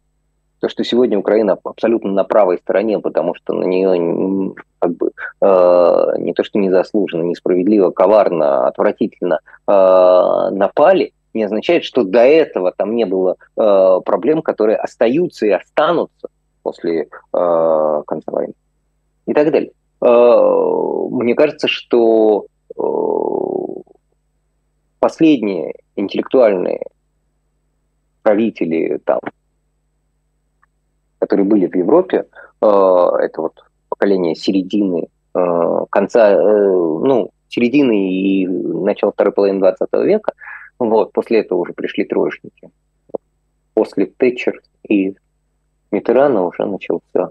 То, 0.58 0.70
что 0.70 0.82
сегодня 0.82 1.18
Украина 1.18 1.58
абсолютно 1.62 2.10
на 2.10 2.24
правой 2.24 2.56
стороне, 2.56 2.98
потому 2.98 3.34
что 3.34 3.52
на 3.52 3.64
нее 3.64 4.54
как 4.78 4.96
бы 4.96 5.10
э, 5.42 6.06
не 6.18 6.32
то 6.32 6.44
что 6.44 6.58
незаслуженно, 6.58 7.24
несправедливо, 7.24 7.90
коварно, 7.90 8.66
отвратительно 8.66 9.40
э, 9.66 9.70
напали, 9.70 11.12
не 11.34 11.44
означает, 11.44 11.84
что 11.84 12.04
до 12.04 12.20
этого 12.20 12.72
там 12.74 12.96
не 12.96 13.04
было 13.04 13.36
э, 13.56 14.00
проблем, 14.02 14.40
которые 14.40 14.78
остаются 14.78 15.44
и 15.44 15.50
останутся 15.50 16.28
после 16.62 17.02
э, 17.02 18.02
конца 18.06 18.32
войны 18.32 18.54
и 19.26 19.34
так 19.34 19.50
далее. 19.50 19.72
Э, 20.00 21.08
мне 21.10 21.34
кажется, 21.34 21.68
что 21.68 22.46
э, 22.74 22.82
последние 24.98 25.74
интеллектуальные 25.96 26.82
правители 28.22 29.00
там 29.04 29.20
которые 31.18 31.46
были 31.46 31.66
в 31.66 31.74
Европе, 31.74 32.26
э, 32.60 32.66
это 32.66 33.42
вот 33.42 33.64
поколение 33.88 34.34
середины, 34.34 35.08
э, 35.34 35.84
конца, 35.90 36.30
э, 36.30 36.36
ну, 36.36 37.30
середины 37.48 38.12
и 38.12 38.46
начала 38.46 39.12
второй 39.12 39.32
половины 39.32 39.58
20 39.58 40.04
века, 40.04 40.32
вот, 40.78 41.12
после 41.12 41.40
этого 41.40 41.58
уже 41.58 41.72
пришли 41.72 42.04
троечники. 42.04 42.70
После 43.74 44.06
Тэтчер 44.06 44.60
и 44.88 45.16
Митерана 45.90 46.44
уже 46.44 46.66
начался, 46.66 47.30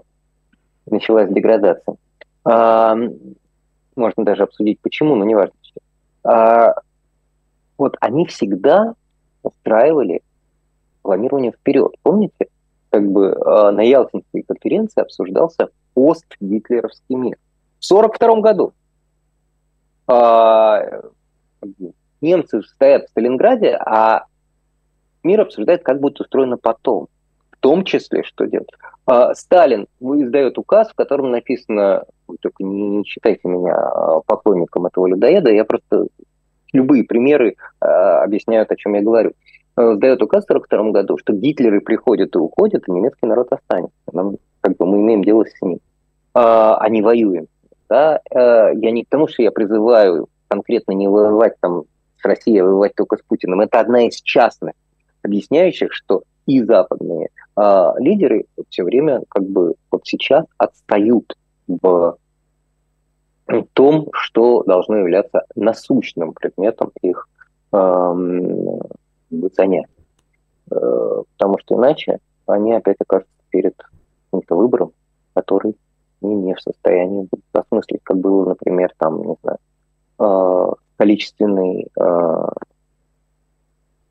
началась 0.86 1.30
деградация. 1.30 1.96
А, 2.44 2.96
можно 3.96 4.24
даже 4.24 4.42
обсудить 4.42 4.80
почему, 4.80 5.14
но 5.14 5.24
не 5.24 5.34
важно. 5.34 5.54
А, 6.24 6.74
вот 7.78 7.96
они 8.00 8.26
всегда 8.26 8.94
устраивали 9.42 10.22
планирование 11.02 11.52
вперед. 11.52 11.94
Помните, 12.02 12.48
как 12.90 13.10
бы 13.10 13.26
э, 13.28 13.70
на 13.70 13.80
Ялтинской 13.80 14.42
конференции 14.42 15.00
обсуждался 15.00 15.68
пост-гитлеровский 15.94 17.14
мир. 17.14 17.36
В 17.80 17.90
1942 17.90 18.40
году 18.40 18.72
э, 20.08 21.02
немцы 22.20 22.62
стоят 22.62 23.06
в 23.06 23.10
Сталинграде, 23.10 23.76
а 23.76 24.24
мир 25.22 25.40
обсуждает, 25.42 25.84
как 25.84 26.00
будет 26.00 26.20
устроено 26.20 26.56
потом. 26.56 27.08
В 27.52 27.60
том 27.60 27.84
числе, 27.84 28.22
что 28.22 28.46
делать. 28.46 28.68
Э, 29.10 29.34
Сталин 29.34 29.86
издает 30.00 30.58
указ, 30.58 30.90
в 30.90 30.94
котором 30.94 31.30
написано, 31.30 32.04
только 32.40 32.64
не, 32.64 32.88
не 32.88 33.04
считайте 33.04 33.46
меня 33.46 34.20
поклонником 34.26 34.86
этого 34.86 35.06
людоеда, 35.06 35.50
я 35.50 35.64
просто 35.64 36.06
любые 36.72 37.04
примеры 37.04 37.56
э, 37.80 37.86
объясняют, 37.86 38.70
о 38.70 38.76
чем 38.76 38.94
я 38.94 39.02
говорю. 39.02 39.32
Э, 39.76 39.94
сдает 39.94 40.22
указ 40.22 40.44
в 40.44 40.50
1942 40.50 40.90
году, 40.92 41.18
что 41.18 41.32
Гитлеры 41.32 41.80
приходят 41.80 42.34
и 42.34 42.38
уходят, 42.38 42.84
и 42.86 42.92
немецкий 42.92 43.26
народ 43.26 43.48
останется. 43.52 43.96
Нам, 44.12 44.36
как 44.60 44.76
бы, 44.76 44.86
мы 44.86 44.98
имеем 44.98 45.22
дело 45.22 45.44
с 45.44 45.62
ним, 45.62 45.78
а, 46.34 46.76
а 46.78 46.88
не 46.88 47.02
воюем. 47.02 47.46
Да? 47.88 48.20
Э, 48.30 48.72
я 48.74 48.90
не 48.90 49.04
к 49.04 49.08
тому, 49.08 49.28
что 49.28 49.42
я 49.42 49.50
призываю 49.50 50.28
конкретно 50.48 50.92
не 50.92 51.08
воевать 51.08 51.54
там 51.60 51.84
с 52.20 52.24
Россией, 52.24 52.60
а 52.60 52.64
воевать 52.64 52.94
только 52.94 53.16
с 53.16 53.22
Путиным. 53.22 53.60
Это 53.60 53.80
одна 53.80 54.06
из 54.06 54.20
частных, 54.20 54.74
объясняющих, 55.22 55.92
что 55.92 56.22
и 56.46 56.62
западные 56.62 57.28
а, 57.56 57.94
лидеры 57.98 58.46
все 58.70 58.82
время 58.82 59.22
как 59.28 59.44
бы 59.44 59.74
вот 59.90 60.02
сейчас 60.04 60.46
отстают 60.56 61.36
в 61.66 62.16
том, 63.72 64.08
что 64.12 64.62
должно 64.64 64.96
являться 64.98 65.44
насущным 65.54 66.32
предметом 66.32 66.90
их 67.02 67.28
эм, 67.72 68.80
занять. 69.30 69.86
Э, 70.70 71.22
потому 71.36 71.58
что 71.58 71.74
иначе 71.74 72.18
они 72.46 72.72
опять 72.72 72.96
окажутся 73.00 73.32
перед 73.50 73.74
каким-то 74.30 74.56
выбором, 74.56 74.92
который 75.34 75.76
они 76.22 76.34
не 76.34 76.54
в 76.54 76.60
состоянии 76.60 77.28
будут 77.30 77.44
осмыслить, 77.52 78.00
как 78.02 78.18
было, 78.18 78.48
например, 78.48 78.92
там, 78.98 79.22
не 79.22 79.36
знаю, 79.42 79.58
э, 80.18 80.72
количественной 80.96 81.88
э, 81.98 82.48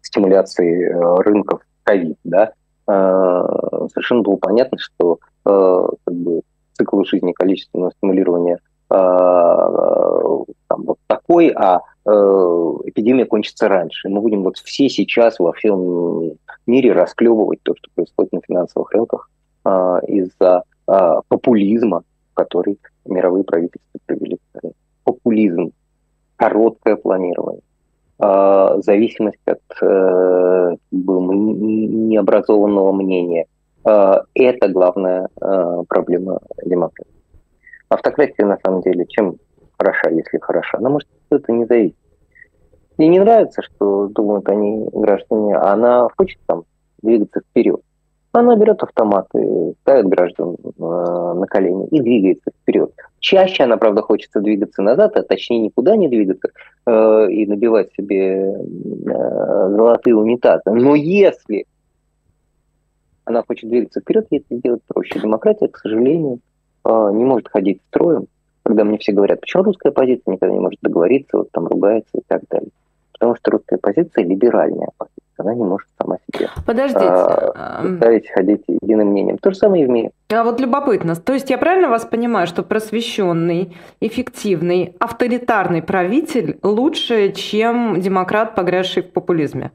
стимуляции 0.01 0.85
рынков 1.21 1.61
ковид, 1.83 2.17
да, 2.23 2.53
совершенно 2.85 4.21
было 4.21 4.37
понятно, 4.37 4.77
что 4.77 5.19
как 5.43 5.97
бы, 6.05 6.41
цикл 6.73 7.03
жизни 7.03 7.33
количественного 7.33 7.91
стимулирования 7.91 8.59
там, 8.89 10.83
вот 10.83 10.97
такой, 11.07 11.49
а 11.49 11.81
э, 12.05 12.09
эпидемия 12.85 13.25
кончится 13.25 13.67
раньше. 13.67 14.09
Мы 14.09 14.21
будем 14.21 14.43
вот 14.43 14.57
все 14.57 14.89
сейчас 14.89 15.39
во 15.39 15.53
всем 15.53 16.33
мире 16.65 16.93
расклевывать 16.93 17.61
то, 17.63 17.73
что 17.75 17.89
происходит 17.95 18.33
на 18.33 18.41
финансовых 18.41 18.91
рынках 18.91 19.29
э, 19.65 19.99
из-за 20.07 20.63
э, 20.87 21.21
популизма, 21.27 22.03
который 22.33 22.79
мировые 23.05 23.43
правительства 23.43 23.99
привели 24.05 24.37
популизм, 25.03 25.71
короткое 26.35 26.97
планирование, 26.97 27.61
э, 28.19 28.81
зависимость 28.83 29.39
от 29.45 29.61
э, 29.81 30.75
необразованного 30.91 32.91
мнения. 32.91 33.45
Э, 33.85 34.21
это 34.33 34.67
главная 34.67 35.29
э, 35.41 35.83
проблема 35.87 36.39
демократии. 36.63 37.16
Автократия, 37.89 38.45
на 38.45 38.57
самом 38.63 38.81
деле, 38.81 39.05
чем 39.07 39.37
хороша, 39.77 40.09
если 40.09 40.37
хороша? 40.39 40.77
Она 40.77 40.89
может 40.89 41.07
это 41.29 41.51
не 41.51 41.65
зависит. 41.65 41.95
Ей 42.97 43.09
не 43.09 43.19
нравится, 43.19 43.61
что 43.61 44.07
думают 44.07 44.49
они 44.49 44.87
граждане, 44.91 45.55
а 45.55 45.73
она 45.73 46.07
хочет 46.17 46.39
там 46.47 46.63
двигаться 47.01 47.41
вперед. 47.41 47.81
Она 48.33 48.55
берет 48.55 48.83
автоматы, 48.83 49.73
ставит 49.81 50.07
граждан 50.07 50.57
э, 50.63 50.79
на 50.79 51.45
колени 51.47 51.87
и 51.87 51.99
двигается 51.99 52.51
вперед. 52.51 52.91
Чаще 53.19 53.63
она, 53.63 53.77
правда, 53.77 54.01
хочется 54.01 54.41
двигаться 54.41 54.81
назад, 54.81 55.15
а 55.15 55.23
точнее 55.23 55.59
никуда 55.59 55.95
не 55.95 56.07
двигаться 56.07 56.49
э, 56.85 57.31
и 57.31 57.47
набивать 57.47 57.91
себе 57.93 58.53
э, 58.53 58.59
золотые 59.05 60.15
унитазы. 60.15 60.69
Но 60.71 60.93
если 60.95 61.65
она 63.25 63.43
хочет 63.47 63.69
двигаться 63.69 64.01
вперед, 64.01 64.27
ей 64.29 64.39
это 64.39 64.59
сделать 64.59 64.81
проще. 64.87 65.19
Демократия, 65.19 65.67
к 65.67 65.77
сожалению, 65.77 66.39
не 67.11 67.23
может 67.23 67.47
ходить 67.49 67.81
строем, 67.89 68.27
когда 68.63 68.83
мне 68.83 68.97
все 68.97 69.13
говорят, 69.13 69.41
почему 69.41 69.63
русская 69.63 69.89
оппозиция 69.89 70.33
никогда 70.33 70.53
не 70.53 70.59
может 70.59 70.79
договориться, 70.81 71.37
вот 71.37 71.51
там 71.51 71.67
ругается 71.67 72.17
и 72.17 72.21
так 72.27 72.41
далее. 72.49 72.69
Потому 73.13 73.35
что 73.35 73.51
русская 73.51 73.75
оппозиция 73.75 74.23
либеральная 74.23 74.89
оппозиция 74.97 75.17
она 75.39 75.53
не 75.53 75.63
может 75.63 75.87
сама 75.97 76.17
себе 76.31 76.49
Подождите. 76.65 77.05
А, 77.05 77.81
заставить 77.83 78.29
ходить 78.29 78.63
единым 78.67 79.09
мнением. 79.09 79.37
То 79.37 79.51
же 79.51 79.57
самое 79.57 79.83
и 79.83 79.85
в 79.85 79.89
мире. 79.89 80.11
А 80.29 80.43
вот 80.43 80.59
любопытно. 80.59 81.15
То 81.15 81.33
есть 81.33 81.49
я 81.49 81.57
правильно 81.57 81.89
вас 81.89 82.05
понимаю, 82.05 82.47
что 82.47 82.63
просвещенный, 82.63 83.75
эффективный, 84.01 84.95
авторитарный 84.99 85.81
правитель 85.81 86.57
лучше, 86.63 87.31
чем 87.33 87.99
демократ, 88.01 88.55
погрязший 88.55 89.03
в 89.03 89.11
популизме? 89.11 89.71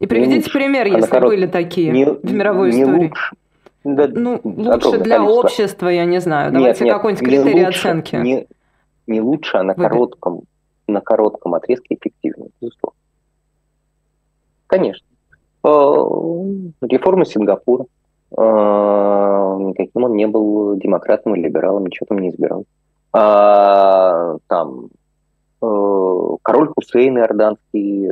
И 0.00 0.06
приведите 0.06 0.36
лучше. 0.36 0.52
пример, 0.52 0.86
а 0.86 0.88
если 0.88 1.18
были 1.20 1.46
такие 1.46 1.90
не, 1.90 2.04
в 2.04 2.32
мировой 2.32 2.72
не 2.72 2.82
истории. 2.82 3.08
Лучше. 3.08 3.36
Да, 3.94 4.08
ну, 4.08 4.40
лучше 4.44 4.98
для 4.98 5.16
количество. 5.16 5.40
общества, 5.40 5.88
я 5.88 6.04
не 6.04 6.20
знаю. 6.20 6.52
Давайте 6.52 6.90
какой-нибудь 6.90 7.24
критерий 7.24 7.64
лучше, 7.64 7.78
оценки. 7.78 8.16
Не, 8.16 8.46
не 9.06 9.20
лучше, 9.20 9.56
а 9.56 9.62
на 9.62 9.74
коротком, 9.74 10.42
на 10.86 11.00
коротком 11.00 11.54
отрезке 11.54 11.94
эффективнее, 11.94 12.50
безусловно. 12.60 12.98
Конечно. 14.66 15.06
Э, 15.64 15.68
реформа 16.82 17.24
Сингапура. 17.24 17.86
Э, 18.36 19.56
никаким 19.60 20.04
он 20.04 20.14
не 20.14 20.26
был 20.26 20.76
демократом 20.76 21.34
или 21.34 21.44
либералом, 21.44 21.86
ничего 21.86 22.06
там 22.08 22.18
не 22.18 22.28
избирал. 22.28 22.64
А, 23.12 24.36
там 24.48 24.90
король 25.60 26.68
Хусейн 26.74 27.18
Иорданский, 27.18 28.08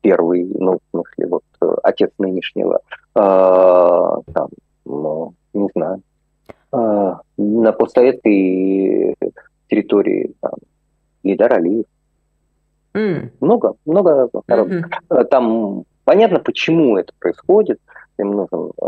первый, 0.00 0.44
ну, 0.44 0.78
в 0.78 0.90
смысле, 0.90 1.26
вот, 1.26 1.42
отец 1.82 2.10
нынешнего, 2.18 2.80
там, 3.14 4.48
ну, 4.84 5.34
не 5.52 5.68
знаю, 5.74 6.02
на 6.72 7.72
постсоветской 7.72 9.16
территории, 9.68 10.34
там, 10.40 10.52
Гейдар 11.24 11.52
Алиев, 11.54 11.86
Mm. 12.94 13.30
Много, 13.40 13.74
много 13.84 14.28
народов. 14.48 14.72
Mm-hmm. 14.72 15.24
Там 15.26 15.84
понятно, 16.04 16.40
почему 16.40 16.96
это 16.96 17.12
происходит. 17.20 17.78
Им 18.18 18.32
нужен 18.32 18.72
э, 18.82 18.84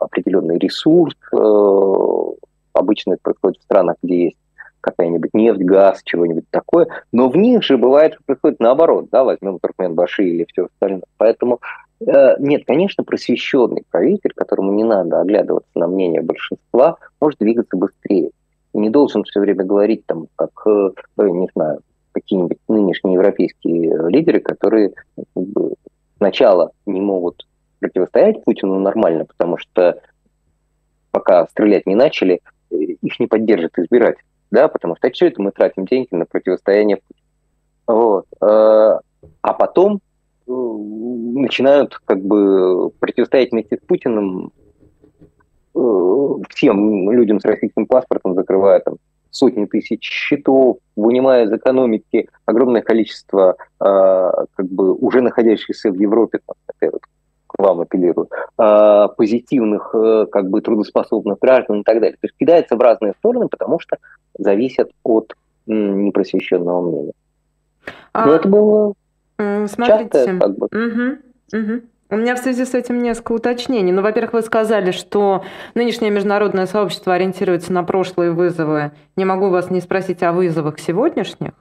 определенный 0.00 0.58
ресурс. 0.58 1.14
Э, 1.32 2.46
обычно 2.72 3.12
это 3.12 3.22
происходит 3.22 3.60
в 3.60 3.64
странах, 3.64 3.96
где 4.02 4.24
есть 4.24 4.36
какая-нибудь 4.80 5.34
нефть, 5.34 5.62
газ, 5.62 6.00
чего-нибудь 6.04 6.44
такое. 6.50 6.88
Но 7.12 7.28
в 7.28 7.36
них 7.36 7.62
же 7.62 7.76
бывает, 7.78 8.14
что 8.14 8.22
происходит 8.24 8.60
наоборот. 8.60 9.08
Да, 9.10 9.24
возьмем 9.24 9.58
Туркменбаши 9.58 10.24
или 10.24 10.46
все 10.50 10.66
остальное. 10.66 11.02
Поэтому 11.16 11.60
э, 12.00 12.36
нет, 12.38 12.64
конечно, 12.66 13.04
просвещенный 13.04 13.84
правитель, 13.90 14.32
которому 14.34 14.72
не 14.72 14.84
надо 14.84 15.20
оглядываться 15.20 15.70
на 15.74 15.86
мнение 15.86 16.22
большинства, 16.22 16.96
может 17.20 17.38
двигаться 17.38 17.76
быстрее. 17.76 18.30
И 18.72 18.78
не 18.78 18.90
должен 18.90 19.24
все 19.24 19.40
время 19.40 19.64
говорить 19.64 20.06
там, 20.06 20.26
как, 20.36 20.50
э, 20.66 20.90
не 21.18 21.48
знаю, 21.54 21.80
какие-нибудь 22.12 22.58
нынешние 22.68 23.14
европейские 23.14 24.08
лидеры, 24.08 24.40
которые 24.40 24.92
сначала 26.16 26.72
не 26.86 27.00
могут 27.00 27.46
противостоять 27.78 28.44
Путину 28.44 28.78
нормально, 28.78 29.24
потому 29.24 29.56
что 29.58 30.00
пока 31.10 31.46
стрелять 31.48 31.86
не 31.86 31.94
начали, 31.94 32.40
э, 32.70 32.76
их 32.76 33.18
не 33.18 33.26
поддержат 33.26 33.78
избиратель, 33.78 34.24
да, 34.50 34.68
потому 34.68 34.96
что 34.96 35.12
что 35.12 35.26
это 35.26 35.40
мы 35.42 35.50
тратим 35.52 35.86
деньги 35.86 36.08
на 36.12 36.26
противостояние. 36.26 37.00
Вот. 37.86 38.26
Э, 38.40 38.98
а 39.42 39.52
потом 39.54 40.00
э, 40.46 40.52
начинают 40.52 41.98
как 42.04 42.20
бы 42.20 42.90
противостоять 43.00 43.52
вместе 43.52 43.76
с 43.76 43.86
Путиным 43.86 44.52
всем 46.50 47.10
людям 47.12 47.40
с 47.40 47.44
российским 47.44 47.86
паспортом, 47.86 48.34
закрывая 48.34 48.80
там 48.80 48.96
сотни 49.30 49.64
тысяч 49.66 50.02
счетов, 50.02 50.78
вынимая 50.96 51.44
из 51.44 51.52
экономики 51.52 52.28
огромное 52.44 52.82
количество 52.82 53.56
э, 53.80 53.84
как 53.84 54.66
бы 54.66 54.92
уже 54.94 55.20
находящихся 55.20 55.90
в 55.90 55.94
Европе, 55.94 56.40
там, 56.44 56.90
к 57.52 57.62
вам 57.62 57.80
апеллирую, 57.80 58.28
э, 58.58 59.08
позитивных, 59.16 59.94
э, 59.94 60.26
как 60.30 60.48
бы 60.48 60.60
трудоспособных 60.60 61.38
граждан 61.38 61.80
и 61.80 61.82
так 61.82 62.00
далее. 62.00 62.16
То 62.20 62.26
есть 62.26 62.36
кидается 62.38 62.76
в 62.76 62.80
разные 62.80 63.14
стороны, 63.18 63.48
потому 63.48 63.80
что 63.80 63.96
зависят 64.38 64.90
от 65.02 65.34
непросвещенного 65.66 66.82
мнения. 66.82 67.12
А, 68.12 68.26
Но 68.26 68.34
это 68.34 68.48
было 68.48 68.94
смотрите, 69.68 70.10
часто, 70.12 70.38
как 70.38 70.56
бы. 70.56 70.66
Угу, 70.66 71.58
угу. 71.58 71.82
У 72.12 72.16
меня 72.16 72.34
в 72.34 72.38
связи 72.38 72.64
с 72.64 72.74
этим 72.74 73.00
несколько 73.02 73.32
уточнений. 73.32 73.92
Ну, 73.92 74.02
во-первых, 74.02 74.32
вы 74.32 74.42
сказали, 74.42 74.90
что 74.90 75.44
нынешнее 75.74 76.10
международное 76.10 76.66
сообщество 76.66 77.14
ориентируется 77.14 77.72
на 77.72 77.84
прошлые 77.84 78.32
вызовы. 78.32 78.90
Не 79.14 79.24
могу 79.24 79.48
вас 79.48 79.70
не 79.70 79.80
спросить 79.80 80.22
о 80.24 80.32
вызовах 80.32 80.80
сегодняшних. 80.80 81.52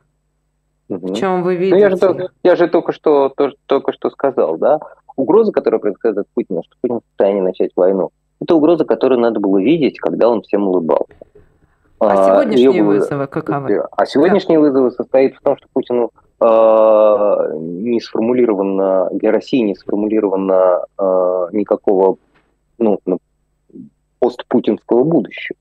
Угу. 0.89 1.07
В 1.07 1.15
чем 1.15 1.43
вы 1.43 1.55
видите? 1.55 1.75
Ну, 1.75 1.81
я, 1.81 1.95
же, 1.95 2.29
я 2.43 2.55
же 2.55 2.67
только 2.67 2.93
что, 2.93 3.29
то, 3.29 3.51
только 3.67 3.93
что 3.93 4.09
сказал, 4.09 4.57
да? 4.57 4.79
Угроза, 5.19 5.51
которая 5.51 5.79
происходит 5.79 6.17
от 6.19 6.27
Путина, 6.33 6.63
что 6.63 6.75
Путин 6.81 6.97
в 6.97 7.03
состоянии 7.09 7.41
начать 7.41 7.71
войну, 7.75 8.11
это 8.41 8.55
угроза, 8.55 8.85
которую 8.85 9.19
надо 9.19 9.39
было 9.39 9.59
видеть, 9.59 9.99
когда 9.99 10.29
он 10.29 10.41
всем 10.41 10.67
улыбался. 10.67 11.13
А, 11.99 12.39
а 12.39 12.43
сегодняшние 12.43 12.83
вызовы 12.83 13.27
каковы? 13.27 13.83
А 13.91 14.05
сегодняшние 14.05 14.59
да. 14.59 14.61
вызовы 14.61 14.91
состоят 14.91 15.33
в 15.35 15.41
том, 15.41 15.57
что 15.57 15.67
Путину 15.73 16.11
Э, 16.41 17.51
не 17.53 17.99
сформулировано, 17.99 19.09
для 19.11 19.31
России 19.31 19.59
не 19.59 19.75
сформулировано 19.75 20.85
э, 20.97 21.47
никакого 21.51 22.17
ну, 22.77 22.97
постпутинского 24.19 25.03
будущего. 25.03 25.57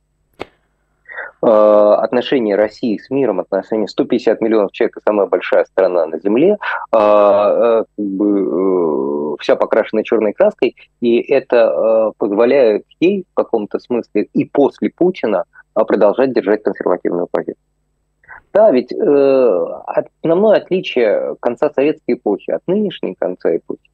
Э, 1.42 1.94
отношения 1.99 2.55
России 2.55 2.97
с 2.97 3.11
миром, 3.11 3.40
отношения 3.40 3.88
150 3.88 4.40
миллионов 4.40 4.71
человек, 4.71 4.99
самая 5.05 5.27
большая 5.27 5.64
страна 5.64 6.07
на 6.07 6.21
Земле, 6.21 6.59
как 6.92 7.87
бы, 7.97 9.18
вся 9.38 9.57
покрашена 9.57 10.03
черной 10.03 10.33
краской, 10.33 10.77
и 11.01 11.18
это 11.20 12.12
позволяет 12.18 12.85
ей 13.01 13.24
в 13.31 13.35
каком-то 13.35 13.79
смысле 13.79 14.29
и 14.33 14.44
после 14.44 14.90
Путина 14.90 15.44
продолжать 15.74 16.33
держать 16.33 16.62
консервативную 16.62 17.27
позицию. 17.31 17.62
Да, 18.53 18.70
ведь 18.70 18.92
э, 18.92 19.66
основное 19.87 20.57
отличие 20.57 21.37
конца 21.40 21.70
советской 21.70 22.14
эпохи 22.14 22.51
от 22.51 22.66
нынешней 22.66 23.14
конца 23.14 23.55
эпохи, 23.55 23.90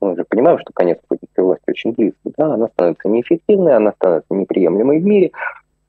мы 0.00 0.16
же 0.16 0.24
понимаем, 0.28 0.58
что 0.58 0.72
конец 0.74 0.98
путинской 1.06 1.44
власти 1.44 1.62
очень 1.68 1.92
близко, 1.92 2.30
да, 2.36 2.54
она 2.54 2.68
становится 2.68 3.08
неэффективной, 3.08 3.76
она 3.76 3.92
становится 3.92 4.34
неприемлемой 4.34 4.98
в 4.98 5.04
мире, 5.04 5.30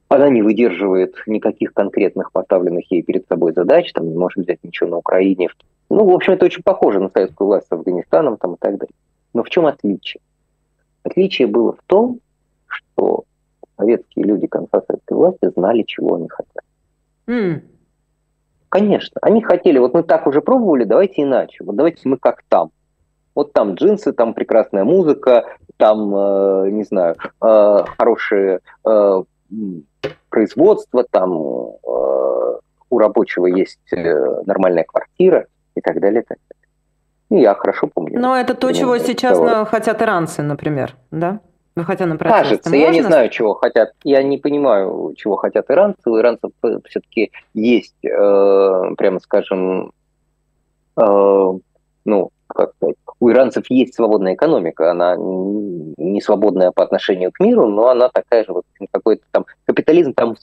она 0.09 0.29
не 0.29 0.43
выдерживает 0.43 1.15
никаких 1.25 1.73
конкретных 1.73 2.31
поставленных 2.31 2.89
ей 2.91 3.01
перед 3.01 3.27
собой 3.27 3.53
задач, 3.53 3.91
там 3.93 4.07
не 4.07 4.17
может 4.17 4.43
взять 4.43 4.63
ничего 4.63 4.89
на 4.91 4.97
Украине. 4.97 5.49
Ну, 5.93 6.05
в 6.05 6.13
общем, 6.13 6.33
это 6.33 6.45
очень 6.45 6.63
похоже 6.63 6.99
на 6.99 7.09
советскую 7.09 7.47
власть 7.47 7.67
с 7.67 7.71
Афганистаном 7.71 8.37
там, 8.37 8.55
и 8.55 8.57
так 8.59 8.77
далее. 8.77 8.95
Но 9.33 9.43
в 9.43 9.49
чем 9.49 9.67
отличие? 9.67 10.21
Отличие 11.03 11.47
было 11.47 11.73
в 11.73 11.81
том, 11.85 12.19
что 12.65 13.25
советские 13.77 14.25
люди 14.25 14.47
конца 14.47 14.81
советской 14.87 15.13
власти 15.13 15.51
знали, 15.55 15.83
чего 15.83 16.15
они 16.15 16.27
хотят. 16.29 16.63
Mm. 17.27 17.61
Конечно, 18.69 19.19
они 19.21 19.41
хотели, 19.43 19.77
вот 19.77 19.93
мы 19.93 20.01
так 20.01 20.25
уже 20.25 20.41
пробовали, 20.41 20.83
давайте 20.83 21.21
иначе, 21.21 21.63
вот 21.63 21.75
давайте 21.75 22.09
мы 22.09 22.17
как 22.17 22.41
там. 22.49 22.71
Вот 23.35 23.53
там 23.53 23.75
джинсы, 23.75 24.13
там 24.13 24.33
прекрасная 24.33 24.83
музыка, 24.83 25.45
там, 25.77 26.15
э, 26.15 26.69
не 26.71 26.83
знаю, 26.83 27.15
э, 27.39 27.83
хорошее 27.97 28.61
э, 28.83 29.23
производство, 30.29 31.03
там 31.03 31.31
э, 31.31 32.57
у 32.89 32.97
рабочего 32.97 33.45
есть 33.45 33.79
э, 33.91 34.41
нормальная 34.45 34.85
квартира 34.85 35.47
и 35.75 35.81
так 35.81 35.99
далее. 35.99 36.21
И 36.21 36.25
так 36.25 36.37
далее. 36.49 37.39
И 37.39 37.43
я 37.43 37.55
хорошо 37.55 37.87
помню. 37.87 38.19
Но 38.19 38.37
это 38.37 38.53
то, 38.53 38.71
чего 38.71 38.97
сейчас 38.97 39.39
на, 39.39 39.65
хотят 39.65 40.01
иранцы, 40.01 40.41
например, 40.43 40.95
да? 41.11 41.39
Ну, 41.75 41.83
хотя 41.83 42.05
на 42.05 42.17
Кажется, 42.17 42.69
можно... 42.69 42.83
я 42.83 42.91
не 42.91 43.01
знаю, 43.01 43.29
чего 43.29 43.55
хотят. 43.55 43.93
Я 44.03 44.21
не 44.21 44.37
понимаю, 44.37 45.13
чего 45.17 45.35
хотят 45.37 45.71
иранцы. 45.71 46.07
У 46.07 46.19
иранцев 46.19 46.51
э, 46.61 46.77
все-таки 46.85 47.31
есть, 47.55 47.95
э, 48.05 48.95
прямо 48.95 49.19
скажем, 49.19 49.91
э, 50.95 51.53
ну, 52.05 52.29
как 52.47 52.73
сказать, 52.75 52.95
у 53.23 53.31
иранцев 53.31 53.63
есть 53.69 53.95
свободная 53.95 54.33
экономика, 54.33 54.91
она 54.91 55.15
не 55.17 56.19
свободная 56.19 56.71
по 56.71 56.83
отношению 56.83 57.31
к 57.31 57.39
миру, 57.39 57.67
но 57.67 57.87
она 57.87 58.09
такая 58.09 58.43
же, 58.43 58.51
вот 58.51 58.65
какой-то 58.91 59.23
там 59.31 59.45
капитализм 59.65 60.13
там 60.13 60.35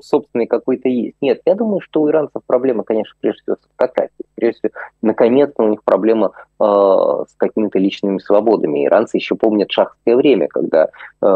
собственный 0.00 0.46
какой-то 0.46 0.88
есть. 0.88 1.16
Нет, 1.20 1.42
я 1.44 1.54
думаю, 1.54 1.82
что 1.82 2.00
у 2.00 2.08
иранцев 2.08 2.40
проблема, 2.46 2.84
конечно, 2.84 3.14
прежде 3.20 3.42
всего 3.42 3.56
с 3.56 3.66
автократией. 3.66 4.26
Прежде 4.34 4.58
всего, 4.60 4.70
наконец-то 5.02 5.62
у 5.62 5.68
них 5.68 5.84
проблема 5.84 6.32
э, 6.58 6.64
с 6.64 7.34
какими-то 7.36 7.78
личными 7.78 8.16
свободами. 8.16 8.86
Иранцы 8.86 9.18
еще 9.18 9.34
помнят 9.34 9.70
шахское 9.70 10.16
время, 10.16 10.48
когда 10.48 10.88
э, 11.20 11.26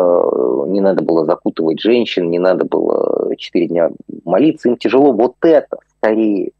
не 0.68 0.80
надо 0.80 1.04
было 1.04 1.26
закутывать 1.26 1.80
женщин, 1.80 2.30
не 2.30 2.38
надо 2.38 2.64
было 2.64 3.36
четыре 3.36 3.66
дня 3.66 3.90
молиться, 4.24 4.70
им 4.70 4.78
тяжело. 4.78 5.12
Вот 5.12 5.34
это 5.42 5.76
скорее 5.98 6.52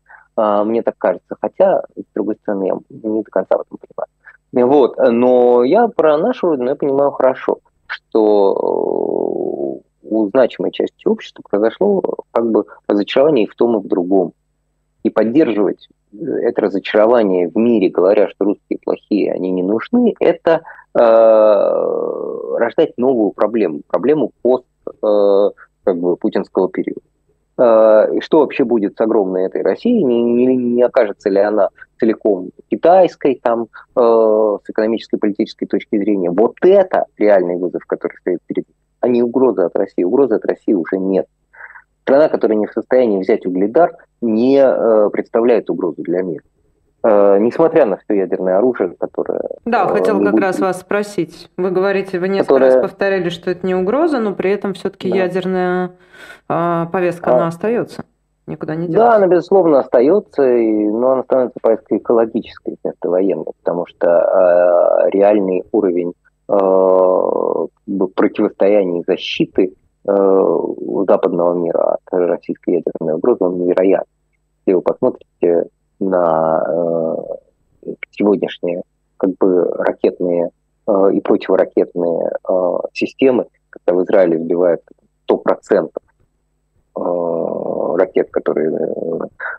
мне 0.65 0.83
так 0.83 0.97
кажется. 0.99 1.37
Хотя, 1.41 1.83
с 1.97 2.15
другой 2.15 2.37
стороны, 2.37 2.67
я 2.69 2.75
не 2.89 3.23
до 3.23 3.31
конца 3.31 3.57
в 3.57 3.63
этом 3.63 3.79
понимаю. 3.79 4.71
Вот. 4.71 4.97
Но 4.99 5.65
я 5.65 5.89
про 5.89 6.19
нашу 6.19 6.49
родину 6.49 6.71
я 6.71 6.77
понимаю 6.77 7.11
хорошо, 7.13 7.59
что 7.87 9.83
э, 9.83 10.07
у 10.09 10.29
значимой 10.31 10.73
части 10.73 11.07
общества 11.07 11.43
произошло 11.49 12.03
как 12.33 12.51
бы 12.51 12.65
разочарование 12.87 13.47
и 13.47 13.49
в 13.49 13.55
том, 13.55 13.79
и 13.79 13.83
в 13.83 13.87
другом. 13.87 14.33
И 15.03 15.11
поддерживать 15.11 15.89
это 16.13 16.63
разочарование 16.63 17.49
в 17.49 17.57
мире, 17.57 17.89
говоря, 17.89 18.29
что 18.29 18.45
русские 18.45 18.79
плохие, 18.83 19.33
они 19.33 19.51
не 19.51 19.63
нужны, 19.63 20.15
это 20.19 20.63
э, 20.95 22.59
рождать 22.59 22.99
новую 22.99 23.31
проблему, 23.31 23.83
проблему 23.87 24.33
пост 24.43 24.67
э, 24.87 25.51
как 25.85 25.97
бы, 25.97 26.17
путинского 26.17 26.69
периода. 26.69 27.01
Э, 27.61 28.21
что 28.21 28.41
вообще 28.41 28.65
будет 28.65 28.97
с 28.97 29.01
огромной 29.01 29.45
этой 29.45 29.63
Россией, 29.63 30.03
не, 30.03 30.23
не, 30.23 30.57
не 30.57 30.83
окажется 30.83 31.29
ли 31.29 31.41
она 31.41 31.69
целиком 31.99 32.51
китайской, 32.71 33.39
там, 33.43 33.67
э, 33.97 34.01
с 34.65 34.71
экономической 34.71 35.17
и 35.17 35.19
политической 35.19 35.67
точки 35.67 35.99
зрения. 35.99 36.31
Вот 36.31 36.55
это 36.63 37.05
реальный 37.19 37.57
вызов, 37.57 37.85
который 37.85 38.17
стоит 38.17 38.39
перед 38.47 38.65
а 39.01 39.09
не 39.09 39.23
угроза 39.23 39.67
от 39.67 39.77
России. 39.77 40.05
Угрозы 40.05 40.37
от 40.37 40.45
России 40.45 40.73
уже 40.73 40.99
нет. 40.99 41.27
Страна, 42.03 42.29
которая 42.29 42.59
не 42.59 42.67
в 42.67 42.73
состоянии 42.73 43.19
взять 43.19 43.47
угледар, 43.47 43.95
не 44.23 44.59
э, 44.59 45.11
представляет 45.11 45.69
угрозу 45.69 46.03
для 46.03 46.23
мира. 46.23 46.45
Э, 47.03 47.39
несмотря 47.39 47.87
на 47.87 47.97
все 47.97 48.15
ядерное 48.15 48.59
оружие, 48.59 48.95
которое... 48.99 49.41
Да, 49.65 49.85
э, 49.85 49.89
хотел 49.89 50.19
как 50.19 50.33
будет... 50.33 50.43
раз 50.43 50.61
вас 50.61 50.81
спросить. 50.81 51.51
Вы 51.57 51.71
говорите, 51.71 52.19
вы 52.19 52.29
несколько 52.29 52.55
которое... 52.55 52.75
раз 52.75 52.83
повторяли, 52.83 53.29
что 53.31 53.51
это 53.51 53.67
не 53.67 53.75
угроза, 53.75 54.19
но 54.19 54.35
при 54.35 54.51
этом 54.51 54.75
все-таки 54.75 55.11
да. 55.11 55.17
ядерная 55.17 55.93
э, 56.49 56.87
повестка, 56.93 57.31
а... 57.31 57.37
она 57.37 57.47
остается. 57.47 58.05
Никуда 58.47 58.75
не 58.75 58.89
делась. 58.89 59.09
Да, 59.09 59.17
она, 59.17 59.29
безусловно, 59.29 59.79
остается, 59.79 60.43
и, 60.43 60.89
но 60.89 61.13
она 61.13 61.23
становится 61.23 61.59
повесткой 61.63 61.99
экологической 61.99 62.77
вместо 62.83 63.09
военной, 63.09 63.53
потому 63.63 63.87
что 63.87 64.07
э, 64.09 65.11
реальный 65.11 65.63
уровень 65.73 66.13
э, 66.49 68.07
противостояния 68.15 69.01
и 69.01 69.05
защиты 69.07 69.73
э, 70.07 70.59
западного 71.09 71.55
мира 71.55 71.95
от 71.95 72.01
российской 72.11 72.83
ядерной 72.83 73.15
угрозы, 73.15 73.45
он 73.45 73.59
невероятный. 73.59 74.13
Если 74.67 74.75
вы 74.75 74.83
посмотрите 74.83 75.69
на 76.01 76.65
э, 76.67 77.93
сегодняшние 78.11 78.83
как 79.19 79.31
бы 79.39 79.65
ракетные 79.65 80.51
э, 80.87 81.13
и 81.13 81.21
противоракетные 81.21 82.33
э, 82.49 82.79
системы, 82.93 83.47
когда 83.69 83.99
в 83.99 84.05
Израиле 84.05 84.39
сбивают 84.39 84.83
100% 85.31 85.91
ракет, 87.97 88.31
которые 88.31 88.71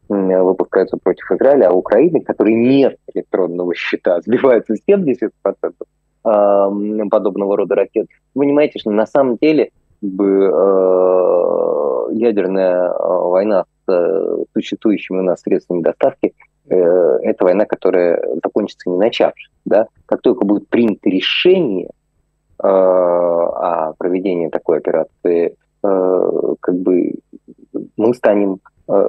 выпускаются 0.10 0.98
против 0.98 1.32
Израиля, 1.32 1.70
а 1.70 1.74
Украины, 1.74 2.20
которой 2.20 2.54
нет 2.54 2.98
электронного 3.14 3.74
счета, 3.74 4.20
сбиваются 4.26 4.76
70% 4.88 5.32
подобного 7.10 7.58
рода 7.58 7.76
ракет. 7.76 8.08
Вы 8.36 8.44
понимаете, 8.44 8.80
что 8.80 8.92
на 8.92 9.06
самом 9.08 9.38
деле 9.38 9.72
бы, 10.02 10.52
ядерная 12.10 12.94
война 12.98 13.66
с 13.86 14.46
существующими 14.54 15.20
у 15.20 15.24
нас 15.24 15.42
средствами 15.42 15.82
доставки, 15.82 16.34
э, 16.70 16.76
это 16.76 17.44
война, 17.44 17.66
которая 17.66 18.24
закончится 18.44 18.90
не 18.90 18.98
начавшись. 18.98 19.52
Да? 19.66 19.88
Как 20.06 20.22
только 20.22 20.46
будет 20.46 20.68
принято 20.68 21.10
решение 21.10 21.90
э, 22.62 22.68
о 22.68 23.94
проведении 23.98 24.50
такой 24.50 24.78
операции, 24.78 25.56
э, 25.84 26.56
как 26.60 26.76
бы 26.76 27.14
мы 27.98 28.14
станем 28.14 28.60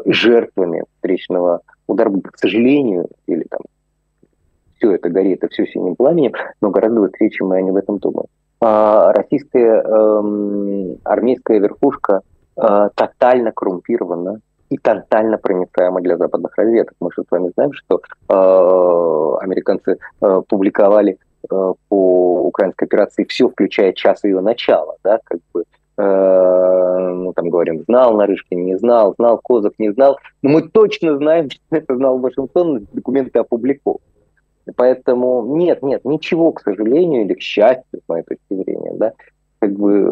жертвами 0.04 0.84
встречного 0.94 1.62
удара, 1.88 2.12
к 2.12 2.38
сожалению, 2.38 3.08
или 3.26 3.44
там 3.50 3.62
все 4.76 4.92
это 4.92 5.08
горит, 5.08 5.42
это 5.42 5.52
все 5.52 5.66
синим 5.66 5.96
пламенем, 5.96 6.32
но 6.60 6.70
гораздо 6.70 7.00
быстрее, 7.00 7.30
чем 7.30 7.48
мы 7.48 7.58
об 7.58 7.76
этом 7.76 7.98
думаем. 7.98 8.28
А 8.60 9.12
российская 9.12 9.82
э, 9.82 10.96
армейская 11.04 11.58
верхушка 11.58 12.20
э, 12.56 12.88
тотально 12.94 13.52
коррумпирована, 13.52 14.40
и 14.72 14.78
тотально 14.78 15.36
проницаема 15.36 16.00
для 16.00 16.16
западных 16.16 16.56
разведок. 16.56 16.94
Мы 17.00 17.10
же 17.12 17.22
с 17.22 17.30
вами 17.30 17.52
знаем, 17.54 17.72
что 17.74 18.00
э, 18.28 19.44
американцы 19.44 19.98
э, 20.20 20.42
публиковали 20.48 21.18
э, 21.50 21.72
по 21.88 22.40
украинской 22.46 22.84
операции 22.84 23.24
все, 23.24 23.48
включая 23.48 23.92
час 23.92 24.24
ее 24.24 24.40
начала, 24.40 24.96
да, 25.04 25.18
как 25.24 25.40
бы 25.52 25.64
э, 25.98 27.08
ну, 27.14 27.32
там 27.34 27.50
говорим, 27.50 27.82
знал 27.82 28.16
Нарышкин, 28.16 28.64
не 28.64 28.78
знал, 28.78 29.14
знал 29.18 29.38
Козак, 29.44 29.74
не 29.78 29.92
знал, 29.92 30.16
но 30.40 30.50
мы 30.50 30.62
точно 30.62 31.16
знаем, 31.16 31.50
что 31.50 31.76
это 31.76 31.94
знал 31.96 32.18
Вашингтон, 32.18 32.86
документы 32.92 33.40
опубликованы. 33.40 34.00
Поэтому 34.76 35.44
нет, 35.56 35.82
нет, 35.82 36.04
ничего, 36.04 36.52
к 36.52 36.62
сожалению, 36.62 37.24
или 37.24 37.34
к 37.34 37.40
счастью, 37.40 38.00
с 38.00 38.08
моей 38.08 38.22
точки 38.22 38.54
зрения, 38.54 38.92
да, 38.94 39.12
как 39.58 39.72
бы 39.72 40.02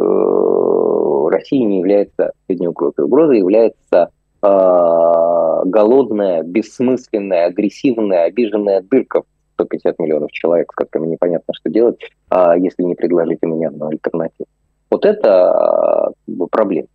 Россия 1.31 1.64
не 1.64 1.79
является 1.79 2.33
средней 2.47 2.69
угрозой. 2.69 3.05
Угрозой 3.05 3.38
является 3.38 4.11
э, 4.43 5.62
голодная, 5.64 6.43
бессмысленная, 6.43 7.47
агрессивная, 7.47 8.25
обиженная 8.25 8.83
дырка 8.83 9.23
в 9.23 9.25
150 9.55 9.99
миллионов 9.99 10.31
человек, 10.33 10.73
с 10.73 10.75
которыми 10.75 11.12
непонятно, 11.12 11.55
что 11.55 11.71
делать, 11.71 12.01
э, 12.31 12.55
если 12.59 12.83
не 12.83 12.95
предложить 12.95 13.38
им 13.43 13.59
ни 13.59 13.64
одну 13.64 13.88
альтернативу. 13.88 14.49
Вот 14.90 15.05
это 15.05 16.12
э, 16.27 16.47
проблема. 16.51 16.88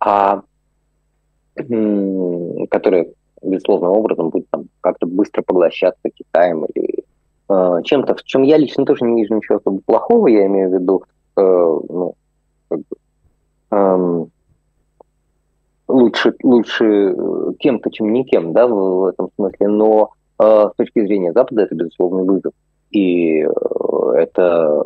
А 0.00 0.42
э, 1.56 2.66
которая, 2.70 3.06
безусловно, 3.42 3.90
образом 3.90 4.30
будет 4.30 4.48
там, 4.50 4.64
как-то 4.80 5.06
быстро 5.06 5.42
поглощаться 5.42 6.10
Китаем 6.10 6.64
или 6.74 7.04
э, 7.48 7.82
чем-то, 7.84 8.14
в 8.14 8.22
чем 8.24 8.42
я 8.42 8.56
лично 8.56 8.84
тоже 8.84 9.04
не 9.04 9.22
вижу 9.22 9.34
ничего 9.34 9.58
особо 9.58 9.80
плохого, 9.84 10.26
я 10.26 10.46
имею 10.46 10.70
в 10.70 10.74
виду, 10.74 11.04
э, 11.36 11.40
ну, 11.40 12.14
как 12.68 12.78
бы, 12.80 12.96
эм, 13.70 14.30
лучше, 15.88 16.34
лучше 16.42 16.84
э, 16.84 17.52
кем-то, 17.58 17.90
чем 17.90 18.12
никем, 18.12 18.52
да, 18.52 18.66
в, 18.66 18.72
в 18.74 19.06
этом 19.06 19.28
смысле, 19.36 19.68
но 19.68 20.10
э, 20.38 20.68
с 20.72 20.76
точки 20.76 21.04
зрения 21.06 21.32
Запада 21.32 21.62
это 21.62 21.74
безусловный 21.74 22.24
вызов. 22.24 22.52
И 22.90 23.42
э, 23.42 23.48
это 24.16 24.82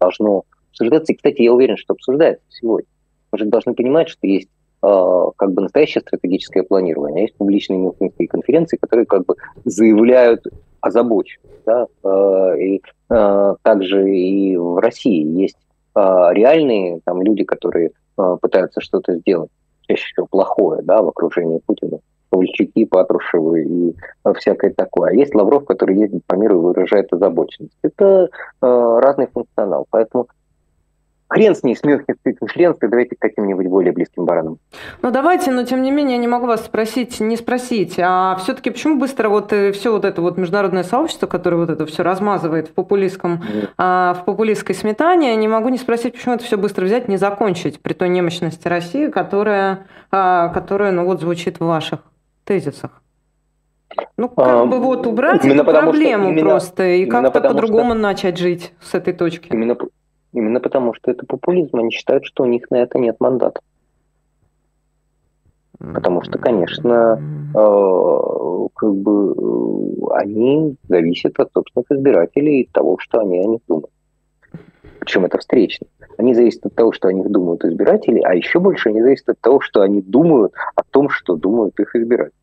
должно 0.00 0.44
обсуждаться. 0.70 1.12
И, 1.12 1.16
кстати, 1.16 1.42
я 1.42 1.52
уверен, 1.52 1.76
что 1.76 1.94
обсуждается 1.94 2.44
сегодня. 2.48 2.88
Мы 3.32 3.38
же 3.38 3.44
должны 3.46 3.74
понимать, 3.74 4.08
что 4.08 4.26
есть 4.26 4.48
э, 4.82 5.24
как 5.36 5.52
бы 5.52 5.62
настоящее 5.62 6.02
стратегическое 6.02 6.62
планирование, 6.62 7.18
а 7.18 7.22
есть 7.22 7.34
публичные 7.34 7.78
мюнхенские 7.78 8.28
конференции, 8.28 8.76
которые 8.76 9.06
как 9.06 9.26
бы 9.26 9.34
заявляют 9.64 10.46
озабоченность. 10.80 11.64
Да? 11.66 11.86
Э, 12.04 12.58
и 12.58 12.82
также 13.62 14.14
и 14.14 14.56
в 14.56 14.78
России 14.80 15.24
есть 15.40 15.56
реальные 16.32 17.00
там 17.04 17.22
люди, 17.22 17.44
которые 17.44 17.90
э, 18.18 18.36
пытаются 18.40 18.80
что-то 18.80 19.14
сделать 19.16 19.50
чаще 19.86 20.04
всего 20.12 20.26
плохое, 20.26 20.82
да, 20.82 21.02
в 21.02 21.08
окружении 21.08 21.60
Путина. 21.64 21.98
Ковальчуки, 22.30 22.84
Патрушевы 22.84 23.62
и 23.62 23.96
всякое 24.36 24.70
такое. 24.74 25.10
А 25.10 25.14
есть 25.14 25.34
Лавров, 25.34 25.64
который 25.64 25.96
ездит 25.96 26.22
по 26.26 26.34
миру 26.34 26.58
и 26.58 26.62
выражает 26.62 27.10
озабоченность. 27.10 27.72
Это 27.80 28.28
разный 28.60 29.28
функционал. 29.28 29.86
Поэтому 29.88 30.28
Хрен 31.28 31.54
с 31.54 31.62
ней, 31.62 31.76
с 31.76 31.82
Мюнхенской 31.84 32.32
конференцией, 32.32 32.90
давайте 32.90 33.14
к 33.14 33.18
каким-нибудь 33.18 33.66
более 33.66 33.92
близким 33.92 34.24
баранам. 34.24 34.58
Ну 35.02 35.10
давайте, 35.10 35.50
но 35.50 35.64
тем 35.64 35.82
не 35.82 35.90
менее 35.90 36.16
я 36.16 36.20
не 36.20 36.28
могу 36.28 36.46
вас 36.46 36.64
спросить, 36.64 37.20
не 37.20 37.36
спросить, 37.36 37.96
а 37.98 38.36
все-таки 38.36 38.70
почему 38.70 38.98
быстро 38.98 39.28
вот 39.28 39.52
э, 39.52 39.72
все 39.72 39.92
вот 39.92 40.06
это 40.06 40.22
вот 40.22 40.38
международное 40.38 40.84
сообщество, 40.84 41.26
которое 41.26 41.56
вот 41.56 41.70
это 41.70 41.84
все 41.84 42.02
размазывает 42.02 42.68
в 42.68 42.72
популистском, 42.72 43.42
mm. 43.42 43.68
а, 43.76 44.14
в 44.14 44.24
популистской 44.24 44.74
сметане, 44.74 45.36
не 45.36 45.48
могу 45.48 45.68
не 45.68 45.78
спросить, 45.78 46.14
почему 46.14 46.34
это 46.34 46.44
все 46.44 46.56
быстро 46.56 46.86
взять, 46.86 47.08
не 47.08 47.18
закончить 47.18 47.80
при 47.80 47.92
той 47.92 48.08
немощности 48.08 48.66
России, 48.66 49.08
которая, 49.08 49.86
а, 50.10 50.48
которая 50.48 50.92
ну 50.92 51.04
вот 51.04 51.20
звучит 51.20 51.60
в 51.60 51.66
ваших 51.66 52.00
тезисах. 52.44 53.02
Ну, 54.16 54.28
как 54.28 54.46
а, 54.46 54.64
бы 54.64 54.78
вот 54.78 55.06
убрать 55.06 55.44
эту 55.44 55.64
проблему 55.64 56.30
именно, 56.30 56.40
просто 56.40 56.86
и 56.86 57.06
как-то 57.06 57.40
по-другому 57.40 57.92
что... 57.92 58.00
начать 58.00 58.38
жить 58.38 58.72
с 58.80 58.94
этой 58.94 59.12
точки. 59.12 59.48
Именно, 59.50 59.76
Именно 60.32 60.60
потому, 60.60 60.94
что 60.94 61.10
это 61.10 61.24
популизм. 61.26 61.76
Они 61.76 61.90
считают, 61.90 62.24
что 62.24 62.42
у 62.42 62.46
них 62.46 62.70
на 62.70 62.76
это 62.76 62.98
нет 62.98 63.16
мандата. 63.18 63.60
Потому 65.78 66.22
что, 66.22 66.38
конечно, 66.38 67.20
э, 67.54 68.68
как 68.74 68.94
бы 68.96 69.32
э, 69.32 70.14
они 70.16 70.76
зависят 70.88 71.38
от 71.38 71.52
собственных 71.52 71.90
избирателей 71.92 72.62
и 72.62 72.68
того, 72.68 72.98
что 72.98 73.20
они 73.20 73.38
о 73.38 73.44
них 73.44 73.60
думают. 73.68 73.90
Причем 74.98 75.24
это 75.24 75.38
встречно. 75.38 75.86
Они 76.18 76.34
зависят 76.34 76.66
от 76.66 76.74
того, 76.74 76.90
что 76.90 77.08
о 77.08 77.12
них 77.12 77.30
думают 77.30 77.64
избиратели, 77.64 78.20
а 78.20 78.34
еще 78.34 78.58
больше 78.58 78.88
они 78.88 79.02
зависят 79.02 79.28
от 79.28 79.40
того, 79.40 79.60
что 79.60 79.82
они 79.82 80.02
думают 80.02 80.52
о 80.74 80.82
том, 80.82 81.08
что 81.10 81.36
думают 81.36 81.78
их 81.78 81.94
избиратели. 81.94 82.34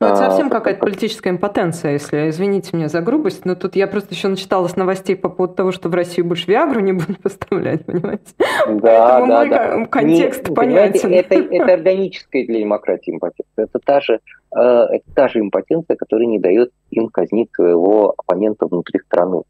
Ну, 0.00 0.06
это 0.06 0.16
совсем 0.16 0.48
а, 0.48 0.50
какая-то 0.50 0.80
политическая 0.80 1.30
импотенция, 1.30 1.92
если, 1.92 2.28
извините 2.30 2.76
меня 2.76 2.88
за 2.88 3.00
грубость, 3.02 3.44
но 3.44 3.54
тут 3.54 3.76
я 3.76 3.86
просто 3.86 4.14
еще 4.14 4.28
начиталась 4.28 4.76
новостей 4.76 5.14
по 5.14 5.28
поводу 5.28 5.54
того, 5.54 5.72
что 5.72 5.88
в 5.88 5.94
России 5.94 6.22
больше 6.22 6.50
Виагру 6.50 6.80
не 6.80 6.92
будут 6.92 7.18
поставлять, 7.22 7.84
понимаете? 7.84 8.24
Да, 8.38 9.20
Поэтому 9.20 9.26
да, 9.26 9.38
мой 9.38 9.48
да. 9.48 9.86
контекст 9.86 10.48
не, 10.48 10.54
понятен. 10.54 11.12
Это, 11.12 11.34
это 11.34 11.72
органическая 11.72 12.46
для 12.46 12.60
демократии 12.60 13.12
импотенция. 13.12 13.64
Это 13.64 13.78
та, 13.78 14.00
же, 14.00 14.20
э, 14.54 14.60
это 14.60 15.04
та 15.14 15.28
же 15.28 15.40
импотенция, 15.40 15.96
которая 15.96 16.26
не 16.26 16.40
дает 16.40 16.70
им 16.90 17.08
казнить 17.08 17.50
своего 17.54 18.14
оппонента 18.16 18.66
внутри 18.66 19.00
страны. 19.00 19.42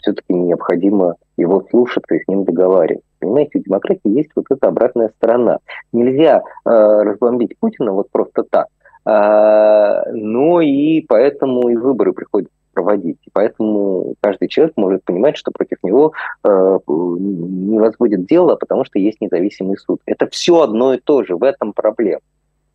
Все-таки 0.00 0.32
необходимо 0.32 1.16
его 1.36 1.66
слушаться 1.70 2.14
и 2.14 2.22
с 2.22 2.28
ним 2.28 2.44
договариваться. 2.44 3.04
Понимаете, 3.18 3.58
у 3.58 3.62
демократии 3.62 4.16
есть 4.16 4.30
вот 4.36 4.46
эта 4.48 4.68
обратная 4.68 5.10
сторона. 5.16 5.58
Нельзя 5.92 6.42
э, 6.64 6.70
разбомбить 6.70 7.58
Путина 7.58 7.92
вот 7.92 8.10
просто 8.10 8.44
так 8.44 8.68
а, 9.10 10.04
ну 10.12 10.60
и 10.60 11.00
поэтому 11.00 11.70
и 11.70 11.76
выборы 11.76 12.12
приходится 12.12 12.52
проводить. 12.74 13.16
И 13.24 13.30
поэтому 13.32 14.14
каждый 14.20 14.48
человек 14.48 14.74
может 14.76 15.02
понимать, 15.02 15.38
что 15.38 15.50
против 15.50 15.78
него 15.82 16.12
э, 16.44 16.78
не 16.86 17.78
возводят 17.78 18.26
дело, 18.26 18.56
потому 18.56 18.84
что 18.84 18.98
есть 18.98 19.18
независимый 19.22 19.78
суд. 19.78 20.02
Это 20.04 20.26
все 20.26 20.60
одно 20.60 20.92
и 20.92 21.00
то 21.00 21.24
же, 21.24 21.36
в 21.36 21.42
этом 21.42 21.72
проблема. 21.72 22.20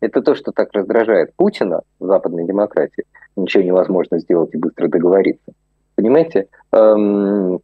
Это 0.00 0.22
то, 0.22 0.34
что 0.34 0.50
так 0.50 0.72
раздражает 0.72 1.32
Путина 1.36 1.82
в 2.00 2.06
западной 2.06 2.44
демократии. 2.44 3.04
Ничего 3.36 3.62
невозможно 3.62 4.18
сделать 4.18 4.52
и 4.54 4.58
быстро 4.58 4.88
договориться. 4.88 5.52
Понимаете? 5.94 6.48
Эм, 6.72 7.60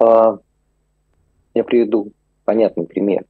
э, 0.00 0.36
я 1.54 1.64
приведу 1.64 2.10
понятный 2.44 2.86
пример. 2.86 3.22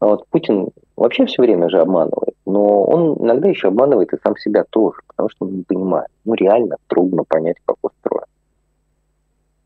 Вот 0.00 0.26
Путин 0.28 0.70
вообще 0.96 1.26
все 1.26 1.42
время 1.42 1.68
же 1.68 1.78
обманывает, 1.78 2.34
но 2.46 2.84
он 2.84 3.18
иногда 3.22 3.48
еще 3.48 3.68
обманывает 3.68 4.12
и 4.12 4.18
сам 4.24 4.36
себя 4.36 4.64
тоже, 4.70 4.98
потому 5.06 5.28
что 5.28 5.44
он 5.44 5.56
не 5.56 5.62
понимает. 5.62 6.08
Ну, 6.24 6.34
реально 6.34 6.76
трудно 6.86 7.24
понять, 7.24 7.56
как 7.66 7.76
устроен. 7.82 8.24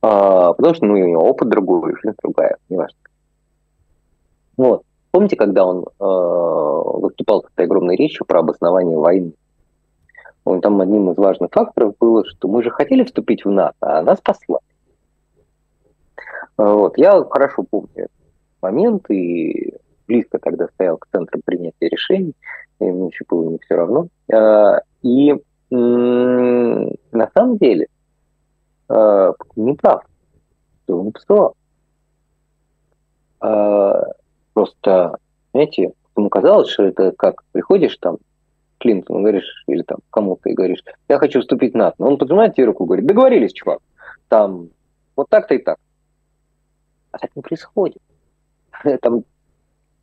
А, 0.02 0.52
потому 0.52 0.74
что, 0.74 0.86
ну, 0.86 0.94
у 0.94 0.96
него 0.96 1.22
опыт 1.22 1.48
другой, 1.48 1.94
жизнь 2.02 2.16
другая, 2.22 2.56
неважно. 2.68 2.98
Вот. 4.56 4.82
Помните, 5.12 5.36
когда 5.36 5.64
он 5.64 5.84
э, 5.84 6.98
выступал 6.98 7.42
с 7.42 7.46
этой 7.52 7.66
огромной 7.66 7.94
речью 7.94 8.26
про 8.26 8.40
обоснование 8.40 8.98
войны? 8.98 9.32
Он 10.44 10.60
там 10.60 10.80
одним 10.80 11.10
из 11.12 11.16
важных 11.16 11.50
факторов 11.52 11.94
было, 12.00 12.24
что 12.26 12.48
мы 12.48 12.64
же 12.64 12.70
хотели 12.70 13.04
вступить 13.04 13.44
в 13.44 13.50
НАТО, 13.50 13.76
а 13.80 14.02
нас 14.02 14.20
послали. 14.20 14.60
Вот. 16.56 16.98
Я 16.98 17.24
хорошо 17.24 17.64
помню 17.68 17.88
этот 17.94 18.10
момент, 18.60 19.08
и 19.10 19.74
близко 20.06 20.38
тогда 20.38 20.68
стоял 20.68 20.98
к 20.98 21.06
центру 21.12 21.40
принятия 21.44 21.88
решений, 21.88 22.34
мне 22.80 23.08
еще 23.08 23.24
было 23.28 23.50
не 23.50 23.58
все 23.58 23.74
равно. 23.74 24.08
А, 24.32 24.80
и 25.02 25.34
на 25.70 27.30
самом 27.34 27.56
деле 27.58 27.88
а, 28.88 29.32
не 29.56 29.74
прав, 29.74 30.02
что 30.84 31.00
он. 31.00 31.52
А, 33.40 34.04
просто, 34.52 35.18
знаете, 35.52 35.92
ему 36.16 36.28
казалось, 36.28 36.68
что 36.68 36.84
это 36.84 37.12
как 37.12 37.42
приходишь 37.52 37.96
там 37.98 38.18
Клинтону 38.78 39.20
говоришь, 39.20 39.64
или 39.66 39.82
там 39.82 39.98
кому-то 40.10 40.50
и 40.50 40.54
говоришь, 40.54 40.82
я 41.08 41.18
хочу 41.18 41.40
вступить 41.40 41.72
в 41.72 41.76
НАТО. 41.76 41.96
Он 41.98 42.18
поднимает 42.18 42.54
тебе 42.54 42.66
руку 42.66 42.84
и 42.84 42.86
говорит, 42.86 43.06
договорились, 43.06 43.52
чувак, 43.52 43.80
там 44.28 44.68
вот 45.16 45.28
так-то 45.30 45.54
и 45.54 45.58
так. 45.58 45.78
А 47.12 47.18
так 47.18 47.34
не 47.36 47.42
происходит. 47.42 48.02
Там 49.00 49.22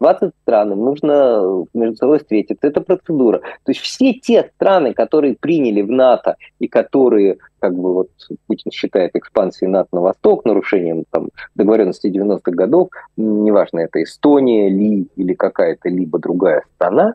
20 0.02 0.34
стран, 0.42 0.70
нужно 0.70 1.66
между 1.76 1.96
собой 1.96 2.18
встретиться. 2.18 2.68
Это 2.68 2.82
процедура. 2.82 3.38
То 3.38 3.72
есть 3.72 3.82
все 3.82 4.14
те 4.14 4.50
страны, 4.56 4.94
которые 4.96 5.36
приняли 5.40 5.84
в 5.84 5.92
НАТО 5.92 6.38
и 6.58 6.68
которые, 6.68 7.38
как 7.60 7.76
бы 7.76 7.94
вот 7.94 8.10
Путин 8.48 8.72
считает 8.72 9.16
экспансией 9.16 9.70
НАТО 9.70 9.90
на 9.92 10.02
восток, 10.02 10.44
нарушением 10.44 11.06
там, 11.12 11.30
договоренности 11.54 12.08
90-х 12.08 12.52
годов, 12.52 12.90
неважно, 13.16 13.82
это 13.82 14.02
Эстония 14.02 14.70
ли 14.70 15.08
или 15.16 15.36
какая-то 15.36 15.88
либо 15.90 16.18
другая 16.18 16.64
страна, 16.76 17.14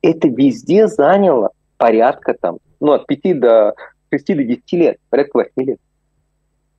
это 0.00 0.28
везде 0.28 0.86
заняло 0.86 1.50
порядка 1.76 2.34
там, 2.40 2.58
ну, 2.78 2.92
от 2.92 3.08
5 3.08 3.40
до 3.40 3.74
6 4.10 4.26
до 4.36 4.44
10 4.44 4.72
лет, 4.74 4.98
порядка 5.10 5.38
8 5.38 5.50
лет. 5.56 5.78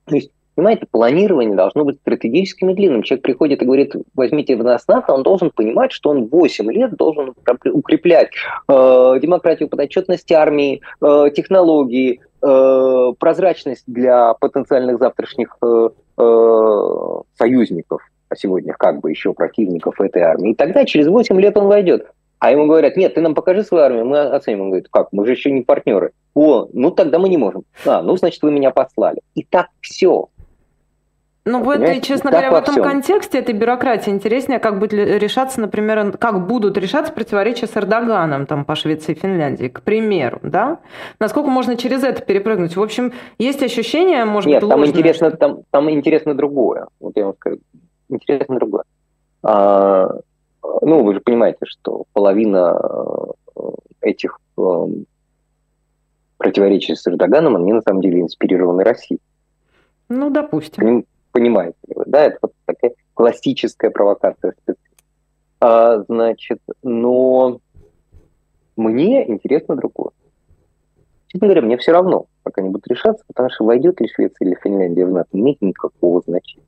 То 0.05 0.15
есть 0.15 0.31
Понимаете, 0.59 0.87
планирование 0.91 1.55
должно 1.55 1.85
быть 1.85 1.99
стратегическим 2.01 2.71
и 2.71 2.73
длинным. 2.73 3.01
Человек 3.01 3.23
приходит 3.23 3.61
и 3.61 3.65
говорит, 3.65 3.93
возьмите 4.13 4.57
в 4.57 4.63
нас 4.65 4.85
НАТО, 4.89 5.13
он 5.13 5.23
должен 5.23 5.51
понимать, 5.51 5.93
что 5.93 6.09
он 6.09 6.25
8 6.25 6.69
лет 6.69 6.97
должен 6.97 7.33
укреплять 7.63 8.31
э, 8.67 8.73
демократию, 9.21 9.69
подотчетность 9.69 10.29
армии, 10.33 10.81
э, 11.01 11.29
технологии, 11.33 12.19
э, 12.41 13.13
прозрачность 13.17 13.85
для 13.87 14.33
потенциальных 14.33 14.99
завтрашних 14.99 15.55
э, 15.63 15.89
э, 16.17 17.21
союзников, 17.37 18.01
а 18.27 18.35
сегодня 18.35 18.73
как 18.77 18.99
бы 18.99 19.11
еще 19.11 19.33
противников 19.33 20.01
этой 20.01 20.23
армии. 20.23 20.51
И 20.51 20.55
тогда 20.55 20.83
через 20.83 21.07
8 21.07 21.39
лет 21.39 21.55
он 21.55 21.67
войдет. 21.67 22.11
А 22.39 22.51
ему 22.51 22.67
говорят, 22.67 22.97
нет, 22.97 23.13
ты 23.13 23.21
нам 23.21 23.33
покажи 23.33 23.63
свою 23.63 23.85
армию, 23.85 24.05
мы 24.05 24.19
оценим. 24.19 24.63
Он 24.63 24.69
говорит, 24.71 24.89
как, 24.91 25.07
мы 25.13 25.25
же 25.25 25.31
еще 25.31 25.51
не 25.51 25.61
партнеры. 25.61 26.11
О, 26.33 26.67
ну 26.73 26.91
тогда 26.91 27.17
мы 27.17 27.29
не 27.29 27.37
можем. 27.37 27.63
А, 27.85 28.01
ну 28.01 28.17
значит 28.17 28.41
вы 28.43 28.51
меня 28.51 28.71
послали. 28.71 29.21
И 29.35 29.43
так 29.43 29.69
все. 29.79 30.27
Ну, 31.49 31.63
в 31.63 31.69
этой, 31.71 31.99
честно 31.99 32.29
говоря, 32.29 32.51
в 32.51 32.53
этом 32.53 32.73
всем. 32.75 32.83
контексте 32.83 33.39
этой 33.39 33.55
бюрократии 33.55 34.11
интереснее, 34.11 34.59
как 34.59 34.77
будет 34.77 34.93
решаться, 34.93 35.59
например, 35.59 36.15
как 36.17 36.45
будут 36.45 36.77
решаться 36.77 37.11
противоречия 37.11 37.65
с 37.65 37.75
Эрдоганом 37.75 38.45
там, 38.45 38.65
по 38.65 38.75
Швеции 38.75 39.13
и 39.13 39.15
Финляндии, 39.15 39.67
к 39.67 39.81
примеру, 39.81 40.39
да? 40.43 40.79
Насколько 41.19 41.49
можно 41.49 41.75
через 41.75 42.03
это 42.03 42.21
перепрыгнуть? 42.21 42.75
В 42.75 42.81
общем, 42.81 43.13
есть 43.39 43.63
ощущение, 43.63 44.25
может 44.25 44.47
Нет, 44.47 44.61
быть, 44.61 44.69
там 44.69 44.85
интересно, 44.85 45.31
там, 45.31 45.61
там 45.71 45.89
интересно 45.89 46.35
другое. 46.35 46.87
Вот 46.99 47.17
я 47.17 47.25
вам 47.25 47.33
скажу. 47.35 47.57
Интересно 48.09 48.55
другое. 48.55 48.83
А, 49.41 50.07
ну, 50.81 51.03
вы 51.03 51.15
же 51.15 51.19
понимаете, 51.21 51.65
что 51.65 52.03
половина 52.13 52.79
э, 53.55 53.61
этих 54.01 54.39
э, 54.57 54.87
противоречий 56.37 56.95
с 56.95 57.07
Эрдоганом, 57.07 57.55
они 57.55 57.73
на 57.73 57.81
самом 57.81 58.01
деле 58.01 58.21
инспирированы 58.21 58.83
Россией. 58.83 59.19
Ну, 60.09 60.29
допустим 60.29 61.05
понимаете 61.39 61.77
ли 61.87 61.93
вы, 61.95 62.03
да, 62.05 62.25
это 62.25 62.37
вот 62.41 62.51
такая 62.65 62.91
классическая 63.13 63.91
провокация. 63.91 64.55
А, 65.61 66.03
значит, 66.03 66.59
но 66.83 67.61
мне 68.75 69.29
интересно 69.29 69.77
другое. 69.77 70.11
Честно 71.27 71.47
говоря, 71.47 71.61
мне 71.61 71.77
все 71.77 71.93
равно, 71.93 72.25
как 72.43 72.57
они 72.57 72.69
будут 72.69 72.87
решаться, 72.87 73.23
потому 73.27 73.49
что 73.51 73.63
войдет 73.63 74.01
ли 74.01 74.09
Швеция 74.09 74.47
или 74.47 74.57
Финляндия 74.61 75.05
в 75.05 75.11
НАТО, 75.11 75.29
не 75.31 75.41
имеет 75.41 75.61
никакого 75.61 76.21
значения. 76.21 76.65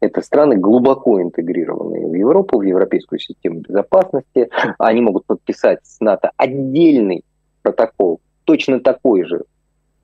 Это 0.00 0.22
страны 0.22 0.56
глубоко 0.56 1.20
интегрированные 1.20 2.06
в 2.06 2.14
Европу, 2.14 2.58
в 2.58 2.62
европейскую 2.62 3.18
систему 3.18 3.60
безопасности. 3.60 4.48
Они 4.78 5.02
могут 5.02 5.26
подписать 5.26 5.80
с 5.82 6.00
НАТО 6.00 6.30
отдельный 6.38 7.22
протокол, 7.62 8.20
точно 8.44 8.80
такой 8.80 9.24
же, 9.24 9.44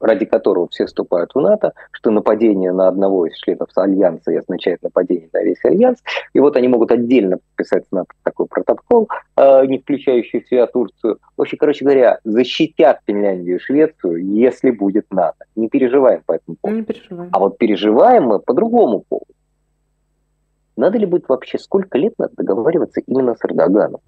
ради 0.05 0.26
которого 0.26 0.68
все 0.68 0.86
вступают 0.86 1.30
в 1.34 1.40
НАТО, 1.40 1.72
что 1.92 2.11
нападение 2.11 2.72
на 2.72 2.88
одного 2.88 3.26
из 3.26 3.36
членов 3.36 3.68
Альянса 3.74 4.32
и 4.32 4.36
означает 4.36 4.82
нападение 4.82 5.28
на 5.32 5.42
весь 5.42 5.64
Альянс. 5.64 5.98
И 6.32 6.40
вот 6.40 6.57
они 6.57 6.68
могут 6.68 6.92
отдельно 6.92 7.38
подписать 7.38 7.86
с 7.88 7.92
НАТО 7.92 8.12
такой 8.22 8.46
протокол, 8.46 9.09
э, 9.36 9.66
не 9.66 9.78
включающий 9.78 10.42
в 10.42 10.48
себя 10.48 10.66
Турцию. 10.66 11.18
В 11.36 11.42
общем, 11.42 11.59
короче 11.59 11.84
говоря, 11.84 12.18
защитят 12.24 13.00
Финляндию 13.07 13.57
и 13.57 13.61
Швецию, 13.61 14.24
если 14.24 14.70
будет 14.70 15.07
НАТО. 15.11 15.44
Не 15.57 15.68
переживаем 15.68 16.22
по 16.26 16.32
этому 16.32 16.57
поводу. 16.61 16.80
Не 16.80 16.84
переживаем. 16.84 17.30
А 17.32 17.38
вот 17.38 17.59
переживаем 17.59 18.24
мы 18.24 18.38
по 18.40 18.52
другому 18.52 19.05
поводу. 19.09 19.26
Надо 20.76 20.98
ли 20.98 21.07
будет 21.07 21.28
вообще, 21.28 21.59
сколько 21.59 21.96
лет 21.98 22.14
надо 22.18 22.32
договариваться 22.36 23.00
именно 23.07 23.34
с 23.34 23.44
Эрдоганом? 23.44 24.00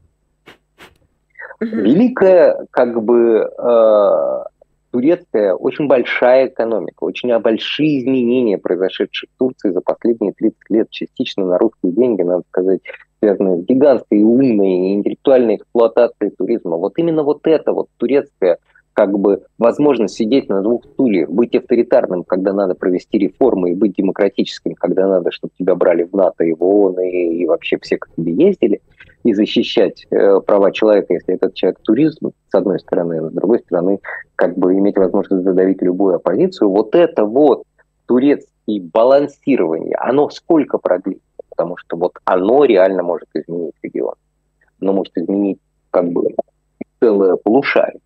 Великая, 1.60 2.66
как 2.70 3.02
бы, 3.02 3.48
э, 3.58 4.44
турецкая 4.90 5.54
очень 5.54 5.86
большая 5.86 6.48
экономика, 6.48 7.04
очень 7.04 7.36
большие 7.38 8.00
изменения, 8.00 8.58
произошедшие 8.58 9.28
в 9.34 9.38
Турции 9.38 9.70
за 9.70 9.80
последние 9.80 10.32
30 10.32 10.58
лет, 10.70 10.90
частично 10.90 11.44
на 11.46 11.58
русские 11.58 11.92
деньги, 11.92 12.22
надо 12.22 12.42
сказать, 12.48 12.80
связанные 13.20 13.62
с 13.62 13.66
гигантской 13.66 14.22
умной 14.22 14.68
и 14.68 14.94
интеллектуальной 14.94 15.56
эксплуатацией 15.56 16.30
туризма. 16.30 16.76
Вот 16.76 16.94
именно 16.98 17.22
вот 17.22 17.46
это 17.46 17.72
вот 17.72 17.88
турецкая 17.96 18.58
как 18.96 19.18
бы 19.18 19.42
возможность 19.58 20.14
сидеть 20.14 20.48
на 20.48 20.62
двух 20.62 20.84
стульях, 20.86 21.28
быть 21.28 21.54
авторитарным, 21.54 22.24
когда 22.24 22.54
надо 22.54 22.74
провести 22.74 23.18
реформы, 23.18 23.72
и 23.72 23.74
быть 23.74 23.94
демократическим, 23.94 24.74
когда 24.74 25.06
надо, 25.06 25.30
чтобы 25.32 25.52
тебя 25.58 25.74
брали 25.74 26.04
в 26.04 26.14
НАТО 26.14 26.44
и 26.44 26.54
в 26.54 26.64
ООН, 26.64 27.00
и, 27.00 27.42
и 27.42 27.46
вообще 27.46 27.78
все 27.82 27.98
к 27.98 28.08
тебе 28.16 28.32
ездили, 28.32 28.80
и 29.26 29.34
защищать 29.34 30.06
э, 30.10 30.40
права 30.40 30.72
человека, 30.72 31.14
если 31.14 31.34
этот 31.34 31.54
человек 31.54 31.80
туризм, 31.82 32.30
с 32.48 32.54
одной 32.54 32.78
стороны, 32.80 33.28
с 33.28 33.32
другой 33.32 33.58
стороны, 33.60 34.00
как 34.36 34.56
бы 34.56 34.74
иметь 34.74 34.96
возможность 34.96 35.44
задавить 35.44 35.82
любую 35.82 36.16
оппозицию. 36.16 36.70
Вот 36.70 36.94
это 36.94 37.24
вот 37.24 37.64
турецкое 38.06 38.80
балансирование, 38.80 39.96
оно 39.96 40.30
сколько 40.30 40.78
продлится? 40.78 41.22
Потому 41.50 41.76
что 41.76 41.96
вот 41.96 42.12
оно 42.24 42.64
реально 42.64 43.02
может 43.02 43.28
изменить 43.34 43.74
регион. 43.82 44.14
Оно 44.80 44.92
может 44.92 45.16
изменить 45.16 45.58
как 45.90 46.08
бы 46.10 46.34
целое 47.00 47.36
полушарие. 47.36 48.00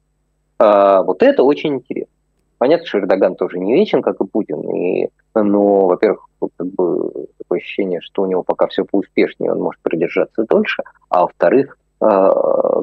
А, 0.59 1.03
вот 1.03 1.23
это 1.23 1.43
очень 1.43 1.75
интересно. 1.75 2.15
Понятно, 2.61 2.87
что 2.87 2.99
Эрдоган 2.99 3.37
тоже 3.37 3.59
не 3.59 3.73
вечен, 3.73 4.03
как 4.03 4.21
и 4.21 4.27
Путин, 4.27 4.61
и, 4.69 5.09
но, 5.35 5.87
во-первых, 5.87 6.29
как 6.59 6.67
бы 6.67 7.27
такое 7.39 7.59
ощущение, 7.59 8.03
что 8.03 8.21
у 8.21 8.27
него 8.27 8.43
пока 8.43 8.67
все 8.67 8.85
поуспешнее, 8.85 9.53
он 9.53 9.63
может 9.63 9.81
продержаться 9.81 10.45
дольше, 10.47 10.83
а 11.09 11.23
во-вторых, 11.23 11.79
а, 12.01 12.83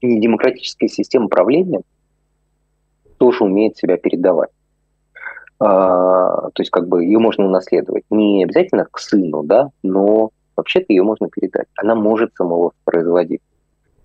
демократическая 0.00 0.88
система 0.88 1.28
правления 1.28 1.82
тоже 3.18 3.44
умеет 3.44 3.76
себя 3.76 3.98
передавать. 3.98 4.50
А, 5.60 6.48
то 6.54 6.62
есть 6.62 6.70
как 6.70 6.88
бы 6.88 7.04
ее 7.04 7.18
можно 7.18 7.44
унаследовать. 7.44 8.04
Не 8.08 8.44
обязательно 8.44 8.86
к 8.90 8.98
сыну, 8.98 9.42
да, 9.42 9.68
но 9.82 10.30
вообще-то 10.56 10.86
ее 10.88 11.02
можно 11.02 11.28
передать. 11.28 11.66
Она 11.76 11.94
может 11.94 12.34
самовоспроизводить. 12.34 13.42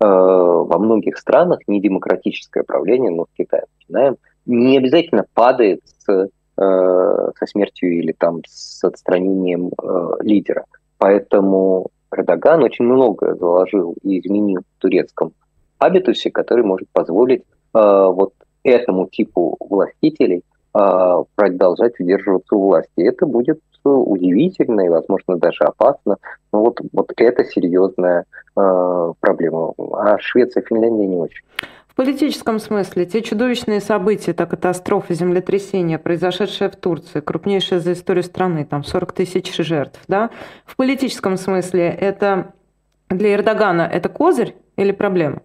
Э, 0.01 0.03
во 0.03 0.79
многих 0.79 1.17
странах 1.17 1.59
недемократическое 1.67 2.63
правление, 2.63 3.11
ну, 3.11 3.27
с 3.31 3.37
Китаем 3.37 3.65
начинаем, 3.79 4.17
не 4.47 4.77
обязательно 4.79 5.25
падает 5.35 5.81
с, 5.99 6.09
э, 6.09 6.27
со 6.57 7.45
смертью 7.45 7.99
или 7.99 8.11
там 8.11 8.41
с 8.47 8.83
отстранением 8.83 9.69
э, 9.69 10.09
лидера. 10.21 10.65
Поэтому 10.97 11.91
Эрдоган 12.11 12.63
очень 12.63 12.85
много 12.85 13.35
заложил 13.35 13.93
и 14.01 14.19
изменил 14.19 14.61
в 14.61 14.81
турецком 14.81 15.33
абитусе, 15.77 16.31
который 16.31 16.65
может 16.65 16.89
позволить 16.89 17.43
вот 17.73 18.33
этому 18.63 19.07
типу 19.07 19.55
властителей 19.59 20.43
продолжать 20.72 21.99
удерживаться 21.99 22.55
у 22.55 22.67
власти. 22.67 23.01
Это 23.01 23.26
будет 23.26 23.59
удивительно 23.84 24.82
и, 24.82 24.89
возможно, 24.89 25.38
даже 25.38 25.63
опасно. 25.63 26.17
Но 26.53 26.61
вот, 26.61 26.80
вот 26.93 27.11
это 27.17 27.43
серьезная 27.45 28.26
э, 28.55 29.13
проблема. 29.19 29.74
А 29.93 30.17
Швеция, 30.19 30.63
Финляндия 30.63 31.07
не 31.07 31.17
очень. 31.17 31.43
В 31.88 31.95
политическом 31.95 32.59
смысле 32.59 33.05
те 33.05 33.22
чудовищные 33.22 33.82
события, 33.82 34.34
та 34.34 34.45
катастрофа, 34.45 35.13
землетрясение, 35.13 35.99
произошедшее 35.99 36.69
в 36.69 36.76
Турции, 36.78 37.19
крупнейшая 37.19 37.80
за 37.80 37.93
историю 37.93 38.24
страны, 38.24 38.65
там 38.65 38.84
40 38.84 39.11
тысяч 39.11 39.55
жертв, 39.57 39.99
да? 40.07 40.30
В 40.65 40.78
политическом 40.78 41.36
смысле 41.36 41.89
это 41.89 42.53
для 43.09 43.34
Эрдогана 43.34 43.82
это 43.82 44.07
козырь 44.07 44.55
или 44.78 44.93
проблема? 44.93 45.41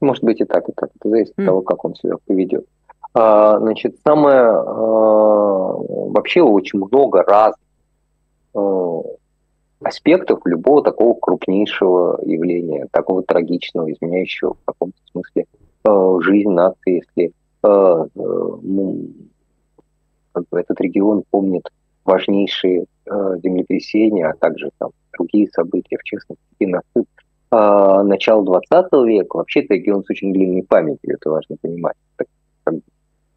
Может 0.00 0.24
быть 0.24 0.40
и 0.40 0.44
так, 0.44 0.68
и 0.68 0.72
так. 0.72 0.90
Это 0.98 1.08
зависит 1.08 1.34
mm. 1.38 1.42
от 1.42 1.46
того, 1.46 1.62
как 1.62 1.84
он 1.84 1.94
себя 1.94 2.16
поведет. 2.26 2.66
А, 3.14 3.58
значит, 3.58 3.96
самое 4.06 4.40
а, 4.40 4.62
вообще 4.66 6.42
очень 6.42 6.78
много 6.78 7.22
разных 7.22 7.58
а, 8.54 9.00
аспектов 9.82 10.40
любого 10.44 10.82
такого 10.82 11.14
крупнейшего 11.14 12.20
явления, 12.24 12.88
такого 12.90 13.22
трагичного, 13.22 13.90
изменяющего 13.90 14.54
в 14.54 14.64
каком-то 14.64 14.98
смысле 15.12 15.46
жизнь 16.20 16.50
нации, 16.50 17.04
если 17.16 17.32
бы 17.62 18.10
этот 20.52 20.80
регион 20.80 21.22
помнит 21.30 21.62
важнейшие 22.04 22.86
землетрясения, 23.06 24.28
а 24.28 24.34
также 24.34 24.70
там 24.78 24.90
другие 25.16 25.48
события, 25.48 25.96
в 25.98 26.02
частности, 26.02 26.42
геноцид 26.58 27.06
начала 27.50 28.44
20 28.44 28.92
века. 29.06 29.36
Вообще 29.36 29.60
это 29.60 29.74
регион 29.74 30.04
с 30.04 30.10
очень 30.10 30.32
длинной 30.32 30.62
памятью, 30.62 31.14
это 31.14 31.30
важно 31.30 31.56
понимать. 31.60 31.96
Так, 32.16 32.26
как 32.64 32.74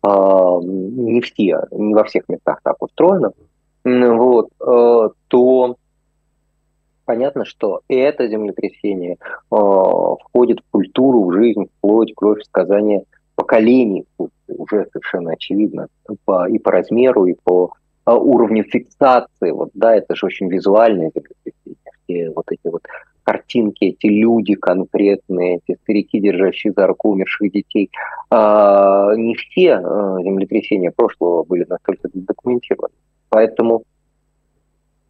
а, 0.01 0.59
не 0.61 1.21
все, 1.21 1.63
не 1.71 1.93
во 1.93 2.03
всех 2.05 2.27
местах 2.29 2.59
так 2.63 2.81
устроено, 2.81 3.33
вот, 3.83 4.49
э, 4.59 5.09
то 5.27 5.75
понятно, 7.05 7.45
что 7.45 7.81
это 7.87 8.27
землетрясение 8.27 9.17
а, 9.49 10.15
входит 10.15 10.59
в 10.59 10.71
культуру, 10.71 11.25
в 11.25 11.33
жизнь, 11.33 11.65
в 11.65 11.81
плоть, 11.81 12.13
кровь, 12.15 12.43
сказания 12.43 13.03
поколений, 13.35 14.05
уже 14.47 14.87
совершенно 14.91 15.31
очевидно, 15.31 15.87
по, 16.25 16.47
и 16.47 16.59
по 16.59 16.71
размеру, 16.71 17.25
и 17.25 17.35
по 17.43 17.73
уровню 18.05 18.63
фиксации. 18.63 19.51
Вот, 19.51 19.69
да, 19.73 19.95
это 19.95 20.15
же 20.15 20.25
очень 20.25 20.49
визуальное 20.49 21.11
землетрясение. 21.13 21.77
Все 22.03 22.29
вот 22.31 22.45
эти 22.51 22.67
вот 22.67 22.83
картинки, 23.29 23.85
эти 23.85 24.07
люди 24.07 24.55
конкретные, 24.55 25.57
эти 25.57 25.77
старики, 25.83 26.19
держащие 26.19 26.73
за 26.75 26.87
руку 26.87 27.11
умерших 27.11 27.51
детей. 27.51 27.91
А, 28.31 29.13
не 29.15 29.35
все 29.35 29.75
а, 29.75 30.17
землетрясения 30.23 30.91
прошлого 30.91 31.43
были 31.43 31.63
настолько 31.69 32.09
документированы. 32.11 32.93
Поэтому 33.29 33.83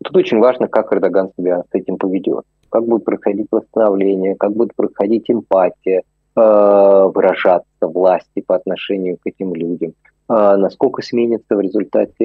тут 0.04 0.18
очень 0.18 0.40
важно, 0.40 0.68
как 0.68 0.92
Эрдоган 0.92 1.32
себя 1.38 1.64
с 1.72 1.74
этим 1.74 1.96
поведет. 1.96 2.44
Как 2.70 2.86
будет 2.86 3.06
происходить 3.06 3.48
восстановление, 3.52 4.36
как 4.36 4.52
будет 4.52 4.76
происходить 4.76 5.32
эмпатия, 5.32 6.04
а, 6.36 7.08
выражаться 7.08 7.88
власти 7.88 8.42
по 8.46 8.58
отношению 8.58 9.16
к 9.16 9.28
этим 9.28 9.56
людям, 9.56 9.94
насколько 10.28 11.02
сменится 11.02 11.56
в 11.56 11.60
результате 11.60 12.24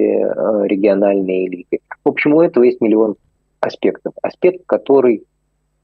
региональные 0.64 1.46
элиты. 1.46 1.78
В 2.04 2.10
общем, 2.10 2.34
у 2.34 2.42
этого 2.42 2.64
есть 2.64 2.82
миллион 2.82 3.14
аспектов. 3.60 4.12
Аспект, 4.22 4.64
который 4.66 5.24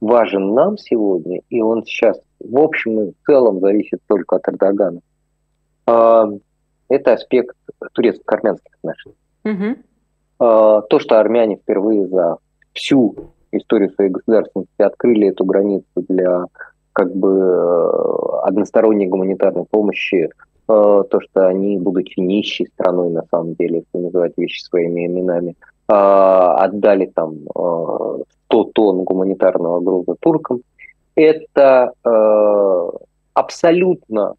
важен 0.01 0.55
нам 0.55 0.79
сегодня, 0.79 1.41
и 1.49 1.61
он 1.61 1.85
сейчас 1.85 2.21
в 2.41 2.59
общем 2.59 3.01
и 3.01 3.11
в 3.11 3.15
целом 3.27 3.61
зависит 3.61 4.01
только 4.07 4.37
от 4.37 4.49
Эрдогана, 4.49 5.01
а, 5.87 6.27
это 6.89 7.15
аспект 7.15 7.57
турецко-армянских 7.93 8.73
отношений. 8.83 9.17
Угу. 9.45 9.77
То, 10.39 10.99
что 10.99 11.21
армяне 11.21 11.57
впервые 11.57 12.09
за 12.09 12.39
всю 12.73 13.15
историю 13.53 13.91
своей 13.91 14.11
государственности 14.11 14.83
открыли 14.83 15.29
эту 15.29 15.45
границу 15.45 15.87
для 16.09 16.47
как 16.93 17.15
бы 17.15 17.31
э, 17.31 18.39
односторонней 18.45 19.07
гуманитарной 19.07 19.65
помощи, 19.65 20.25
э, 20.25 20.29
то, 20.67 21.21
что 21.21 21.47
они, 21.47 21.79
будучи 21.79 22.19
нищей 22.19 22.67
страной, 22.67 23.11
на 23.11 23.23
самом 23.31 23.55
деле, 23.55 23.85
если 23.85 24.05
называть 24.05 24.33
вещи 24.37 24.63
своими 24.63 25.07
именами, 25.07 25.57
отдали 25.91 27.07
там 27.07 27.41
100 27.41 28.25
а, 28.49 28.65
тонн 28.73 29.05
гуманитарного 29.05 29.81
груза 29.81 30.15
туркам. 30.21 30.61
Это 31.15 31.93
а, 32.05 32.91
абсолютно 33.35 34.35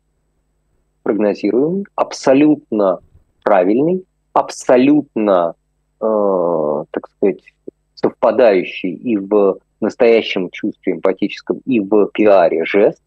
прогнозируемый, 1.03 1.85
абсолютно 1.95 2.99
правильный, 3.43 4.05
абсолютно, 4.33 5.55
так 5.99 7.09
сказать, 7.09 7.41
совпадающий 7.95 8.93
и 8.93 9.17
в 9.17 9.57
настоящем 9.79 10.51
чувстве 10.51 10.93
эмпатическом, 10.93 11.59
и 11.65 11.79
в 11.79 12.07
пиаре 12.13 12.65
жест. 12.65 13.01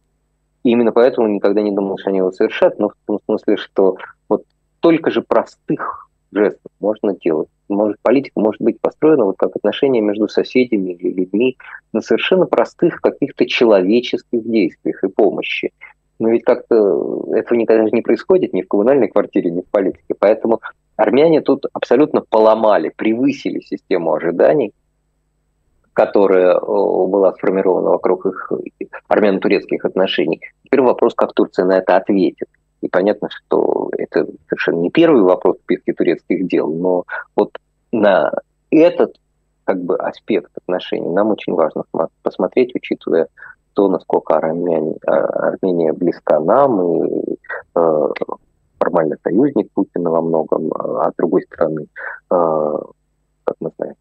И 0.64 0.70
именно 0.70 0.90
поэтому 0.90 1.28
никогда 1.28 1.62
не 1.62 1.70
думал, 1.70 1.98
что 1.98 2.10
они 2.10 2.18
его 2.18 2.32
совершат, 2.32 2.78
но 2.80 2.88
в 2.88 2.94
том 3.06 3.20
смысле, 3.26 3.56
что 3.56 3.96
вот 4.28 4.42
только 4.80 5.12
же 5.12 5.22
простых 5.22 6.08
жестов 6.34 6.72
можно 6.80 7.16
делать 7.16 7.48
может, 7.68 7.98
политика 8.02 8.40
может 8.40 8.60
быть 8.60 8.80
построена 8.80 9.24
вот 9.24 9.36
как 9.38 9.56
отношения 9.56 10.00
между 10.00 10.28
соседями 10.28 10.92
или 10.92 11.12
людьми 11.12 11.56
на 11.92 12.00
совершенно 12.00 12.46
простых 12.46 13.00
каких-то 13.00 13.46
человеческих 13.46 14.44
действиях 14.44 15.02
и 15.02 15.08
помощи. 15.08 15.72
Но 16.18 16.28
ведь 16.28 16.44
как-то 16.44 17.26
этого 17.34 17.58
никогда 17.58 17.84
не 17.90 18.02
происходит 18.02 18.52
ни 18.52 18.62
в 18.62 18.68
коммунальной 18.68 19.08
квартире, 19.08 19.50
ни 19.50 19.62
в 19.62 19.66
политике. 19.66 20.14
Поэтому 20.18 20.60
армяне 20.96 21.40
тут 21.40 21.66
абсолютно 21.72 22.20
поломали, 22.20 22.92
превысили 22.94 23.60
систему 23.60 24.14
ожиданий, 24.14 24.72
которая 25.92 26.60
была 26.60 27.32
сформирована 27.32 27.90
вокруг 27.90 28.26
их 28.26 28.52
армяно-турецких 29.08 29.84
отношений. 29.84 30.40
Теперь 30.64 30.82
вопрос, 30.82 31.14
как 31.14 31.32
Турция 31.32 31.64
на 31.64 31.78
это 31.78 31.96
ответит. 31.96 32.48
И 32.84 32.88
понятно, 32.88 33.30
что 33.30 33.88
это 33.96 34.26
совершенно 34.46 34.80
не 34.80 34.90
первый 34.90 35.22
вопрос 35.22 35.56
в 35.56 35.62
списке 35.62 35.94
турецких 35.94 36.46
дел, 36.46 36.70
но 36.70 37.04
вот 37.34 37.56
на 37.92 38.30
этот 38.70 39.16
как 39.64 39.82
бы 39.82 39.96
аспект 39.96 40.50
отношений 40.54 41.08
нам 41.08 41.30
очень 41.30 41.54
важно 41.54 41.84
посмотреть, 42.22 42.74
учитывая 42.74 43.28
то, 43.72 43.88
насколько 43.88 44.34
Армяне, 44.36 44.96
а, 45.06 45.14
Армения 45.48 45.94
близка 45.94 46.38
нам 46.40 47.06
и 47.06 47.38
э, 47.74 48.08
формально 48.78 49.16
союзник 49.24 49.72
Путина 49.72 50.10
во 50.10 50.20
многом, 50.20 50.70
а 50.74 51.10
с 51.10 51.14
другой 51.16 51.44
стороны, 51.44 51.84
э, 51.84 51.86
как 53.44 53.56
мы 53.60 53.70
знаем, 53.78 53.94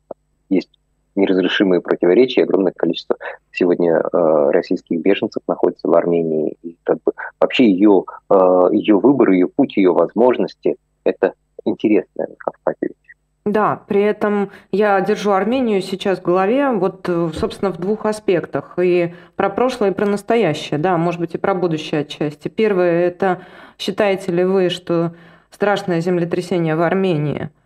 есть 0.50 0.70
неразрешимые 1.16 1.82
противоречия, 1.82 2.44
огромное 2.44 2.74
количество 2.76 3.18
сегодня 3.52 3.96
э, 3.96 4.52
российских 4.52 5.02
беженцев 5.02 5.44
находится 5.48 5.88
в 5.88 5.94
Армении. 5.94 6.56
И 6.64 6.78
как 6.84 6.98
бы 7.06 7.14
вообще 7.40 7.70
ее, 7.70 8.04
э, 8.30 8.70
ее 8.72 9.00
выбор, 9.00 9.32
ее 9.32 9.48
путь, 9.48 9.78
ее 9.78 9.92
возможности– 9.92 10.76
это 11.04 11.34
интересно, 11.66 12.28
как 12.38 12.56
Павлович. 12.64 12.98
Да, 13.46 13.82
при 13.88 14.02
этом 14.02 14.52
я 14.72 15.02
держу 15.02 15.32
Армению 15.32 15.82
сейчас 15.82 16.20
в 16.20 16.24
голове, 16.24 16.70
вот, 16.70 17.10
собственно, 17.36 17.72
в 17.72 17.78
двух 17.78 18.06
аспектах. 18.06 18.76
И 18.82 19.14
про 19.36 19.50
прошлое, 19.50 19.92
и 19.92 19.94
про 19.94 20.06
настоящее, 20.06 20.80
да, 20.80 20.98
может 20.98 21.20
быть, 21.20 21.36
и 21.36 21.38
про 21.38 21.54
будущее 21.54 22.02
отчасти. 22.02 22.48
Первое– 22.48 23.02
это 23.08 23.42
считаете 23.78 24.32
ли 24.32 24.46
вы, 24.46 24.70
что 24.70 25.14
страшное 25.52 26.00
землетрясение 26.00 26.76
в 26.76 26.82
Армении– 26.82 27.50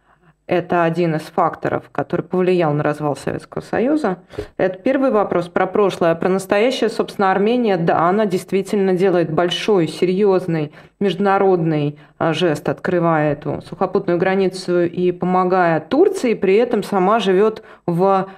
это 0.48 0.84
один 0.84 1.16
из 1.16 1.24
факторов, 1.24 1.90
который 1.92 2.22
повлиял 2.22 2.74
на 2.74 2.82
развал 2.82 3.18
Советского 3.18 3.62
Союза. 3.62 4.20
Это 4.56 4.80
первый 4.80 5.12
вопрос 5.12 5.50
про 5.50 5.68
прошлое. 5.68 6.16
Про 6.16 6.30
настоящее, 6.30 6.90
собственно, 6.90 7.32
Армения, 7.32 7.76
да, 7.76 8.08
она 8.08 8.26
действительно 8.26 8.94
делает 8.94 9.30
большой, 9.30 9.88
серьезный 9.88 10.72
международный 11.02 12.00
а, 12.18 12.32
жест, 12.32 12.68
открывая 12.70 13.34
эту 13.34 13.62
сухопутную 13.68 14.18
границу 14.18 14.86
и 14.86 15.12
помогая 15.12 15.82
Турции, 15.82 16.34
при 16.34 16.56
этом 16.56 16.82
сама 16.82 17.20
живет 17.20 17.62
в 17.86 18.30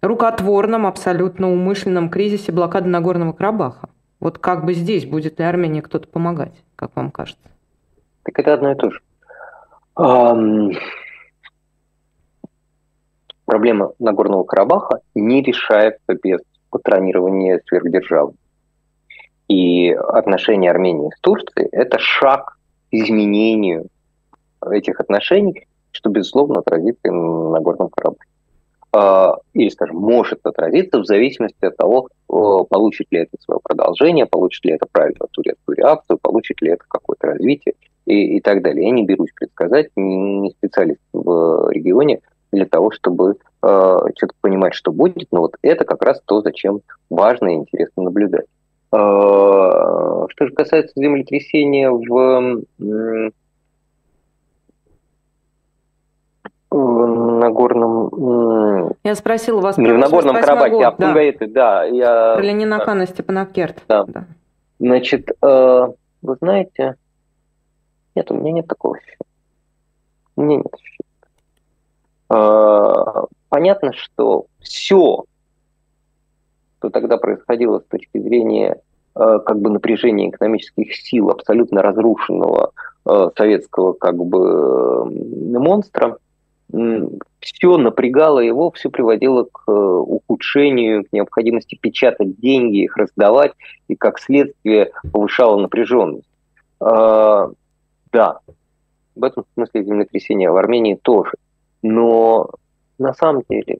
рукотворном, 0.00 0.86
абсолютно 0.86 1.52
умышленном 1.52 2.08
кризисе 2.08 2.52
блокады 2.52 2.88
Нагорного 2.88 3.32
Карабаха. 3.32 3.90
Вот 4.18 4.38
как 4.38 4.64
бы 4.64 4.72
здесь 4.72 5.04
будет 5.04 5.38
ли 5.38 5.44
Армении 5.44 5.82
кто-то 5.82 6.08
помогать, 6.08 6.54
как 6.74 6.96
вам 6.96 7.10
кажется? 7.10 7.44
Так 8.22 8.38
это 8.38 8.54
одно 8.54 8.72
и 8.72 8.74
то 8.74 8.90
же 8.90 9.00
проблема 13.44 13.92
Нагорного 13.98 14.44
Карабаха 14.44 15.00
не 15.14 15.42
решается 15.42 16.14
без 16.22 16.40
патронирования 16.70 17.60
сверхдержавы. 17.66 18.34
И 19.48 19.90
отношения 19.92 20.70
Армении 20.70 21.10
с 21.14 21.20
Турцией– 21.20 21.68
это 21.72 21.98
шаг 21.98 22.56
к 22.90 22.94
изменению 22.94 23.88
этих 24.64 25.00
отношений, 25.00 25.66
что, 25.90 26.10
безусловно, 26.10 26.60
отразится 26.60 27.10
на 27.10 27.50
Нагорном 27.50 27.88
Карабахе. 27.90 28.28
А, 28.92 29.36
или, 29.52 29.68
скажем, 29.70 29.96
может 29.96 30.40
отразиться 30.44 31.00
в 31.00 31.04
зависимости 31.04 31.64
от 31.64 31.76
того, 31.76 32.08
получит 32.28 33.08
ли 33.10 33.20
это 33.20 33.36
свое 33.40 33.60
продолжение, 33.62 34.26
получит 34.26 34.64
ли 34.64 34.72
это 34.72 34.86
правильную 34.90 35.28
турецкую 35.32 35.76
реакцию, 35.76 36.18
получит 36.22 36.62
ли 36.62 36.70
это 36.70 36.84
какое-то 36.88 37.28
развитие 37.28 37.74
и, 38.06 38.36
и 38.36 38.40
так 38.40 38.62
далее. 38.62 38.86
Я 38.86 38.90
не 38.92 39.04
берусь 39.04 39.32
предсказать, 39.34 39.88
не 39.96 40.50
специалист 40.50 41.00
в 41.12 41.70
регионе, 41.70 42.20
для 42.54 42.66
того, 42.66 42.90
чтобы 42.90 43.36
э, 43.62 43.98
что-то 44.16 44.34
понимать, 44.40 44.74
что 44.74 44.92
будет. 44.92 45.28
Но 45.30 45.40
вот 45.40 45.56
это 45.62 45.84
как 45.84 46.02
раз 46.02 46.20
то, 46.24 46.40
зачем 46.40 46.80
важно 47.10 47.48
и 47.48 47.54
интересно 47.54 48.04
наблюдать. 48.04 48.46
Э, 48.92 50.26
что 50.28 50.46
же 50.46 50.52
касается 50.54 50.92
землетрясения 50.96 51.90
в, 51.90 52.62
в 56.70 57.38
Нагорном... 57.40 58.94
Я 59.04 59.14
спросила 59.14 59.60
вас 59.60 59.76
про 59.76 59.94
в 59.94 59.98
Нагорном 59.98 60.36
Карабахе, 60.36 60.74
год, 60.74 60.84
а 60.84 60.94
да. 60.98 61.22
это, 61.22 61.46
да. 61.46 61.84
Я, 61.84 62.34
про 62.36 62.42
Ленинакана 62.42 63.06
Степанакерт. 63.06 63.82
Да. 63.88 64.04
да. 64.04 64.24
Значит, 64.78 65.30
э, 65.40 65.86
вы 66.22 66.36
знаете, 66.40 66.96
нет, 68.14 68.30
у 68.30 68.34
меня 68.34 68.52
нет 68.52 68.66
такого 68.66 68.96
ощущения. 68.96 69.18
У 70.36 70.42
меня 70.42 70.56
нет 70.56 70.66
ощущения. 70.72 70.93
А, 72.28 73.24
понятно, 73.48 73.92
что 73.92 74.46
все, 74.60 75.24
что 76.78 76.90
тогда 76.90 77.16
происходило 77.16 77.80
с 77.80 77.84
точки 77.84 78.18
зрения 78.18 78.80
а, 79.14 79.38
как 79.40 79.60
бы 79.60 79.70
напряжения 79.70 80.30
экономических 80.30 80.94
сил 80.94 81.30
абсолютно 81.30 81.82
разрушенного 81.82 82.72
а, 83.04 83.30
советского 83.36 83.92
как 83.92 84.16
бы 84.16 85.04
монстра, 85.58 86.18
все 87.40 87.76
напрягало 87.76 88.40
его, 88.40 88.70
все 88.72 88.90
приводило 88.90 89.44
к 89.44 89.70
ухудшению, 89.70 91.04
к 91.04 91.12
необходимости 91.12 91.78
печатать 91.80 92.40
деньги, 92.40 92.78
их 92.78 92.96
раздавать, 92.96 93.52
и 93.86 93.94
как 93.94 94.18
следствие 94.18 94.90
повышало 95.12 95.60
напряженность. 95.60 96.28
Да, 96.80 98.40
в 99.14 99.22
этом 99.22 99.44
смысле 99.54 99.84
землетрясение 99.84 100.50
в 100.50 100.56
Армении 100.56 100.98
тоже. 101.00 101.32
Но 101.84 102.48
на 102.96 103.12
самом 103.12 103.42
деле 103.46 103.78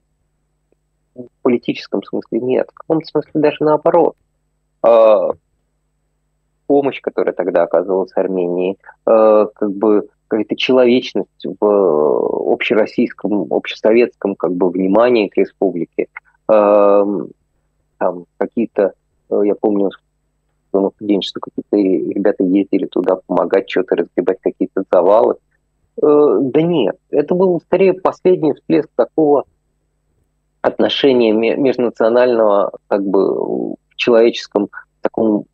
в 1.15 1.27
политическом 1.41 2.03
смысле 2.03 2.39
нет. 2.39 2.69
В 2.71 2.77
каком-то 2.77 3.07
смысле 3.07 3.31
даже 3.33 3.57
наоборот. 3.61 4.15
А, 4.83 5.31
помощь, 6.67 7.01
которая 7.01 7.33
тогда 7.33 7.63
оказывалась 7.63 8.11
Армении, 8.15 8.77
а, 9.07 9.47
как 9.47 9.71
бы 9.71 10.07
какая-то 10.27 10.55
человечность 10.55 11.47
в 11.59 12.53
общероссийском, 12.53 13.51
общесоветском 13.51 14.35
как 14.35 14.53
бы 14.53 14.69
внимании 14.69 15.27
к 15.27 15.37
республике. 15.37 16.07
А, 16.47 17.03
там 17.97 18.25
какие-то, 18.37 18.93
я 19.31 19.55
помню, 19.55 19.89
что 20.69 20.91
студенчество 20.91 21.39
какие-то 21.39 21.75
ребята 21.75 22.43
ездили 22.43 22.85
туда 22.85 23.15
помогать 23.25 23.67
что-то 23.67 23.95
разгребать 23.95 24.41
какие-то 24.41 24.83
завалы. 24.91 25.37
Э, 26.01 26.37
да 26.41 26.61
нет, 26.61 26.97
это 27.09 27.35
был 27.35 27.61
скорее 27.61 27.93
последний 27.93 28.53
всплеск 28.53 28.89
такого 28.95 29.45
отношения 30.61 31.31
межнационального 31.31 32.71
как 32.87 33.05
бы 33.05 33.73
в 33.73 33.95
человеческом 33.95 34.69
таком 35.01 35.45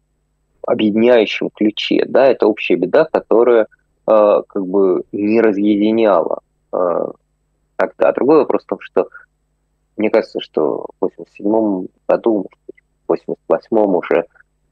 объединяющем 0.66 1.50
ключе. 1.50 2.06
Да, 2.08 2.28
это 2.28 2.48
общая 2.48 2.76
беда, 2.76 3.06
которая 3.06 3.68
э, 4.08 4.42
как 4.48 4.66
бы 4.66 5.04
не 5.12 5.42
разъединяла 5.42 6.40
э, 6.72 7.06
тогда. 7.76 8.12
Другой 8.14 8.38
вопрос 8.38 8.64
в 8.64 8.68
том, 8.68 8.80
что 8.80 9.10
мне 9.98 10.10
кажется, 10.10 10.40
что 10.40 10.88
в 11.00 11.10
87 11.18 11.88
году, 12.08 12.48
в 13.06 13.10
88 13.10 13.78
уже 13.78 14.26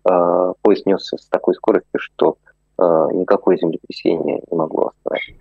э, 0.09 0.53
поезд 0.61 0.85
несся 0.85 1.17
с 1.17 1.25
такой 1.27 1.55
скоростью, 1.55 1.99
что 1.99 2.37
никакое 2.81 3.57
землетрясение 3.57 4.41
не 4.49 4.57
могло 4.57 4.93
остановить. 4.95 5.38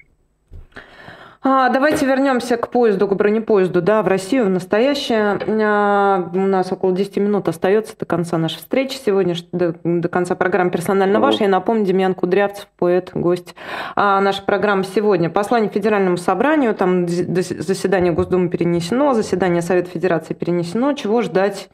А, 1.41 1.69
давайте 1.69 2.05
вернемся 2.05 2.57
к 2.57 2.69
поезду, 2.71 3.07
к 3.07 3.15
бронепоезду, 3.15 3.81
да, 3.81 4.03
в 4.03 4.09
Россию, 4.09 4.47
в 4.47 4.51
настоящее. 4.51 5.39
А, 5.63 6.31
у 6.35 6.39
нас 6.39 6.73
около 6.73 6.93
10 6.93 7.19
минут 7.19 7.49
остается 7.49 7.97
до 7.97 8.07
конца 8.07 8.39
нашей 8.39 8.57
встречи 8.57 8.97
сегодня, 8.97 9.37
до, 9.53 9.75
до 9.85 10.09
конца 10.09 10.35
программы 10.35 10.73
«Персонально 10.73 11.21
ваш». 11.21 11.37
Я 11.37 11.49
напомню, 11.49 11.85
Демьян 11.85 12.15
Кудрявцев, 12.15 12.67
поэт, 12.77 13.13
гость 13.15 13.55
а, 13.95 14.21
нашей 14.21 14.45
программы 14.45 14.83
сегодня. 14.83 15.31
Послание 15.31 15.71
Федеральному 15.71 16.17
собранию, 16.17 16.75
там 16.75 17.07
заседание 17.07 18.13
Госдумы 18.13 18.49
перенесено, 18.49 19.15
заседание 19.15 19.63
Совета 19.63 19.91
Федерации 19.91 20.35
перенесено. 20.35 20.93
Чего 20.95 21.23
ждать? 21.23 21.71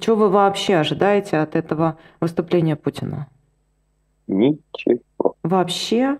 Чего 0.00 0.14
вы 0.16 0.28
вообще 0.28 0.76
ожидаете 0.76 1.38
от 1.38 1.56
этого 1.56 1.98
выступления 2.20 2.76
Путина? 2.76 3.26
Ничего. 4.28 5.34
Вообще? 5.42 6.18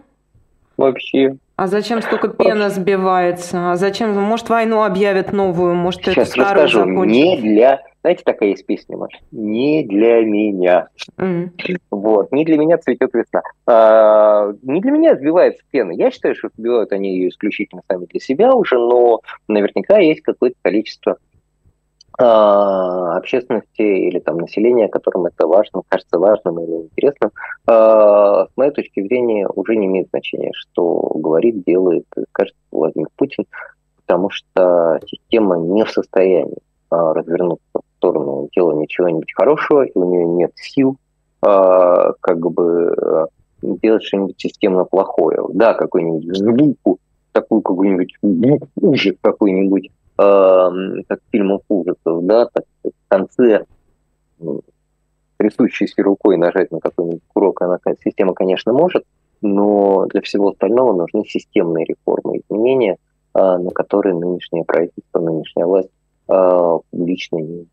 Вообще. 0.77 1.37
А 1.59 1.67
зачем 1.67 2.01
столько 2.03 2.29
пена 2.29 2.71
сбивается? 2.71 3.73
А 3.73 3.75
зачем? 3.75 4.15
Может, 4.15 4.49
войну 4.49 4.85
объявят 4.85 5.33
новую, 5.33 5.75
может, 5.75 6.03
Сейчас 6.03 6.17
это 6.17 6.27
старую 6.27 6.65
расскажу. 6.67 6.89
закончится? 6.89 7.21
Не 7.21 7.37
для... 7.37 7.83
Знаете, 8.01 8.23
такая 8.25 8.51
есть 8.51 8.65
песня, 8.65 8.97
Маша? 8.97 9.19
Не 9.33 9.83
для 9.83 10.21
меня. 10.21 10.87
Mm. 11.17 11.51
Вот. 11.91 12.31
Не 12.31 12.45
для 12.45 12.59
меня 12.59 12.79
цветет 12.79 13.13
весна. 13.13 13.43
А, 13.67 14.53
не 14.63 14.81
для 14.81 14.93
меня 14.93 15.17
сбивается 15.17 15.61
пена. 15.73 15.91
Я 15.91 16.13
считаю, 16.13 16.37
что 16.37 16.49
сбивают 16.57 16.93
они 16.93 17.17
ее 17.17 17.31
исключительно 17.31 17.83
сами 17.91 18.05
для 18.05 18.21
себя 18.21 18.55
уже, 18.55 18.79
но 18.79 19.21
наверняка 19.49 19.99
есть 19.99 20.23
какое-то 20.23 20.57
количество 20.63 21.17
общественности 22.19 23.83
или 23.83 24.19
там 24.19 24.39
населения, 24.39 24.89
которым 24.89 25.27
это 25.27 25.47
важно, 25.47 25.83
кажется 25.89 26.19
важным 26.19 26.59
или 26.59 26.83
интересным, 26.83 27.31
а, 27.66 28.47
с 28.47 28.57
моей 28.57 28.73
точки 28.73 29.03
зрения 29.03 29.47
уже 29.49 29.77
не 29.77 29.87
имеет 29.87 30.09
значения, 30.09 30.51
что 30.55 31.12
говорит, 31.14 31.62
делает, 31.64 32.07
скажет 32.31 32.57
Владимир 32.73 33.09
Путин, 33.16 33.45
потому 34.05 34.31
что 34.31 34.99
система 35.07 35.59
не 35.59 35.85
в 35.85 35.91
состоянии 35.91 36.59
а, 36.91 37.14
развернуться 37.14 37.62
в 37.75 37.97
сторону 37.99 38.49
делания 38.55 38.87
чего-нибудь 38.89 39.33
хорошего, 39.35 39.83
и 39.83 39.93
у 39.95 40.05
нее 40.05 40.27
нет 40.27 40.53
сил 40.57 40.97
как 41.41 42.41
бы 42.41 43.29
делать 43.62 44.03
что-нибудь 44.03 44.41
системно 44.41 44.85
плохое. 44.85 45.39
Да, 45.53 45.75
какую-нибудь 45.75 46.37
звуку, 46.37 46.99
такую 47.31 47.62
какую-нибудь 47.62 48.14
ужас 48.81 49.14
какой-нибудь 49.21 49.93
как 50.19 51.21
фильмов 51.31 51.62
ужасов, 51.69 52.25
да, 52.25 52.47
так, 52.53 52.64
в 52.83 53.09
конце 53.09 53.64
трясущейся 55.37 56.03
рукой 56.03 56.37
нажать 56.37 56.73
на 56.73 56.81
какой-нибудь 56.81 57.23
курок, 57.29 57.62
она, 57.62 57.79
система, 58.05 58.35
конечно, 58.35 58.73
может, 58.73 59.05
но 59.41 60.07
для 60.07 60.21
всего 60.23 60.51
остального 60.51 60.93
нужны 60.93 61.25
системные 61.25 61.85
реформы, 61.85 62.39
изменения, 62.39 62.97
а, 63.33 63.59
на 63.59 63.71
которые 63.71 64.16
нынешнее 64.16 64.64
правительство, 64.64 65.21
нынешняя 65.21 65.66
власть 65.66 65.91
а, 66.27 66.79
публично 66.91 67.37
не 67.37 67.69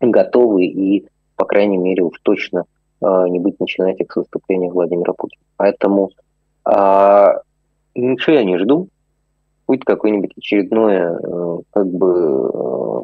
готовы 0.00 0.64
и, 0.64 1.06
по 1.36 1.44
крайней 1.44 1.76
мере, 1.76 2.02
уж 2.02 2.18
точно 2.22 2.64
э, 3.02 3.06
не 3.28 3.38
быть 3.38 3.60
начинать 3.60 4.00
их 4.00 4.10
с 4.10 4.16
выступления 4.16 4.70
Владимира 4.70 5.12
Путина. 5.12 5.42
Поэтому 5.56 6.10
э, 6.64 7.26
ничего 7.94 8.36
я 8.36 8.44
не 8.44 8.58
жду. 8.58 8.88
Будет 9.70 9.84
какое-нибудь 9.84 10.32
очередное 10.36 11.16
э, 11.16 11.58
как 11.72 11.86
бы 11.86 12.50
э, 12.52 13.02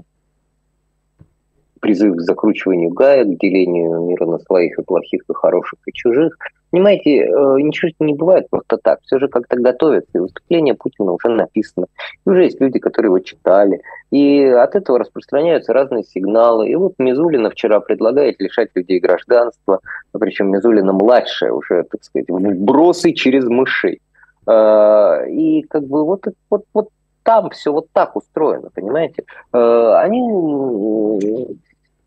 призыв 1.78 2.16
к 2.16 2.20
закручиванию 2.22 2.90
гаек, 2.90 3.28
к 3.28 3.40
делению 3.40 4.02
мира 4.02 4.26
на 4.26 4.40
своих 4.40 4.76
и 4.76 4.82
плохих, 4.82 5.22
и 5.30 5.32
хороших, 5.32 5.78
и 5.86 5.92
чужих. 5.92 6.36
Понимаете, 6.72 7.18
э, 7.18 7.28
ничего 7.60 7.92
не 8.00 8.14
бывает 8.14 8.50
просто 8.50 8.78
так. 8.82 8.98
Все 9.02 9.20
же 9.20 9.28
как-то 9.28 9.56
готовится, 9.56 10.10
и 10.16 10.18
выступление 10.18 10.74
Путина 10.74 11.12
уже 11.12 11.28
написано. 11.28 11.86
И 12.26 12.28
уже 12.28 12.42
есть 12.42 12.60
люди, 12.60 12.80
которые 12.80 13.10
его 13.10 13.20
читали. 13.20 13.80
И 14.10 14.42
от 14.42 14.74
этого 14.74 14.98
распространяются 14.98 15.72
разные 15.72 16.02
сигналы. 16.02 16.68
И 16.68 16.74
вот 16.74 16.94
Мизулина 16.98 17.50
вчера 17.50 17.78
предлагает 17.78 18.40
лишать 18.40 18.70
людей 18.74 18.98
гражданства, 18.98 19.78
причем 20.10 20.50
Мизулина 20.50 20.92
младшая 20.92 21.52
уже, 21.52 21.84
так 21.84 22.02
сказать, 22.02 22.26
вбросы 22.28 23.12
через 23.12 23.44
мышей. 23.44 24.00
Э, 24.46 25.28
и 25.28 25.62
как 25.62 25.86
бы 25.86 26.04
вот, 26.04 26.24
вот, 26.50 26.64
вот 26.72 26.88
там 27.22 27.50
все 27.50 27.72
вот 27.72 27.86
так 27.92 28.16
устроено, 28.16 28.70
понимаете? 28.72 29.24
Э, 29.52 29.94
они 29.96 31.58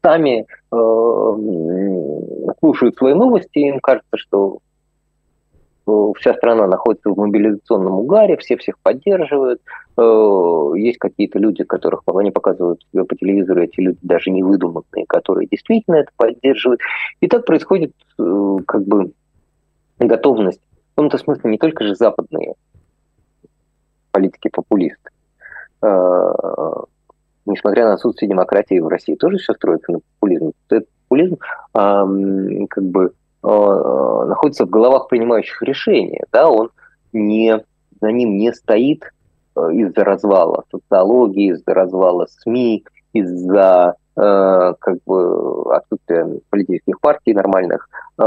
сами 0.01 0.45
э, 0.71 2.53
слушают 2.59 2.95
свои 2.95 3.13
новости, 3.13 3.59
им 3.59 3.79
кажется, 3.81 4.15
что 4.15 4.59
э, 5.85 5.91
вся 6.17 6.33
страна 6.35 6.67
находится 6.67 7.09
в 7.09 7.17
мобилизационном 7.17 7.99
угаре, 7.99 8.37
все 8.37 8.55
всех 8.55 8.79
поддерживают. 8.79 9.61
Э, 9.97 10.71
есть 10.75 10.99
какие-то 10.99 11.37
люди, 11.39 11.65
которых 11.65 12.03
они 12.15 12.31
показывают 12.31 12.81
по 12.93 13.15
телевизору, 13.15 13.61
эти 13.61 13.81
люди 13.81 13.99
даже 14.01 14.29
не 14.31 14.41
выдуманные, 14.41 15.05
которые 15.07 15.47
действительно 15.47 15.95
это 15.95 16.11
поддерживают. 16.15 16.79
И 17.19 17.27
так 17.27 17.45
происходит 17.45 17.91
э, 18.17 18.57
как 18.65 18.85
бы 18.85 19.11
готовность, 19.99 20.61
в 20.99 21.01
том-то 21.01 21.17
смысле 21.17 21.51
не 21.51 21.57
только 21.57 21.85
же 21.85 21.95
западные 21.95 22.55
политики-популисты, 24.11 25.09
э, 25.81 26.33
несмотря 27.45 27.85
на 27.85 27.93
отсутствие 27.93 28.27
демократии 28.27 28.81
в 28.81 28.87
России, 28.89 29.15
тоже 29.15 29.37
все 29.37 29.53
строится 29.53 29.93
на 29.93 29.99
популизме. 29.99 30.51
Этот 30.69 30.89
популизм 31.03 31.37
как 31.71 32.83
бы 32.83 33.13
э, 33.43 34.25
находится 34.27 34.65
в 34.65 34.69
головах 34.69 35.07
принимающих 35.07 35.61
решения, 35.61 36.25
да, 36.33 36.49
он 36.49 36.69
не, 37.13 37.63
на 38.01 38.11
ним 38.11 38.35
не 38.35 38.51
стоит 38.51 39.03
э, 39.55 39.59
из-за 39.71 40.03
развала 40.03 40.65
социологии, 40.69 41.53
из-за 41.53 41.73
развала 41.73 42.27
СМИ, 42.41 42.83
из-за 43.13 43.95
э, 44.15 44.73
как 44.79 44.97
бы 45.05 45.75
отсутствия 45.75 46.27
политических 46.49 46.99
партий 46.99 47.33
нормальных, 47.33 47.89
э, 48.17 48.23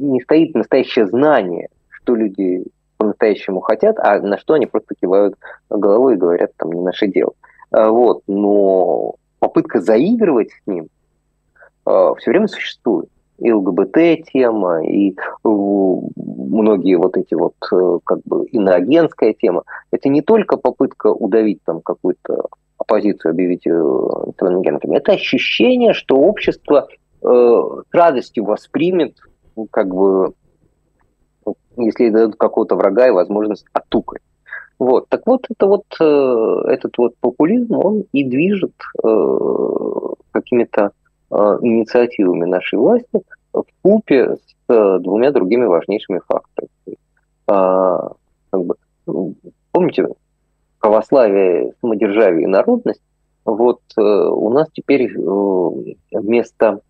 не 0.00 0.20
стоит 0.22 0.54
настоящее 0.54 1.06
знание, 1.06 1.68
что 1.90 2.14
люди 2.14 2.64
по-настоящему 2.98 3.60
хотят, 3.60 3.98
а 3.98 4.20
на 4.20 4.38
что 4.38 4.54
они 4.54 4.66
просто 4.66 4.94
кивают 5.00 5.34
головой 5.70 6.14
и 6.14 6.18
говорят, 6.18 6.52
там, 6.56 6.72
не 6.72 6.80
наше 6.80 7.06
дело. 7.06 7.32
Э, 7.72 7.88
вот, 7.88 8.22
но 8.26 9.14
попытка 9.38 9.80
заигрывать 9.80 10.50
с 10.50 10.66
ним 10.66 10.88
все 11.84 12.30
время 12.30 12.46
существует. 12.46 13.08
И 13.38 13.52
ЛГБТ-тема, 13.52 14.84
и 14.86 15.16
многие 15.42 16.94
вот 16.94 17.16
эти 17.16 17.34
вот, 17.34 17.54
как 18.04 18.20
бы, 18.24 18.46
иноагентская 18.46 19.32
тема. 19.32 19.64
Это 19.90 20.08
не 20.08 20.22
только 20.22 20.56
попытка 20.56 21.08
удавить 21.08 21.58
там 21.64 21.80
какую-то 21.80 22.46
оппозицию, 22.82 23.30
объявить 23.30 23.66
иноагентами. 23.66 24.96
Это 24.96 25.12
ощущение, 25.12 25.94
что 25.94 26.16
общество 26.16 26.88
э, 27.22 27.26
с 27.26 27.94
радостью 27.94 28.44
воспримет, 28.44 29.16
ну, 29.56 29.66
как 29.70 29.88
бы, 29.94 30.34
если 31.76 32.10
дадут 32.10 32.36
какого-то 32.36 32.76
врага 32.76 33.08
и 33.08 33.12
возможность 33.12 33.64
отукать. 33.72 34.22
Вот. 34.78 35.08
Так 35.08 35.22
вот, 35.26 35.46
это 35.48 35.66
вот 35.66 35.84
э, 36.00 36.72
этот 36.72 36.98
вот 36.98 37.14
популизм, 37.20 37.74
он 37.76 38.04
и 38.12 38.24
движет 38.24 38.74
э, 39.04 39.38
какими-то 40.32 40.90
э, 41.30 41.34
инициативами 41.62 42.46
нашей 42.46 42.78
власти 42.78 43.22
в 43.52 43.64
купе 43.82 44.36
с 44.36 44.54
э, 44.68 44.98
двумя 45.00 45.30
другими 45.30 45.66
важнейшими 45.66 46.20
факторами. 46.26 46.98
А, 47.46 48.12
как 48.50 48.64
бы, 48.64 48.74
помните, 49.70 50.08
православие, 50.82 51.72
самодержавие 51.80 52.44
и 52.44 52.46
народность, 52.46 53.00
вот 53.46 53.80
э, 53.96 54.00
у 54.02 54.50
нас 54.50 54.68
теперь 54.74 55.10
э, 55.10 55.94
вместо 56.12 56.80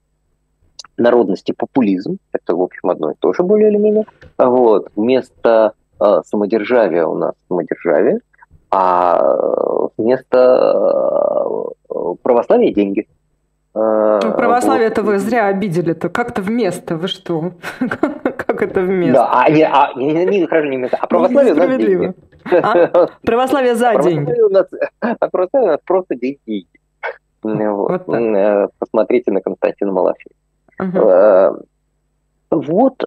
народности 0.97 1.55
популизм, 1.57 2.19
это, 2.33 2.57
в 2.57 2.63
общем, 2.63 2.91
одно 2.91 3.13
и 3.13 3.15
то 3.19 3.33
же 3.33 3.45
более 3.45 3.71
или 3.71 3.79
менее, 3.79 4.05
вот, 4.37 4.91
вместо 4.97 5.75
Э, 6.03 6.23
самодержавия 6.25 7.07
у 7.07 7.15
нас 7.15 7.35
самодержавие, 7.49 8.19
а 8.71 9.91
вместо 9.97 11.69
православия 12.23 12.73
деньги. 12.73 13.07
Ну, 13.75 14.21
православие 14.37 14.89
это 14.89 15.03
вот. 15.03 15.13
вы 15.13 15.19
зря 15.19 15.47
обидели-то. 15.47 16.09
Как-то 16.09 16.43
вместо, 16.43 16.97
вы 16.97 17.09
что? 17.09 17.53
как 17.79 18.63
это 18.63 18.81
вместо? 18.81 19.15
Да, 19.15 19.31
а, 19.33 19.51
не, 19.51 19.63
а, 19.63 19.93
не, 19.97 20.25
не, 20.27 20.47
хорошо, 20.47 20.69
не 20.69 20.77
вместо, 20.77 20.97
а 20.97 21.07
православие 21.07 21.55
нас 21.55 21.79
деньги. 21.79 22.15
А? 22.45 23.09
Православие 23.23 23.75
за 23.75 23.97
деньги. 23.97 24.41
У 24.41 24.49
нас, 24.49 24.69
а 25.01 25.29
православие 25.29 25.71
у 25.71 25.73
нас 25.73 25.81
просто 25.85 26.15
деньги. 26.15 26.67
Вот. 27.43 28.03
Вот 28.07 28.71
Посмотрите 28.79 29.33
на 29.33 29.41
Константина 29.41 29.93
Малафея. 29.93 30.35
Угу. 30.81 31.65
Вот 32.51 33.05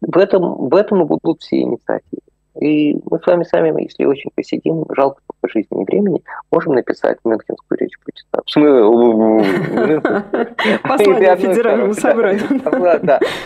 в 0.00 0.18
этом, 0.18 0.68
в 0.68 0.74
этом 0.74 1.02
и 1.02 1.04
будут 1.04 1.40
все 1.40 1.60
инициативы. 1.60 2.22
И 2.60 2.96
мы 3.08 3.20
с 3.20 3.26
вами 3.26 3.44
сами, 3.44 3.82
если 3.82 4.04
очень 4.04 4.30
посидим, 4.34 4.84
жалко 4.96 5.22
по 5.40 5.48
жизни 5.48 5.82
и 5.82 5.84
времени, 5.84 6.20
можем 6.50 6.74
написать 6.74 7.18
Мюнхенскую 7.24 7.78
речь 7.78 7.96
Путина. 8.04 8.42
Послание 10.82 11.36
Федеральному 11.36 11.94
собранию. 11.94 12.42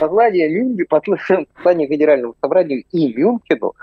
Послание 0.00 0.48
Федеральному 1.86 2.34
собранию 2.40 2.82
и 2.90 3.14
Мюнхену, 3.14 3.74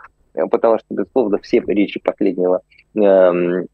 потому 0.50 0.80
что, 0.80 0.88
безусловно, 0.90 1.38
все 1.40 1.60
речи 1.60 2.00
последнего 2.00 2.62
эм, 2.96 3.68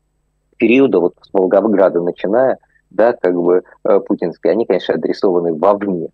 периода, 0.57 0.99
вот 0.99 1.15
с 1.21 1.29
Волгограда 1.33 2.01
начиная, 2.01 2.57
да, 2.89 3.13
как 3.13 3.35
бы 3.35 3.63
э, 3.83 3.99
путинские, 3.99 4.51
они, 4.51 4.65
конечно, 4.65 4.95
адресованы 4.95 5.53
вовне. 5.53 6.09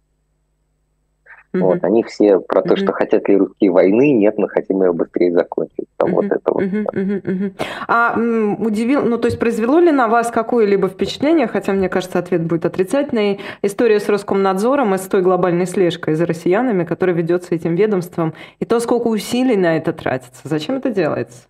Mm-hmm. 1.54 1.62
Вот, 1.62 1.84
они 1.84 2.02
все 2.04 2.40
про 2.40 2.62
mm-hmm. 2.62 2.68
то, 2.68 2.76
что 2.78 2.92
хотят 2.94 3.30
ли 3.30 3.38
русские 3.38 3.72
войны, 3.72 4.12
нет, 4.12 4.38
мы 4.38 4.50
хотим 4.50 4.82
ее 4.82 4.92
быстрее 4.92 5.32
закончить. 5.32 5.86
Там 5.98 6.10
mm-hmm. 6.10 6.14
вот 6.14 6.26
это 6.26 6.42
вот. 6.52 6.64
Mm-hmm. 6.64 7.24
Mm-hmm. 7.24 7.54
А 7.88 8.16
удивил, 8.60 9.04
ну 9.04 9.20
то 9.20 9.28
есть 9.28 9.38
произвело 9.38 9.80
ли 9.80 9.92
на 9.92 10.08
вас 10.08 10.32
какое-либо 10.32 10.88
впечатление, 10.88 11.46
хотя 11.46 11.74
мне 11.74 11.90
кажется, 11.90 12.18
ответ 12.18 12.44
будет 12.44 12.66
отрицательный, 12.66 13.40
история 13.62 14.00
с 14.00 14.10
Роскомнадзором 14.10 14.96
и 14.96 14.98
с 14.98 15.02
той 15.02 15.22
глобальной 15.22 15.68
слежкой 15.68 16.16
за 16.16 16.26
россиянами, 16.26 16.86
которая 16.86 17.16
ведется 17.16 17.54
этим 17.54 17.76
ведомством, 17.76 18.34
и 18.60 18.66
то, 18.66 18.80
сколько 18.80 19.08
усилий 19.08 19.56
на 19.56 19.78
это 19.78 19.94
тратится. 19.94 20.42
Зачем 20.44 20.78
это 20.78 20.90
делается? 20.90 21.44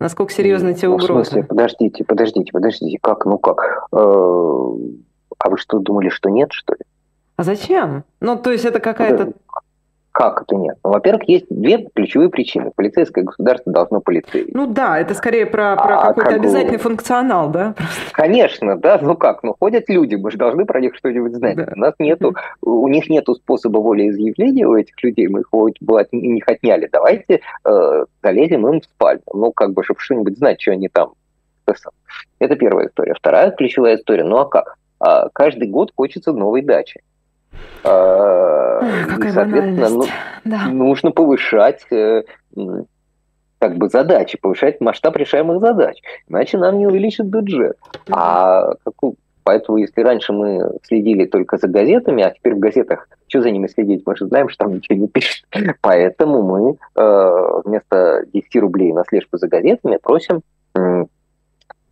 Насколько 0.00 0.32
серьезны 0.32 0.74
те 0.74 0.88
угрозы? 0.88 1.12
В 1.12 1.26
смысле, 1.26 1.44
подождите, 1.44 2.04
подождите, 2.04 2.52
подождите, 2.52 2.98
как, 3.00 3.26
ну 3.26 3.38
как? 3.38 3.86
Э, 3.92 3.96
а 5.38 5.50
вы 5.50 5.58
что, 5.58 5.78
думали, 5.78 6.08
что 6.08 6.30
нет, 6.30 6.48
что 6.52 6.72
ли? 6.72 6.80
А 7.40 7.42
зачем? 7.42 8.04
Ну, 8.20 8.36
то 8.36 8.52
есть 8.52 8.66
это 8.66 8.80
какая-то... 8.80 9.32
Как 10.12 10.42
это 10.42 10.56
нет? 10.56 10.76
Ну, 10.84 10.90
во-первых, 10.90 11.26
есть 11.26 11.46
две 11.48 11.88
ключевые 11.94 12.28
причины. 12.28 12.70
Полицейское 12.76 13.24
государство 13.24 13.72
должно 13.72 14.02
полицейское. 14.02 14.52
Ну 14.52 14.66
да, 14.66 14.98
это 14.98 15.14
скорее 15.14 15.46
про, 15.46 15.74
про 15.74 16.00
а 16.00 16.06
какой-то 16.08 16.30
как 16.32 16.38
обязательный 16.38 16.76
бы... 16.76 16.82
функционал, 16.82 17.48
да? 17.48 17.74
Конечно, 18.12 18.76
да. 18.76 18.98
Ну 19.00 19.16
как? 19.16 19.42
Ну 19.42 19.56
ходят 19.58 19.88
люди, 19.88 20.16
мы 20.16 20.30
же 20.30 20.36
должны 20.36 20.66
про 20.66 20.82
них 20.82 20.94
что-нибудь 20.96 21.34
знать. 21.34 21.56
Да. 21.56 21.68
У 21.74 21.78
нас 21.78 21.94
нету, 21.98 22.34
у 22.60 22.86
них 22.88 23.08
нету 23.08 23.34
способа 23.36 23.78
волеизъявления 23.78 24.66
у 24.66 24.76
этих 24.76 25.02
людей, 25.02 25.26
мы 25.28 25.40
их 25.40 25.46
вот 25.50 25.72
не 26.12 26.42
отняли. 26.46 26.90
Давайте 26.92 27.40
э, 27.64 28.04
залезем 28.22 28.68
им 28.68 28.82
в 28.82 28.84
спальню. 28.84 29.22
Ну 29.32 29.50
как 29.52 29.72
бы, 29.72 29.82
чтобы 29.82 30.00
что-нибудь 30.00 30.36
знать, 30.36 30.60
что 30.60 30.72
они 30.72 30.88
там. 30.88 31.14
Это 32.38 32.56
первая 32.56 32.88
история. 32.88 33.14
Вторая 33.14 33.50
ключевая 33.52 33.96
история. 33.96 34.24
Ну 34.24 34.36
а 34.36 34.44
как? 34.44 34.76
А 34.98 35.30
каждый 35.30 35.68
год 35.68 35.90
хочется 35.96 36.32
новой 36.32 36.60
дачи. 36.60 37.00
А, 37.84 38.80
какая 39.08 39.32
соответственно, 39.32 39.88
ну, 39.88 40.04
да. 40.44 40.68
нужно 40.68 41.10
повышать 41.10 41.84
э, 41.90 42.22
как 43.58 43.76
бы 43.76 43.88
задачи, 43.88 44.38
повышать 44.40 44.80
масштаб 44.80 45.16
решаемых 45.16 45.60
задач. 45.60 45.96
Иначе 46.28 46.58
нам 46.58 46.78
не 46.78 46.86
увеличат 46.86 47.26
бюджет. 47.26 47.76
Mm-hmm. 47.92 48.12
А 48.12 48.74
какую, 48.84 49.16
поэтому, 49.44 49.78
если 49.78 50.00
раньше 50.00 50.32
мы 50.32 50.78
следили 50.82 51.26
только 51.26 51.58
за 51.58 51.68
газетами, 51.68 52.22
а 52.22 52.30
теперь 52.30 52.54
в 52.54 52.58
газетах, 52.58 53.08
что 53.28 53.42
за 53.42 53.50
ними 53.50 53.66
следить? 53.66 54.02
Мы 54.06 54.16
же 54.16 54.26
знаем, 54.26 54.48
что 54.48 54.64
там 54.64 54.74
ничего 54.74 54.98
не 54.98 55.08
пишут. 55.08 55.46
Поэтому 55.82 56.42
мы 56.42 56.76
э, 56.96 57.60
вместо 57.64 58.24
10 58.32 58.56
рублей 58.56 58.92
на 58.92 59.04
слежку 59.04 59.36
за 59.36 59.48
газетами 59.48 59.98
просим 60.02 60.42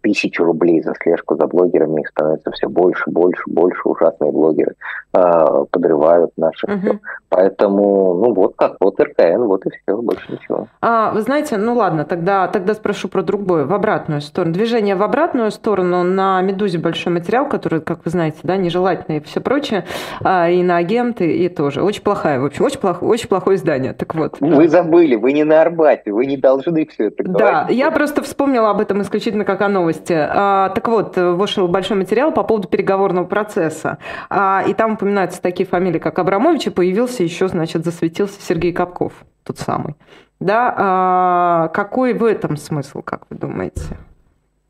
тысячу 0.00 0.44
рублей 0.44 0.82
за 0.82 0.94
слежку 1.02 1.36
за 1.36 1.46
блогерами, 1.46 2.00
их 2.00 2.08
становится 2.08 2.50
все 2.52 2.68
больше, 2.68 3.04
больше, 3.10 3.42
больше. 3.46 3.80
Ужасные 3.84 4.32
блогеры 4.32 4.74
э, 5.14 5.64
подрывают 5.70 6.30
наши. 6.36 6.66
Угу. 6.66 6.98
Поэтому, 7.28 8.14
ну 8.14 8.34
вот 8.34 8.54
как, 8.56 8.76
вот 8.80 9.00
РКН, 9.00 9.42
вот 9.42 9.66
и 9.66 9.70
все, 9.70 9.96
больше 9.96 10.32
ничего. 10.32 10.68
А, 10.80 11.10
вы 11.12 11.20
знаете, 11.22 11.56
ну 11.56 11.74
ладно, 11.74 12.04
тогда, 12.04 12.48
тогда 12.48 12.74
спрошу 12.74 13.08
про 13.08 13.22
другое, 13.22 13.64
в 13.64 13.74
обратную 13.74 14.20
сторону. 14.20 14.54
Движение 14.54 14.96
в 14.96 15.02
обратную 15.02 15.50
сторону 15.50 16.02
на 16.02 16.40
«Медузе» 16.42 16.78
большой 16.78 17.12
материал, 17.12 17.48
который, 17.48 17.80
как 17.80 18.04
вы 18.04 18.10
знаете, 18.10 18.38
да, 18.42 18.56
нежелательный 18.56 19.18
и 19.18 19.20
все 19.20 19.40
прочее, 19.40 19.84
а, 20.22 20.48
и 20.48 20.62
на 20.62 20.76
агенты, 20.76 21.36
и 21.36 21.48
тоже. 21.48 21.82
Очень 21.82 22.02
плохая, 22.02 22.40
в 22.40 22.44
общем, 22.44 22.64
очень, 22.64 22.80
плохо, 22.80 23.04
очень 23.04 23.28
плохое 23.28 23.56
издание. 23.56 23.92
Так 23.92 24.14
вот. 24.14 24.36
Вы 24.40 24.68
забыли, 24.68 25.16
вы 25.16 25.32
не 25.32 25.44
на 25.44 25.60
Арбате, 25.60 26.12
вы 26.12 26.26
не 26.26 26.36
должны 26.36 26.86
все 26.86 27.08
это 27.08 27.24
говорить. 27.24 27.38
Да, 27.38 27.66
я 27.68 27.90
просто 27.90 28.22
вспомнила 28.22 28.70
об 28.70 28.80
этом 28.80 29.02
исключительно 29.02 29.44
как 29.44 29.60
о 29.60 29.68
новости. 29.88 30.14
А, 30.16 30.70
так 30.70 30.86
вот, 30.88 31.16
вышел 31.16 31.68
большой 31.68 31.96
материал 31.96 32.32
по 32.32 32.42
поводу 32.42 32.68
переговорного 32.68 33.26
процесса. 33.26 33.98
А, 34.28 34.62
и 34.66 34.74
там 34.74 34.94
упоминаются 34.94 35.40
такие 35.40 35.66
фамилии, 35.66 35.98
как 35.98 36.18
Абрамович, 36.18 36.68
и 36.68 36.70
появился 36.70 37.22
еще, 37.22 37.48
значит, 37.48 37.84
засветился 37.84 38.40
Сергей 38.40 38.72
Капков, 38.72 39.12
тот 39.44 39.58
самый. 39.58 39.94
Да, 40.40 40.74
а, 40.76 41.68
какой 41.68 42.12
в 42.14 42.24
этом 42.24 42.56
смысл, 42.56 43.02
как 43.02 43.22
вы 43.30 43.36
думаете? 43.36 43.98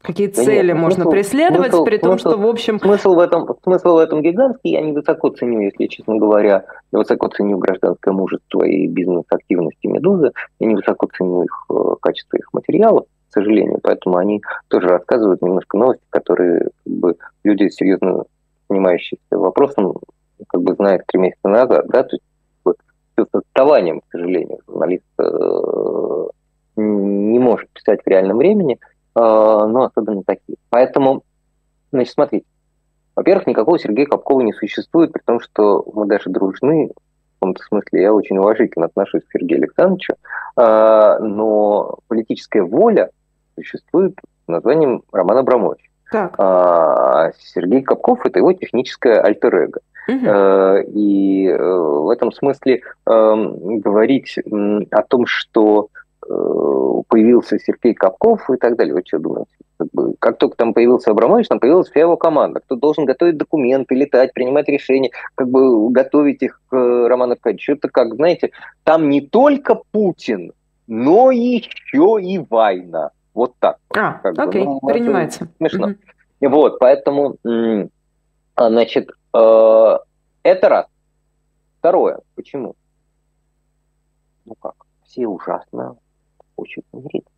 Какие 0.01 0.29
цели 0.29 0.69
нет, 0.69 0.77
можно 0.77 1.03
смысл, 1.03 1.11
преследовать, 1.11 1.71
смысл, 1.71 1.85
при 1.85 1.99
том, 1.99 2.19
смысл, 2.19 2.31
что, 2.31 2.39
в 2.39 2.47
общем... 2.47 2.79
Смысл 2.79 3.15
в, 3.15 3.19
этом, 3.19 3.49
смысл 3.65 3.95
в 3.95 3.99
этом 3.99 4.23
гигантский, 4.23 4.71
я 4.71 4.81
не 4.81 4.93
высоко 4.93 5.29
ценю, 5.31 5.61
если 5.61 5.87
честно 5.87 6.17
говоря, 6.17 6.65
я 6.93 6.99
высоко 6.99 7.27
ценю 7.29 7.59
гражданское 7.59 8.13
мужество 8.13 8.63
и 8.63 8.87
бизнес-активности 8.87 9.87
«Медузы», 9.89 10.31
я 10.61 10.67
не 10.67 10.77
высоко 10.77 11.09
ценю 11.15 11.43
их 11.43 11.67
э, 11.69 11.75
качество 12.01 12.37
их 12.37 12.49
материалов, 12.53 13.07
сожалению, 13.33 13.79
поэтому 13.83 14.17
они 14.17 14.43
тоже 14.69 14.89
рассказывают 14.89 15.43
немножко 15.43 15.77
новости, 15.77 16.05
которые 16.11 16.69
как 16.85 16.93
бы, 16.93 17.17
люди, 17.45 17.69
серьезно 17.69 18.25
занимающиеся 18.69 19.21
вопросом, 19.31 19.97
как 20.49 20.63
бы 20.63 20.75
знают 20.75 21.03
три 21.07 21.21
месяца 21.21 21.49
назад, 21.49 21.87
да, 21.89 22.05
то 22.05 22.17
есть 22.17 22.25
с 23.21 23.35
отставанием, 23.35 24.01
к 24.01 24.05
сожалению, 24.13 24.61
журналист 24.69 25.05
э, 25.19 26.27
не 26.77 27.39
может 27.41 27.69
писать 27.71 28.01
в 28.05 28.07
реальном 28.07 28.39
времени– 28.39 28.79
Э, 29.19 29.67
ну, 29.67 29.83
особенно 29.83 30.23
такие. 30.23 30.57
Поэтому, 30.71 31.23
значит, 31.91 32.13
смотрите. 32.13 32.47
Во-первых, 33.17 33.49
никакого 33.49 33.79
Сергея 33.79 34.07
Капкова 34.07 34.43
не 34.43 34.53
существует, 34.53 35.13
при 35.13 35.23
том, 35.23 35.41
что 35.41 35.85
мы 35.93 36.07
даже 36.07 36.31
дружны, 36.31 36.91
в 36.91 37.41
каком-то 37.41 37.63
смысле 37.65 38.03
я 38.03 38.13
очень 38.13 38.39
уважительно 38.39 38.87
отношусь 38.87 39.25
к 39.25 39.33
Сергею 39.33 39.63
Александровичу, 39.63 40.15
э, 40.15 41.19
но 41.21 41.99
политическая 42.07 42.63
воля 42.63 43.11
существует 43.63 44.15
под 44.47 44.55
названием 44.55 45.03
Роман 45.13 45.39
Абрамович. 45.39 45.91
Так. 46.11 46.35
А 46.39 47.33
Сергей 47.39 47.83
Капков– 47.83 48.21
это 48.25 48.39
его 48.39 48.53
техническое 48.53 49.21
альтер-эго. 49.21 49.81
Угу. 50.09 50.99
И 50.99 51.53
в 51.53 52.11
этом 52.11 52.33
смысле 52.33 52.81
эм, 53.05 53.81
говорить 53.81 54.39
о 54.91 55.03
том, 55.03 55.27
что 55.27 55.91
Э, 56.29 57.03
появился 57.09 57.59
Сергей 57.59 57.95
Капков 57.95 58.51
и 58.51 58.57
так 58.57 58.77
далее. 58.77 58.95
Вы 58.95 59.03
что 59.07 59.19
думаете? 59.19 59.51
Как, 59.79 59.89
бы, 59.93 60.15
как 60.19 60.37
только 60.37 60.57
там 60.57 60.75
появился 60.75 61.11
Абрамович, 61.11 61.49
там 61.49 61.59
появилась 61.59 61.89
вся 61.89 62.01
его 62.01 62.17
команда. 62.19 62.61
Кто 62.61 62.77
должен 62.77 63.07
готовить 63.07 63.39
документы, 63.39 63.95
летать, 63.95 64.35
принимать 64.35 64.69
решения, 64.69 65.11
как 65.35 65.49
бы 65.49 65.89
готовить 65.91 66.43
их 66.43 66.61
к 66.69 66.75
Роману 66.75 67.33
Аркадьевичу. 67.33 67.73
Это 67.73 67.89
как, 67.89 68.15
знаете, 68.15 68.51
там 68.85 69.09
не 69.09 69.23
только 69.23 69.81
Путин, 69.91 70.53
но 70.87 71.31
еще 71.31 72.19
и 72.21 72.39
война. 72.51 73.11
Вот 73.39 73.55
так. 73.61 73.79
А, 73.97 74.15
как 74.15 74.37
окей, 74.37 74.65
бы. 74.65 74.73
ну, 74.73 74.81
принимается. 74.81 75.47
Смешно. 75.59 75.95
Угу. 76.41 76.49
Вот, 76.51 76.81
поэтому, 76.81 77.37
а, 78.57 78.69
значит, 78.69 79.11
э, 79.33 79.99
это 80.43 80.69
раз. 80.69 80.87
Второе. 81.79 82.19
Почему? 82.35 82.75
Ну 84.45 84.57
как? 84.61 84.75
Все 85.05 85.29
ужасно 85.29 85.97
хочет 86.57 86.85
помириться. 86.91 87.31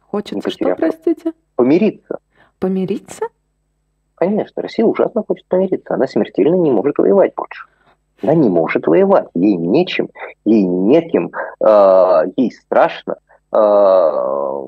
Хочется 0.00 0.48
что, 0.48 0.74
простите? 0.74 1.34
Помириться. 1.54 2.20
Помириться? 2.58 3.26
Конечно, 4.14 4.62
Россия 4.62 4.86
ужасно 4.86 5.22
хочет 5.22 5.44
помириться. 5.48 5.92
Она 5.92 6.06
смертельно 6.06 6.54
не 6.54 6.70
может 6.70 6.96
воевать 6.96 7.34
больше. 7.36 7.66
Она 8.22 8.32
не 8.32 8.48
может 8.48 8.86
воевать. 8.86 9.26
Ей 9.34 9.54
нечем, 9.54 10.08
ей 10.46 10.62
неким, 10.62 11.30
э, 11.60 12.22
ей 12.36 12.50
страшно. 12.52 13.18
Э, 13.52 14.64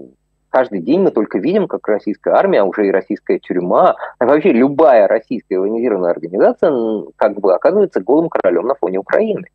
каждый 0.49 0.81
день 0.81 1.01
мы 1.01 1.11
только 1.11 1.39
видим, 1.39 1.68
как 1.68 1.87
российская 1.89 2.35
армия, 2.35 2.61
а 2.61 2.64
уже 2.64 2.87
и 2.87 2.91
российская 2.91 3.39
тюрьма, 3.39 3.97
а 4.18 4.26
вообще 4.26 4.53
любая 4.53 5.07
российская 5.09 5.59
военизированная 5.59 6.11
организация 6.11 6.72
как 7.16 7.39
бы 7.41 7.55
оказывается 7.55 8.01
голым 8.01 8.28
королем 8.28 8.66
на 8.66 8.74
фоне 8.74 8.99
Украины. 8.99 9.47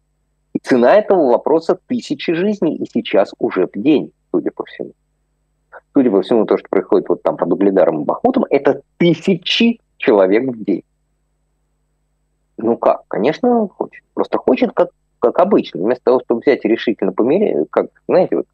И 0.54 0.60
цена 0.60 0.96
этого 0.96 1.32
вопроса 1.32 1.78
тысячи 1.88 2.34
жизней, 2.34 2.76
и 2.76 2.86
сейчас 2.86 3.34
уже 3.40 3.68
в 3.68 3.78
день, 3.78 4.14
судя 4.32 4.52
по 4.52 4.64
всему. 4.64 4.94
Судя 5.94 6.12
по 6.12 6.22
всему, 6.22 6.46
то, 6.46 6.58
что 6.58 6.68
происходит 6.70 7.10
вот 7.10 7.24
там 7.24 7.36
под 7.38 7.52
Угледаром 7.52 8.02
и 8.02 8.06
Бахмутом, 8.06 8.46
это 8.50 8.82
тысячи 8.98 9.80
человек 9.98 10.50
в 10.50 10.64
день. 10.64 10.84
Ну 12.58 12.78
как? 12.78 13.04
Конечно, 13.08 13.62
он 13.62 13.70
хочет. 13.70 14.04
Просто 14.14 14.38
хочет, 14.38 14.72
как, 14.74 14.90
как 15.20 15.40
обычно. 15.40 15.82
Вместо 15.82 16.06
того, 16.06 16.22
чтобы 16.24 16.42
взять 16.42 16.64
и 16.64 16.70
решительно 16.70 17.12
померить, 17.12 17.68
как, 17.70 17.88
знаете, 18.08 18.38
вот 18.38 18.46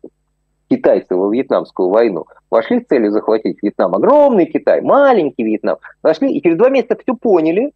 китайцы 0.71 1.15
во 1.15 1.29
Вьетнамскую 1.29 1.89
войну, 1.89 2.25
вошли 2.49 2.79
с 2.79 2.85
целью 2.87 3.11
захватить 3.11 3.61
Вьетнам. 3.61 3.93
Огромный 3.93 4.45
Китай, 4.45 4.79
маленький 4.81 5.43
Вьетнам. 5.43 5.77
Вошли 6.01 6.33
и 6.33 6.41
через 6.41 6.57
два 6.57 6.69
месяца 6.69 6.95
все 6.95 7.13
поняли, 7.13 7.73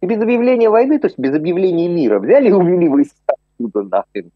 и 0.00 0.06
без 0.06 0.20
объявления 0.20 0.70
войны, 0.70 0.98
то 0.98 1.06
есть 1.06 1.18
без 1.18 1.32
объявления 1.34 1.88
мира, 1.88 2.18
взяли 2.18 2.48
и 2.48 2.52
увели 2.52 2.88
войска 2.88 3.34
оттуда 3.60 3.82
нахрен. 3.82 4.30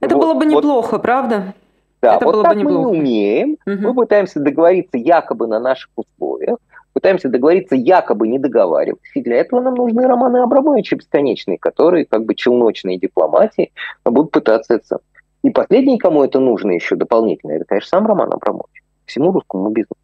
Это 0.00 0.16
вот, 0.16 0.24
было 0.24 0.34
бы 0.34 0.46
неплохо, 0.46 0.92
вот, 0.92 1.02
правда? 1.02 1.54
Да, 2.02 2.16
это 2.16 2.24
вот 2.24 2.34
было 2.34 2.44
так 2.44 2.54
бы 2.54 2.60
неплохо. 2.60 2.88
мы 2.88 2.96
не 2.96 3.00
умеем. 3.00 3.56
Угу. 3.66 3.76
Мы 3.76 3.94
пытаемся 3.94 4.40
договориться 4.40 4.98
якобы 4.98 5.46
на 5.46 5.60
наших 5.60 5.90
условиях, 5.94 6.58
пытаемся 6.92 7.28
договориться 7.28 7.76
якобы 7.76 8.26
не 8.26 8.40
договариваться. 8.40 9.06
И 9.14 9.22
для 9.22 9.36
этого 9.36 9.60
нам 9.60 9.74
нужны 9.74 10.06
Романы 10.06 10.38
Абрамовича 10.38 10.96
бесконечные, 10.96 11.58
которые 11.58 12.06
как 12.06 12.24
бы 12.24 12.34
челночные 12.34 12.98
дипломатии 12.98 13.70
будут 14.04 14.32
пытаться 14.32 14.74
это. 14.74 14.98
И 15.42 15.50
последний, 15.50 15.98
кому 15.98 16.24
это 16.24 16.40
нужно 16.40 16.72
еще 16.72 16.96
дополнительно, 16.96 17.52
это, 17.52 17.64
конечно, 17.64 17.88
сам 17.88 18.06
Роман 18.06 18.32
Абрамович. 18.32 18.82
Всему 19.06 19.32
русскому 19.32 19.70
бизнесу. 19.70 19.96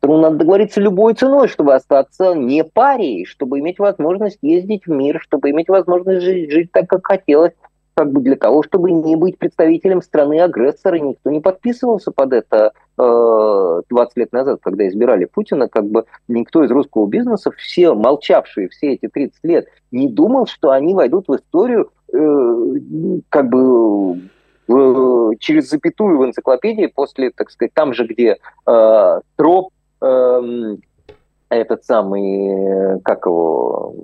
Поэтому 0.00 0.20
надо 0.20 0.36
договориться 0.38 0.80
любой 0.80 1.14
ценой, 1.14 1.46
чтобы 1.46 1.74
остаться 1.74 2.34
не 2.34 2.64
парией, 2.64 3.24
чтобы 3.24 3.60
иметь 3.60 3.78
возможность 3.78 4.38
ездить 4.42 4.86
в 4.86 4.90
мир, 4.90 5.20
чтобы 5.20 5.50
иметь 5.50 5.68
возможность 5.68 6.22
жить, 6.22 6.50
жить 6.50 6.72
так, 6.72 6.88
как 6.88 7.06
хотелось, 7.06 7.52
как 7.94 8.10
бы 8.10 8.20
для 8.20 8.34
того, 8.34 8.64
чтобы 8.64 8.90
не 8.90 9.14
быть 9.14 9.38
представителем 9.38 10.02
страны-агрессора. 10.02 10.96
Никто 10.96 11.30
не 11.30 11.40
подписывался 11.40 12.10
под 12.10 12.32
это 12.32 12.72
э, 12.98 13.82
20 13.88 14.16
лет 14.16 14.32
назад, 14.32 14.58
когда 14.60 14.88
избирали 14.88 15.26
Путина, 15.26 15.68
как 15.68 15.86
бы 15.86 16.04
никто 16.26 16.64
из 16.64 16.70
русского 16.72 17.06
бизнеса, 17.06 17.52
все 17.56 17.94
молчавшие 17.94 18.70
все 18.70 18.94
эти 18.94 19.06
30 19.06 19.44
лет, 19.44 19.66
не 19.92 20.08
думал, 20.08 20.46
что 20.46 20.70
они 20.70 20.94
войдут 20.94 21.28
в 21.28 21.36
историю 21.36 21.90
э, 22.12 23.18
как 23.28 23.48
бы 23.50 24.20
через 25.38 25.70
запятую 25.70 26.18
в 26.18 26.24
энциклопедии 26.24 26.86
после, 26.86 27.30
так 27.30 27.50
сказать, 27.50 27.72
там 27.74 27.94
же, 27.94 28.06
где 28.06 28.38
э, 28.66 29.20
троп 29.36 29.70
э, 30.00 30.76
этот 31.48 31.84
самый, 31.84 33.00
как 33.02 33.26
его, 33.26 33.94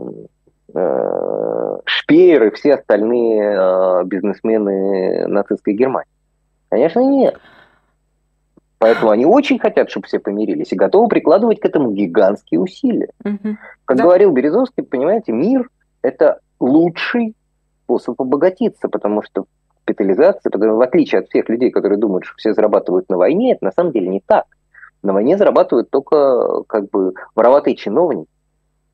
э, 0.74 1.78
Шпеер 1.84 2.44
и 2.44 2.50
все 2.50 2.74
остальные 2.74 3.42
э, 3.42 4.04
бизнесмены 4.04 5.26
нацистской 5.28 5.74
Германии? 5.74 6.10
Конечно, 6.68 7.00
нет. 7.00 7.38
Поэтому 8.78 9.10
они 9.10 9.26
очень 9.26 9.58
хотят, 9.58 9.90
чтобы 9.90 10.06
все 10.06 10.20
помирились 10.20 10.72
и 10.72 10.76
готовы 10.76 11.08
прикладывать 11.08 11.60
к 11.60 11.64
этому 11.64 11.90
гигантские 11.90 12.60
усилия. 12.60 13.10
Угу. 13.24 13.56
Как 13.84 13.96
да. 13.96 14.04
говорил 14.04 14.30
Березовский, 14.32 14.84
понимаете, 14.84 15.32
мир– 15.32 15.68
это 16.02 16.38
лучший 16.60 17.34
способ 17.84 18.20
обогатиться, 18.20 18.88
потому 18.88 19.22
что 19.22 19.46
капитализация, 19.88 20.50
потому, 20.50 20.76
в 20.76 20.80
отличие 20.82 21.20
от 21.20 21.28
всех 21.28 21.48
людей, 21.48 21.70
которые 21.70 21.98
думают, 21.98 22.24
что 22.24 22.34
все 22.36 22.52
зарабатывают 22.52 23.08
на 23.08 23.16
войне, 23.16 23.54
это 23.54 23.64
на 23.64 23.72
самом 23.72 23.92
деле 23.92 24.08
не 24.08 24.20
так. 24.20 24.44
На 25.02 25.12
войне 25.12 25.38
зарабатывают 25.38 25.90
только 25.90 26.62
как 26.64 26.90
бы 26.90 27.14
вороватые 27.34 27.76
чиновники. 27.76 28.30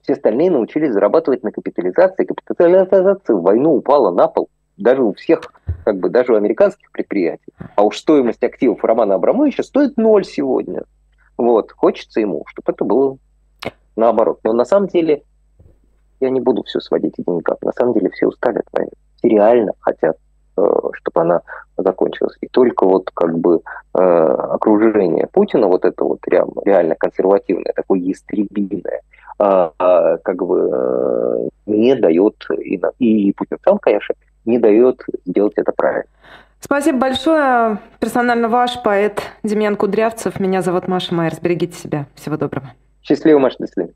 Все 0.02 0.12
остальные 0.12 0.50
научились 0.50 0.92
зарабатывать 0.92 1.42
на 1.42 1.50
капитализации. 1.50 2.24
Капитализация 2.24 3.34
в 3.34 3.42
войну 3.42 3.74
упала 3.74 4.10
на 4.10 4.28
пол. 4.28 4.48
Даже 4.76 5.02
у 5.02 5.14
всех, 5.14 5.40
как 5.84 5.96
бы 5.98 6.10
даже 6.10 6.34
у 6.34 6.36
американских 6.36 6.90
предприятий. 6.92 7.52
А 7.74 7.84
уж 7.84 7.96
стоимость 7.98 8.42
активов 8.44 8.84
Романа 8.84 9.14
Абрамовича 9.14 9.62
стоит 9.62 9.96
ноль 9.96 10.24
сегодня. 10.24 10.82
Вот. 11.38 11.72
Хочется 11.72 12.20
ему, 12.20 12.44
чтобы 12.48 12.72
это 12.72 12.84
было 12.84 13.16
наоборот. 13.96 14.40
Но 14.44 14.52
на 14.52 14.66
самом 14.66 14.88
деле 14.88 15.22
я 16.20 16.28
не 16.28 16.40
буду 16.40 16.62
все 16.64 16.80
сводить 16.80 17.14
к 17.14 17.24
деньгам. 17.24 17.56
На 17.62 17.72
самом 17.72 17.94
деле 17.94 18.10
все 18.10 18.26
устали 18.26 18.58
от 18.58 18.66
войны. 18.72 18.92
Все 19.16 19.28
реально 19.28 19.72
чтобы 21.14 21.26
она 21.26 21.40
закончилась. 21.76 22.36
И 22.40 22.48
только 22.48 22.84
вот 22.86 23.10
как 23.14 23.38
бы 23.38 23.60
окружение 23.92 25.28
Путина, 25.32 25.68
вот 25.68 25.84
это 25.84 26.04
вот 26.04 26.20
реально 26.26 26.94
консервативное, 26.96 27.72
такое 27.74 28.00
ястребиное, 28.00 29.00
как 29.38 30.44
бы 30.44 31.48
не 31.66 31.94
дает, 31.94 32.34
и 32.58 33.32
Путин 33.32 33.58
сам, 33.64 33.78
конечно, 33.78 34.14
не 34.44 34.58
дает 34.58 35.00
сделать 35.24 35.54
это 35.56 35.72
правильно. 35.72 36.04
Спасибо 36.60 36.98
большое. 36.98 37.78
Персонально 38.00 38.48
ваш 38.48 38.82
поэт 38.82 39.22
Демьян 39.42 39.76
Кудрявцев. 39.76 40.40
Меня 40.40 40.62
зовут 40.62 40.88
Маша 40.88 41.14
Майерс. 41.14 41.38
Берегите 41.38 41.74
себя. 41.74 42.06
Всего 42.14 42.38
доброго. 42.38 42.72
Счастливо, 43.02 43.38
Маша. 43.38 43.56
До 43.58 43.66
свидания. 43.66 43.92